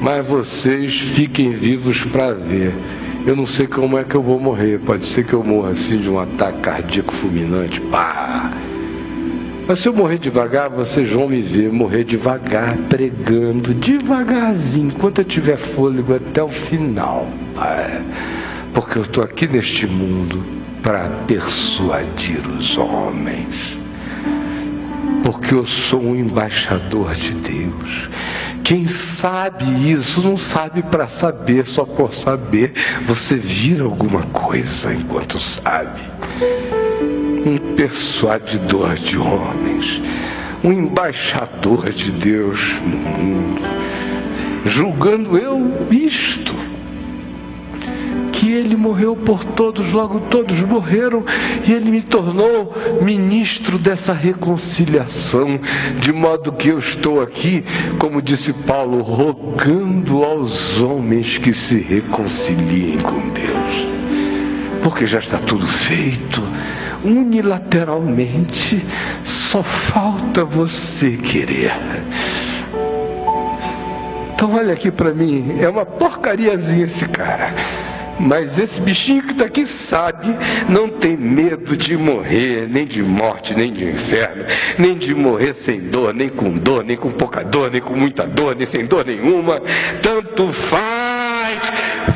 Mas 0.00 0.26
vocês 0.26 0.98
fiquem 0.98 1.50
vivos 1.50 2.04
para 2.04 2.32
ver. 2.32 2.72
Eu 3.28 3.36
não 3.36 3.46
sei 3.46 3.66
como 3.66 3.98
é 3.98 4.04
que 4.04 4.14
eu 4.14 4.22
vou 4.22 4.40
morrer. 4.40 4.78
Pode 4.78 5.04
ser 5.04 5.22
que 5.22 5.34
eu 5.34 5.44
morra 5.44 5.72
assim 5.72 5.98
de 5.98 6.08
um 6.08 6.18
ataque 6.18 6.60
cardíaco 6.60 7.12
fulminante. 7.12 7.78
Pá! 7.78 8.50
Mas 9.66 9.80
se 9.80 9.88
eu 9.88 9.92
morrer 9.92 10.16
devagar, 10.16 10.70
vocês 10.70 11.10
vão 11.10 11.28
me 11.28 11.42
ver 11.42 11.70
morrer 11.70 12.04
devagar, 12.04 12.74
pregando, 12.88 13.74
devagarzinho, 13.74 14.86
enquanto 14.88 15.18
eu 15.18 15.26
tiver 15.26 15.58
fôlego 15.58 16.14
até 16.14 16.42
o 16.42 16.48
final. 16.48 17.28
Porque 18.72 18.98
eu 18.98 19.02
estou 19.02 19.22
aqui 19.22 19.46
neste 19.46 19.86
mundo 19.86 20.42
para 20.82 21.10
persuadir 21.26 22.40
os 22.48 22.78
homens. 22.78 23.76
Porque 25.22 25.52
eu 25.52 25.66
sou 25.66 26.02
um 26.02 26.16
embaixador 26.16 27.12
de 27.12 27.34
Deus 27.34 28.08
Quem 28.68 28.86
sabe 28.86 29.64
isso 29.90 30.20
não 30.22 30.36
sabe 30.36 30.82
para 30.82 31.08
saber, 31.08 31.64
só 31.64 31.86
por 31.86 32.14
saber. 32.14 32.74
Você 33.06 33.34
vira 33.34 33.84
alguma 33.84 34.24
coisa 34.24 34.92
enquanto 34.92 35.40
sabe. 35.40 36.02
Um 37.46 37.56
persuadidor 37.74 38.96
de 38.96 39.16
homens, 39.16 40.02
um 40.62 40.70
embaixador 40.70 41.88
de 41.88 42.12
Deus 42.12 42.74
no 42.82 42.98
mundo, 42.98 43.62
julgando 44.66 45.38
eu 45.38 45.88
isto 45.90 46.54
ele 48.52 48.76
morreu 48.76 49.14
por 49.16 49.44
todos, 49.44 49.92
logo 49.92 50.20
todos 50.20 50.60
morreram, 50.60 51.24
e 51.66 51.72
ele 51.72 51.90
me 51.90 52.02
tornou 52.02 52.74
ministro 53.00 53.78
dessa 53.78 54.12
reconciliação, 54.12 55.60
de 55.98 56.12
modo 56.12 56.52
que 56.52 56.68
eu 56.68 56.78
estou 56.78 57.22
aqui, 57.22 57.64
como 57.98 58.22
disse 58.22 58.52
Paulo, 58.52 59.00
rogando 59.02 60.22
aos 60.22 60.80
homens 60.80 61.38
que 61.38 61.52
se 61.52 61.78
reconciliem 61.78 62.98
com 62.98 63.28
Deus, 63.30 63.86
porque 64.82 65.06
já 65.06 65.18
está 65.18 65.38
tudo 65.38 65.66
feito 65.66 66.42
unilateralmente, 67.04 68.84
só 69.22 69.62
falta 69.62 70.44
você 70.44 71.12
querer. 71.16 71.72
Então 74.34 74.54
olha 74.54 74.72
aqui 74.72 74.90
para 74.90 75.12
mim, 75.12 75.56
é 75.60 75.68
uma 75.68 75.84
porcariazinha 75.84 76.84
esse 76.84 77.06
cara. 77.08 77.52
Mas 78.18 78.58
esse 78.58 78.80
bichinho 78.80 79.22
que 79.22 79.32
está 79.32 79.44
aqui 79.44 79.64
sabe, 79.64 80.36
não 80.68 80.88
tem 80.88 81.16
medo 81.16 81.76
de 81.76 81.96
morrer, 81.96 82.66
nem 82.68 82.86
de 82.86 83.02
morte, 83.02 83.54
nem 83.54 83.72
de 83.72 83.84
inferno, 83.84 84.44
nem 84.76 84.96
de 84.96 85.14
morrer 85.14 85.54
sem 85.54 85.80
dor, 85.80 86.12
nem 86.12 86.28
com 86.28 86.50
dor, 86.50 86.84
nem 86.84 86.96
com 86.96 87.10
pouca 87.10 87.44
dor, 87.44 87.70
nem 87.70 87.80
com 87.80 87.94
muita 87.94 88.26
dor, 88.26 88.56
nem 88.56 88.66
sem 88.66 88.84
dor 88.84 89.04
nenhuma. 89.06 89.62
Tanto 90.02 90.52
faz, 90.52 91.58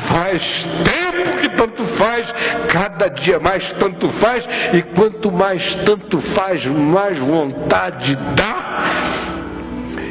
faz 0.07 0.67
tempo 0.83 1.39
que 1.39 1.49
tanto 1.49 1.85
faz, 1.85 2.33
cada 2.67 3.07
dia 3.07 3.39
mais 3.39 3.71
tanto 3.73 4.09
faz, 4.09 4.47
e 4.73 4.81
quanto 4.81 5.31
mais 5.31 5.75
tanto 5.75 6.19
faz, 6.19 6.65
mais 6.65 7.17
vontade 7.17 8.17
dá 8.35 9.02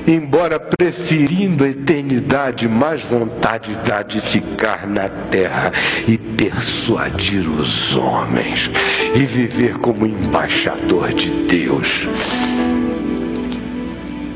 embora 0.06 0.58
preferindo 0.58 1.64
a 1.64 1.68
eternidade, 1.68 2.68
mais 2.68 3.02
vontade 3.02 3.78
dá 3.86 4.02
de 4.02 4.20
ficar 4.20 4.86
na 4.86 5.08
terra 5.08 5.72
e 6.06 6.16
persuadir 6.16 7.48
os 7.48 7.94
homens 7.96 8.70
e 9.14 9.24
viver 9.24 9.78
como 9.78 10.06
embaixador 10.06 11.12
de 11.12 11.30
Deus. 11.30 12.08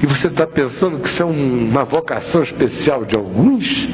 E 0.03 0.07
você 0.07 0.27
está 0.27 0.47
pensando 0.47 0.99
que 0.99 1.09
isso 1.09 1.23
é 1.23 1.27
uma 1.27 1.85
vocação 1.85 2.43
especial 2.43 3.05
de 3.05 3.17
alguns? 3.17 3.89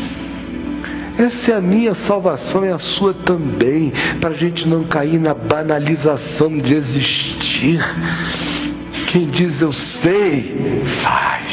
Essa 1.19 1.53
é 1.53 1.57
a 1.57 1.61
minha 1.61 1.95
salvação 1.95 2.65
e 2.65 2.69
a 2.69 2.79
sua 2.79 3.15
também, 3.15 3.93
para 4.21 4.31
a 4.31 4.37
gente 4.37 4.67
não 4.67 4.83
cair 4.83 5.21
na 5.21 5.35
banalização 5.35 6.59
de 6.59 6.75
existir. 6.75 7.81
Quem 9.07 9.29
diz 9.29 9.61
eu 9.61 9.73
sei, 9.73 10.83
faz. 10.87 11.52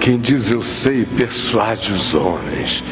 Quem 0.00 0.18
diz 0.18 0.50
eu 0.50 0.62
sei, 0.62 1.04
persuade 1.04 1.92
os 1.92 2.14
homens. 2.14 2.82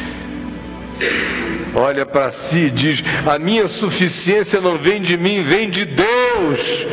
Olha 1.75 2.05
para 2.05 2.31
si 2.31 2.59
e 2.59 2.69
diz: 2.69 3.03
A 3.25 3.39
minha 3.39 3.67
suficiência 3.67 4.61
não 4.61 4.77
vem 4.77 5.01
de 5.01 5.17
mim, 5.17 5.41
vem 5.43 5.69
de 5.69 5.85
Deus 5.85 6.87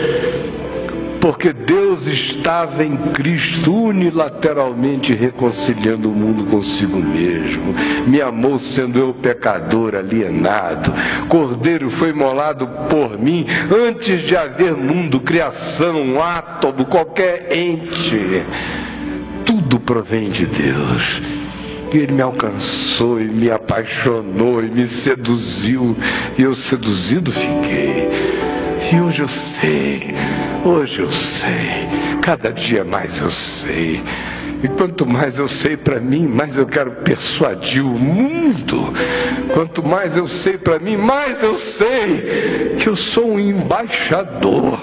porque 1.27 1.53
Deus 1.53 2.07
estava 2.07 2.85
em 2.85 2.97
Cristo 2.97 3.75
unilateralmente 3.75 5.13
reconciliando 5.13 6.09
o 6.09 6.15
mundo 6.15 6.45
consigo 6.45 6.99
mesmo. 6.99 7.75
Me 8.07 8.23
amou 8.23 8.61
sendo 8.61 8.97
eu 8.97 9.13
pecador 9.13 9.97
alienado. 9.97 10.95
Cordeiro 11.29 11.91
foi 11.91 12.13
molado 12.13 12.69
por 12.89 13.19
mim 13.19 13.45
antes 13.89 14.21
de 14.21 14.37
haver 14.37 14.77
mundo, 14.77 15.19
criação, 15.19 16.23
átomo, 16.23 16.85
qualquer 16.85 17.49
ente. 17.51 18.45
Tudo 19.45 19.81
provém 19.81 20.29
de 20.29 20.47
Deus. 20.47 21.21
E 21.93 21.99
ele 21.99 22.13
me 22.13 22.23
alcançou 22.23 23.21
e 23.21 23.25
me 23.25 23.51
apaixonou 23.51 24.63
e 24.63 24.71
me 24.71 24.87
seduziu, 24.87 25.97
e 26.39 26.43
eu 26.43 26.55
seduzido 26.55 27.33
fiquei. 27.33 28.09
E 28.93 29.01
hoje 29.01 29.23
eu 29.23 29.29
sei 29.29 30.15
Hoje 30.67 30.99
eu 30.99 31.13
sei, 31.13 31.87
cada 32.21 32.53
dia 32.53 32.85
mais 32.85 33.21
eu 33.21 33.31
sei. 33.31 34.03
E 34.65 34.67
quanto 34.67 35.07
mais 35.07 35.39
eu 35.39 35.47
sei 35.47 35.77
para 35.77 36.01
mim, 36.01 36.27
mais 36.27 36.57
eu 36.57 36.67
quero 36.67 36.91
persuadir 36.91 37.87
o 37.87 37.97
mundo. 37.97 38.93
Quanto 39.55 39.81
mais 39.81 40.17
eu 40.17 40.27
sei 40.27 40.59
para 40.59 40.81
mim, 40.81 40.97
mais 40.97 41.41
eu 41.45 41.55
sei 41.55 42.75
que 42.81 42.89
eu 42.89 42.97
sou 42.97 43.35
um 43.35 43.39
embaixador 43.39 44.81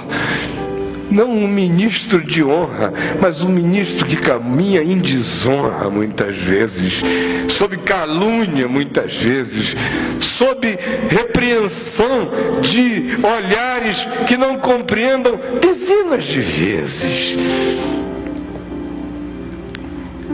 não 1.13 1.29
um 1.29 1.47
ministro 1.47 2.21
de 2.21 2.43
honra, 2.43 2.91
mas 3.21 3.43
um 3.43 3.49
ministro 3.49 4.05
que 4.05 4.15
caminha 4.15 4.81
em 4.81 4.97
desonra 4.97 5.89
muitas 5.89 6.35
vezes, 6.35 7.01
sob 7.47 7.77
calúnia 7.77 8.67
muitas 8.67 9.15
vezes, 9.15 9.75
sob 10.19 10.77
repreensão 11.09 12.29
de 12.61 13.17
olhares 13.23 14.07
que 14.27 14.35
não 14.35 14.57
compreendam 14.57 15.39
dezenas 15.61 16.23
de 16.23 16.41
vezes. 16.41 17.37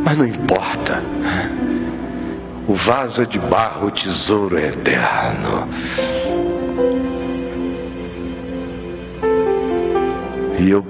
Mas 0.03 0.17
não 0.17 0.25
importa. 0.25 1.03
O 2.67 2.73
vaso 2.73 3.23
é 3.23 3.25
de 3.25 3.39
barro, 3.39 3.87
o 3.87 3.91
tesouro 3.91 4.57
é 4.57 4.67
eterno. 4.67 5.67
E 10.59 10.69
eu 10.69 10.85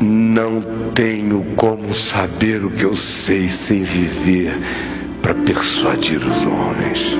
não 0.00 0.62
tenho 0.94 1.44
como 1.54 1.92
saber 1.94 2.64
o 2.64 2.70
que 2.70 2.84
eu 2.84 2.96
sei 2.96 3.48
sem 3.48 3.82
viver 3.82 4.58
para 5.20 5.34
persuadir 5.34 6.18
os 6.18 6.46
homens. 6.46 7.18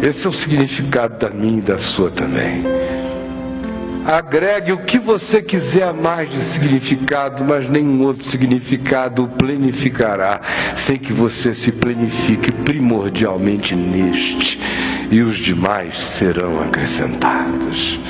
Esse 0.00 0.26
é 0.26 0.30
o 0.30 0.32
significado 0.32 1.18
da 1.18 1.30
minha 1.30 1.58
e 1.58 1.62
da 1.62 1.78
sua 1.78 2.10
também. 2.10 2.64
Agregue 4.06 4.72
o 4.72 4.84
que 4.84 4.98
você 4.98 5.42
quiser 5.42 5.82
a 5.84 5.92
mais 5.92 6.30
de 6.30 6.40
significado, 6.40 7.44
mas 7.44 7.68
nenhum 7.68 8.02
outro 8.02 8.24
significado 8.24 9.24
o 9.24 9.28
plenificará, 9.28 10.40
sem 10.74 10.96
que 10.96 11.12
você 11.12 11.52
se 11.52 11.70
plenifique 11.70 12.50
primordialmente 12.50 13.76
neste, 13.76 14.58
e 15.10 15.20
os 15.20 15.36
demais 15.36 16.02
serão 16.02 16.62
acrescentados. 16.62 18.00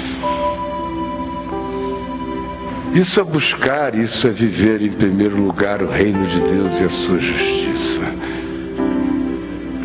Isso 2.95 3.21
é 3.21 3.23
buscar, 3.23 3.95
isso 3.95 4.27
é 4.27 4.31
viver 4.31 4.83
em 4.83 4.91
primeiro 4.91 5.41
lugar 5.41 5.81
o 5.81 5.89
reino 5.89 6.27
de 6.27 6.41
Deus 6.41 6.81
e 6.81 6.85
a 6.85 6.89
sua 6.89 7.21
justiça. 7.21 8.01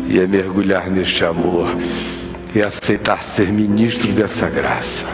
E 0.08 0.18
é 0.18 0.26
mergulhar 0.26 0.90
neste 0.90 1.24
amor 1.24 1.68
e 2.52 2.60
aceitar 2.60 3.22
ser 3.22 3.52
ministro 3.52 4.12
dessa 4.12 4.50
graça. 4.50 5.06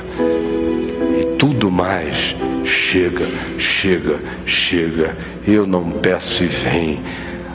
E 1.20 1.36
tudo 1.36 1.70
mais 1.70 2.34
chega, 2.64 3.26
chega, 3.58 4.18
chega. 4.46 5.14
Eu 5.46 5.66
não 5.66 5.90
peço 5.90 6.44
e 6.44 6.46
vem. 6.46 7.02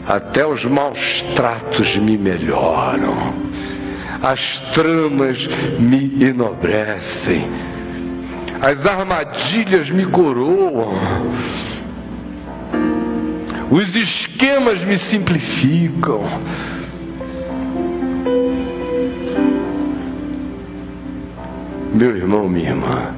Até 0.05 0.45
os 0.45 0.63
maus 0.65 1.23
tratos 1.33 1.97
me 1.97 2.15
melhoram. 2.15 3.33
As 4.21 4.59
tramas 4.71 5.49
me 5.79 6.23
enobrecem 6.23 7.49
as 8.68 8.86
armadilhas 8.86 9.89
me 9.89 10.05
coroam, 10.05 10.93
os 13.72 13.95
esquemas 13.95 14.84
me 14.84 14.99
simplificam. 14.99 16.22
Meu 21.93 22.18
irmão, 22.18 22.49
minha 22.49 22.72
irmã, 22.72 23.15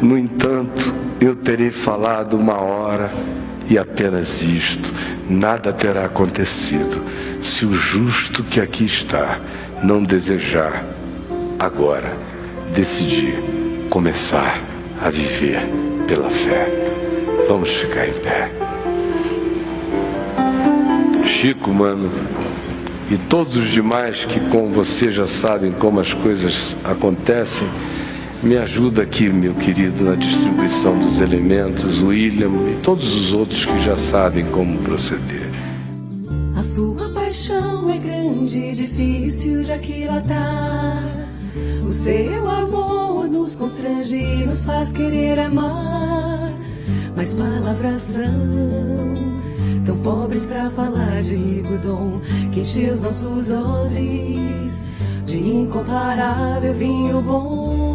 no 0.00 0.16
entanto, 0.16 0.94
eu 1.20 1.34
terei 1.34 1.72
falado 1.72 2.34
uma 2.34 2.60
hora 2.60 3.10
e 3.68 3.76
apenas 3.76 4.40
isto, 4.40 4.94
nada 5.28 5.72
terá 5.72 6.04
acontecido. 6.04 7.02
Se 7.42 7.66
o 7.66 7.74
justo 7.74 8.44
que 8.44 8.60
aqui 8.60 8.84
está 8.84 9.40
não 9.82 10.00
desejar 10.00 10.84
agora 11.58 12.27
decidir 12.74 13.34
começar 13.90 14.62
a 15.02 15.10
viver 15.10 15.60
pela 16.06 16.30
fé. 16.30 16.68
Vamos 17.48 17.70
ficar 17.70 18.08
em 18.08 18.12
pé. 18.12 18.50
Chico, 21.24 21.70
mano, 21.70 22.10
e 23.10 23.16
todos 23.16 23.56
os 23.56 23.70
demais 23.70 24.24
que 24.24 24.40
com 24.50 24.68
você 24.68 25.10
já 25.10 25.26
sabem 25.26 25.72
como 25.72 26.00
as 26.00 26.12
coisas 26.12 26.76
acontecem, 26.84 27.68
Me 28.40 28.56
ajuda 28.56 29.02
aqui, 29.02 29.28
meu 29.28 29.52
querido, 29.52 30.04
na 30.04 30.14
distribuição 30.14 30.96
dos 30.96 31.18
elementos, 31.18 32.00
William 32.00 32.70
e 32.70 32.78
todos 32.84 33.16
os 33.16 33.32
outros 33.32 33.64
que 33.64 33.78
já 33.80 33.96
sabem 33.96 34.46
como 34.46 34.78
proceder. 34.78 35.50
A 36.56 36.62
sua 36.62 37.08
paixão 37.08 37.90
é 37.90 37.98
grande 37.98 38.58
e 38.58 38.74
difícil 38.76 39.62
de 39.62 39.72
aquilatar. 39.72 41.17
O 41.86 41.92
seu 41.92 42.48
amor 42.48 43.28
nos 43.28 43.56
constrange 43.56 44.16
e 44.16 44.46
nos 44.46 44.64
faz 44.64 44.92
querer 44.92 45.38
amar. 45.38 46.52
Mas 47.16 47.34
palavras 47.34 48.02
são 48.02 49.14
tão 49.84 49.96
pobres 49.98 50.46
para 50.46 50.70
falar 50.70 51.22
de 51.22 51.34
rico 51.34 51.78
dom 51.78 52.20
que 52.52 52.60
encheu 52.60 52.94
os 52.94 53.02
nossos 53.02 53.52
odres 53.52 54.82
de 55.24 55.36
incomparável 55.36 56.74
vinho 56.74 57.22
bom. 57.22 57.87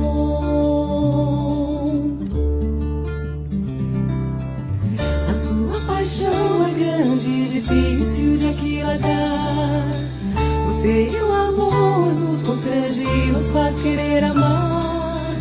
O 10.84 10.86
seu 10.86 11.34
amor 11.34 12.14
nos 12.14 12.42
constrange 12.42 13.04
e 13.04 13.32
nos 13.32 13.50
faz 13.52 13.82
querer 13.82 14.22
amar. 14.22 15.34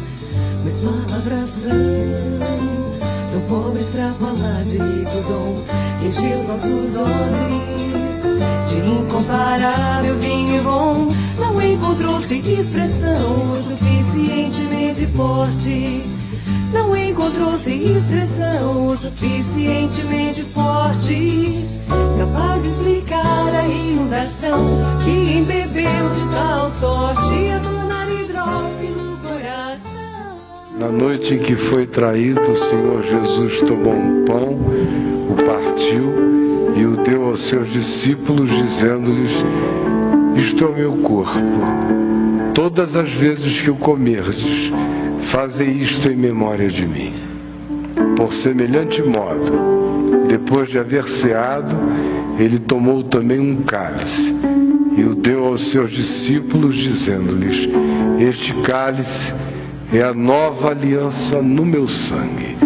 Mas 0.65 0.79
palavras 0.79 1.51
são 1.51 1.71
tão 3.33 3.41
pobres 3.49 3.91
pra 3.91 4.13
falar 4.21 4.63
de 4.67 4.79
que 4.79 6.07
encheu 6.07 6.39
os 6.39 6.47
nossos 6.47 6.97
olhos 6.97 8.71
de 8.71 8.89
incomparável 8.89 10.17
vinho 10.21 10.63
bom. 10.63 11.09
Não 11.41 11.61
encontrou-se 11.61 12.39
expressão 12.39 13.59
o 13.59 13.63
suficientemente 13.65 15.07
forte. 15.09 16.03
Não 16.73 16.97
encontrou-se 16.97 17.69
expressão 17.69 18.87
o 18.87 18.97
suficientemente 18.97 20.45
forte. 20.45 21.82
Capaz 22.23 22.63
de 22.63 22.69
explicar 22.69 23.53
a 23.53 23.67
inundação 23.67 24.79
que 25.03 25.11
embebeu 25.39 25.83
de 25.83 26.31
tal 26.31 26.71
sorte 26.71 27.51
a 27.51 27.59
tornar 27.59 28.09
hidrófilo 28.09 29.19
coração. 29.21 30.39
Na 30.79 30.89
noite 30.89 31.35
em 31.35 31.41
que 31.41 31.57
foi 31.57 31.85
traído, 31.85 32.41
o 32.41 32.57
Senhor 32.57 33.03
Jesus 33.03 33.59
tomou 33.63 33.95
um 33.95 34.25
pão, 34.25 34.57
o 35.31 35.35
partiu 35.35 36.73
e 36.77 36.87
o 36.87 36.97
deu 36.99 37.25
aos 37.25 37.41
seus 37.41 37.69
discípulos, 37.73 38.51
dizendo-lhes: 38.51 39.43
Isto 40.37 40.67
é 40.67 40.69
o 40.69 40.77
meu 40.77 40.93
corpo. 40.99 41.41
Todas 42.55 42.95
as 42.95 43.11
vezes 43.11 43.61
que 43.61 43.71
o 43.71 43.75
comerdes, 43.75 44.71
fazei 45.23 45.71
isto 45.71 46.09
em 46.09 46.15
memória 46.15 46.69
de 46.69 46.87
mim. 46.87 47.15
Por 48.17 48.33
semelhante 48.33 49.03
modo, 49.03 49.83
depois 50.33 50.71
de 50.71 50.79
haver 50.79 51.07
ceado, 51.09 51.77
ele 52.39 52.59
tomou 52.59 53.03
também 53.03 53.39
um 53.39 53.57
cálice 53.57 54.35
e 54.97 55.05
o 55.05 55.15
deu 55.15 55.45
aos 55.45 55.69
seus 55.69 55.91
discípulos, 55.91 56.75
dizendo-lhes: 56.75 57.69
Este 58.19 58.55
cálice 58.63 59.35
é 59.93 60.01
a 60.01 60.15
nova 60.15 60.71
aliança 60.71 61.43
no 61.43 61.67
meu 61.67 61.87
sangue. 61.87 62.57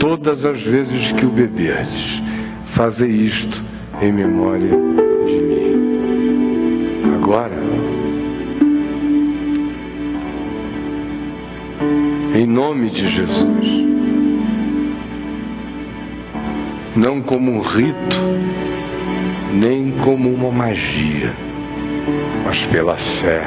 Todas 0.00 0.44
as 0.44 0.60
vezes 0.60 1.12
que 1.12 1.24
o 1.24 1.30
beberdes, 1.30 2.20
Fazei 2.66 3.10
isto 3.10 3.64
em 4.02 4.12
memória 4.12 4.70
de 5.26 5.34
mim. 5.34 7.14
Agora, 7.16 7.58
em 12.36 12.46
nome 12.46 12.90
de 12.90 13.08
Jesus, 13.08 13.87
não 16.98 17.22
como 17.22 17.52
um 17.52 17.60
rito, 17.60 18.16
nem 19.54 19.92
como 19.92 20.28
uma 20.34 20.50
magia, 20.50 21.32
mas 22.44 22.66
pela 22.66 22.96
fé, 22.96 23.42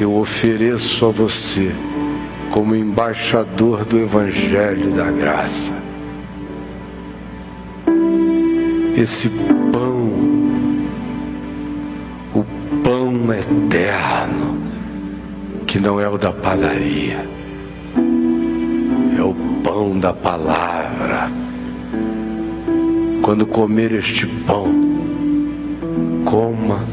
eu 0.00 0.14
ofereço 0.14 1.04
a 1.04 1.10
você 1.10 1.70
como 2.50 2.74
embaixador 2.74 3.84
do 3.84 3.98
Evangelho 3.98 4.90
da 4.92 5.10
Graça 5.10 5.82
esse 8.96 9.28
pão, 9.72 10.12
o 12.34 12.44
pão 12.84 13.32
eterno, 13.32 14.62
que 15.66 15.80
não 15.80 16.00
é 16.00 16.08
o 16.08 16.16
da 16.16 16.32
padaria, 16.32 17.26
é 19.18 19.22
o 19.22 19.34
pão 19.64 19.98
da 19.98 20.12
palavra. 20.12 21.41
Quando 23.22 23.46
comer 23.46 23.92
este 23.92 24.26
pão, 24.26 24.68
coma 26.24 26.84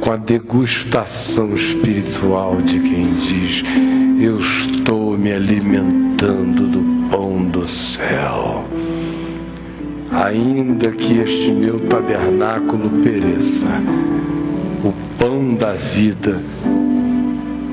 com 0.00 0.12
a 0.12 0.16
degustação 0.16 1.54
espiritual 1.54 2.56
de 2.62 2.80
quem 2.80 3.14
diz: 3.14 3.62
Eu 4.20 4.38
estou 4.38 5.16
me 5.16 5.32
alimentando 5.32 6.66
do 6.66 7.10
pão 7.10 7.44
do 7.44 7.68
céu 7.68 8.64
ainda 10.14 10.92
que 10.92 11.18
este 11.18 11.50
meu 11.50 11.80
tabernáculo 11.80 13.02
pereça, 13.02 13.66
o 14.84 14.92
pão 15.18 15.54
da 15.54 15.72
vida 15.72 16.40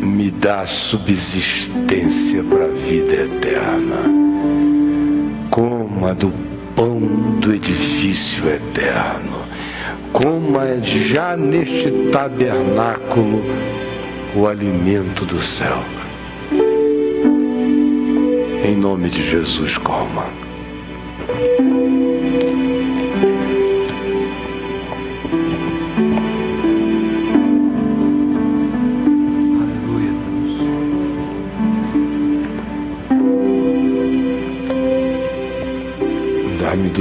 me 0.01 0.32
dá 0.32 0.65
subsistência 0.65 2.43
para 2.43 2.65
a 2.65 2.69
vida 2.69 3.13
eterna. 3.13 3.97
Coma 5.49 6.15
do 6.15 6.34
pão 6.82 6.99
do 7.39 7.53
edifício 7.53 8.49
eterno. 8.49 9.43
Coma 10.11 10.82
já 10.82 11.38
neste 11.38 11.91
tabernáculo 12.11 13.43
o 14.36 14.47
alimento 14.47 15.23
do 15.23 15.39
céu. 15.43 15.77
Em 18.65 18.75
nome 18.75 19.09
de 19.09 19.21
Jesus, 19.29 19.77
coma. 19.77 20.25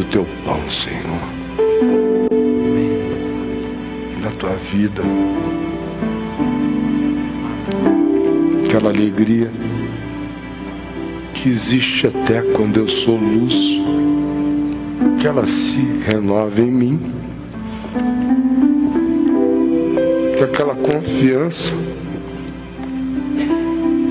Do 0.00 0.04
teu 0.04 0.26
pão, 0.46 0.58
Senhor. 0.70 1.20
Da 4.22 4.30
tua 4.30 4.54
vida. 4.54 5.02
Aquela 8.64 8.88
alegria 8.88 9.50
que 11.34 11.50
existe 11.50 12.06
até 12.06 12.40
quando 12.40 12.78
eu 12.78 12.88
sou 12.88 13.16
luz, 13.16 13.54
que 15.20 15.26
ela 15.26 15.46
se 15.46 15.80
renova 16.06 16.60
em 16.62 16.70
mim. 16.70 17.12
Que 20.38 20.44
aquela 20.44 20.74
confiança 20.74 21.74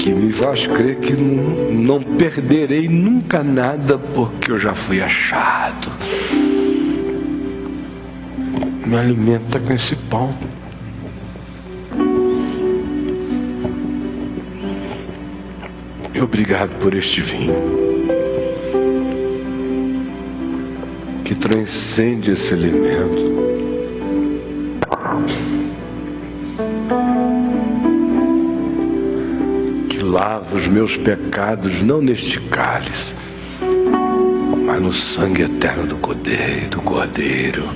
que 0.09 0.15
me 0.15 0.33
faz 0.33 0.65
crer 0.65 0.95
que 0.95 1.13
não, 1.13 1.99
não 1.99 2.01
perderei 2.01 2.87
nunca 2.89 3.43
nada 3.43 3.95
porque 3.99 4.51
eu 4.51 4.57
já 4.57 4.73
fui 4.73 5.03
achado. 5.03 5.91
Me 8.87 8.95
alimenta 8.95 9.59
com 9.59 9.71
esse 9.71 9.95
pão. 9.95 10.33
E 16.11 16.19
obrigado 16.19 16.71
por 16.79 16.95
este 16.95 17.21
vinho 17.21 17.53
que 21.23 21.35
transcende 21.35 22.31
esse 22.31 22.51
elemento. 22.51 23.48
Lava 30.09 30.57
os 30.57 30.65
meus 30.65 30.97
pecados, 30.97 31.83
não 31.83 32.01
neste 32.01 32.39
cálice, 32.39 33.13
mas 34.65 34.81
no 34.81 34.91
sangue 34.91 35.43
eterno 35.43 35.85
do 35.85 35.97
Cordeiro, 35.97 36.69
do 36.69 36.81
Cordeiro. 36.81 37.69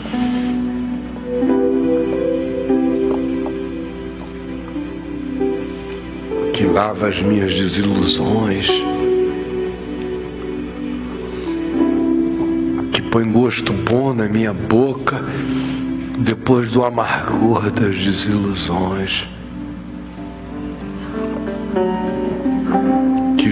Que 6.54 6.66
lava 6.66 7.08
as 7.08 7.22
minhas 7.22 7.54
desilusões, 7.54 8.68
que 12.92 13.02
põe 13.12 13.32
gosto 13.32 13.72
bom 13.72 14.12
na 14.12 14.28
minha 14.28 14.54
boca 14.54 15.24
depois 16.18 16.72
do 16.72 16.84
amargor 16.84 17.70
das 17.70 17.96
desilusões. 17.96 19.33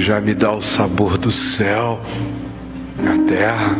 Já 0.01 0.19
me 0.19 0.33
dá 0.33 0.51
o 0.51 0.61
sabor 0.61 1.17
do 1.17 1.31
céu 1.31 2.01
na 2.97 3.17
terra. 3.19 3.77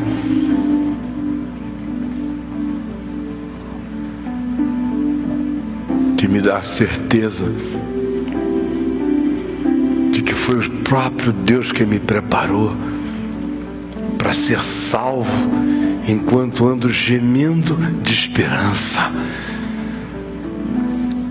Que 6.15 6.27
me 6.27 6.39
dá 6.39 6.57
a 6.57 6.61
certeza 6.61 7.45
de 10.11 10.21
que 10.21 10.35
foi 10.35 10.59
o 10.59 10.71
próprio 10.83 11.33
Deus 11.33 11.71
que 11.71 11.85
me 11.85 11.99
preparou 11.99 12.75
para 14.19 14.31
ser 14.31 14.59
salvo 14.59 15.49
enquanto 16.07 16.67
ando 16.67 16.91
gemendo 16.91 17.75
de 18.03 18.13
esperança, 18.13 19.11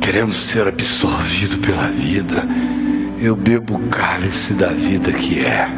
querendo 0.00 0.34
ser 0.34 0.66
absorvido 0.66 1.58
pela 1.58 1.86
vida 1.88 2.44
eu 3.20 3.36
bebo 3.36 3.74
o 3.74 3.88
cálice 3.88 4.54
da 4.54 4.68
vida 4.68 5.12
que 5.12 5.44
é. 5.44 5.68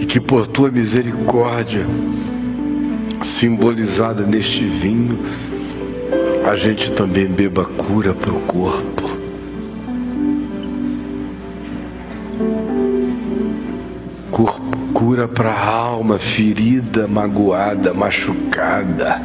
E 0.00 0.04
que 0.04 0.18
por 0.18 0.48
tua 0.48 0.68
misericórdia, 0.68 1.86
simbolizada 3.22 4.24
neste 4.24 4.64
vinho, 4.64 5.16
a 6.44 6.56
gente 6.56 6.90
também 6.90 7.28
beba 7.28 7.64
cura 7.64 8.12
para 8.12 8.32
o 8.32 8.40
corpo. 8.40 9.06
Cura 14.92 15.28
para 15.28 15.50
a 15.50 15.68
alma 15.68 16.18
ferida, 16.18 17.06
magoada, 17.06 17.94
machucada 17.94 19.20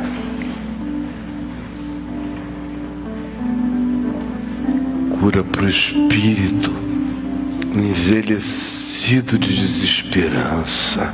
cura 5.22 5.44
para 5.44 5.66
o 5.66 5.70
espírito 5.70 6.72
envelhecido 7.76 9.38
de 9.38 9.56
desesperança. 9.56 11.14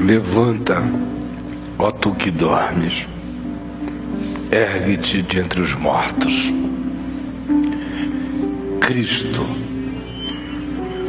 Levanta, 0.00 0.82
ó 1.78 1.90
tu 1.90 2.14
que 2.14 2.30
dormes, 2.30 3.06
ergue-te 4.50 5.20
de 5.20 5.40
entre 5.40 5.60
os 5.60 5.74
mortos. 5.74 6.50
Cristo 8.80 9.46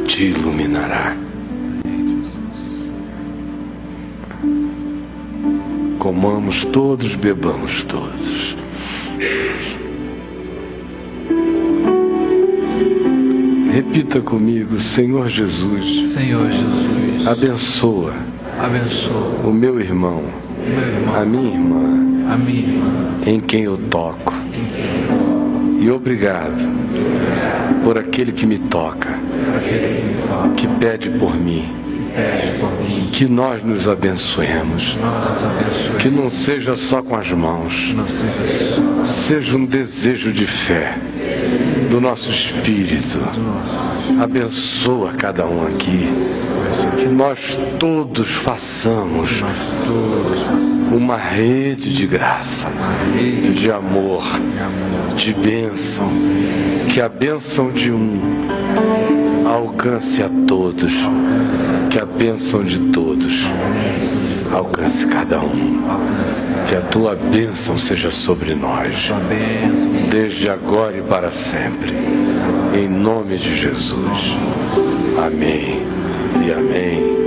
te 0.06 0.24
iluminará. 0.24 1.29
Comamos 6.00 6.64
todos, 6.64 7.14
bebamos 7.14 7.84
todos. 7.84 8.56
Repita 13.70 14.22
comigo, 14.22 14.78
Senhor 14.80 15.28
Jesus. 15.28 16.10
Senhor 16.10 16.50
Jesus. 16.50 17.26
Abençoa. 17.26 18.14
Abençoa. 18.58 19.40
O 19.44 19.52
meu 19.52 19.78
irmão. 19.78 20.22
Meu 20.66 20.88
irmão. 20.88 21.14
A 21.14 21.24
minha 21.26 21.52
irmã. 21.52 22.32
A 22.32 22.36
minha 22.38 22.60
irmã. 22.60 23.16
Em 23.26 23.38
quem 23.38 23.64
eu 23.64 23.76
toco. 23.76 24.32
E 25.82 25.90
obrigado 25.90 26.66
por 27.84 27.98
aquele 27.98 28.32
que 28.32 28.46
me 28.46 28.58
toca. 28.58 29.10
Aquele 29.54 30.56
que 30.56 30.66
Pede 30.80 31.10
por 31.10 31.36
mim. 31.36 31.68
Que 33.12 33.26
nós 33.26 33.62
nos 33.62 33.86
abençoemos. 33.86 34.96
Que 36.00 36.08
não 36.08 36.30
seja 36.30 36.74
só 36.74 37.02
com 37.02 37.16
as 37.16 37.30
mãos, 37.32 37.94
seja 39.06 39.56
um 39.56 39.66
desejo 39.66 40.32
de 40.32 40.46
fé 40.46 40.96
do 41.90 42.00
nosso 42.00 42.30
espírito. 42.30 43.18
Abençoa 44.20 45.12
cada 45.12 45.46
um 45.46 45.66
aqui. 45.66 46.08
Que 46.96 47.06
nós 47.06 47.58
todos 47.78 48.30
façamos 48.30 49.42
uma 50.92 51.16
rede 51.16 51.92
de 51.92 52.06
graça, 52.06 52.68
de 53.54 53.70
amor. 53.70 54.24
de 55.16 55.34
bênção. 55.34 56.10
Que 56.92 57.00
a 57.00 57.08
bênção 57.08 57.70
de 57.70 57.92
um 57.92 58.48
alcance 59.46 60.22
a 60.22 60.30
todos. 60.46 60.92
Que 61.90 62.00
a 62.00 62.06
bênção 62.06 62.62
de 62.62 62.78
todos 62.92 63.44
alcance 64.52 65.06
cada 65.06 65.40
um. 65.40 65.82
Que 66.68 66.76
a 66.76 66.80
tua 66.80 67.16
bênção 67.16 67.76
seja 67.76 68.10
sobre 68.10 68.54
nós, 68.54 69.10
desde 70.10 70.48
agora 70.50 70.96
e 70.96 71.02
para 71.02 71.30
sempre. 71.30 71.92
Em 72.74 72.88
nome 72.88 73.36
de 73.36 73.54
Jesus. 73.54 74.36
Amém 75.18 75.82
e 76.46 76.52
amém 76.52 77.19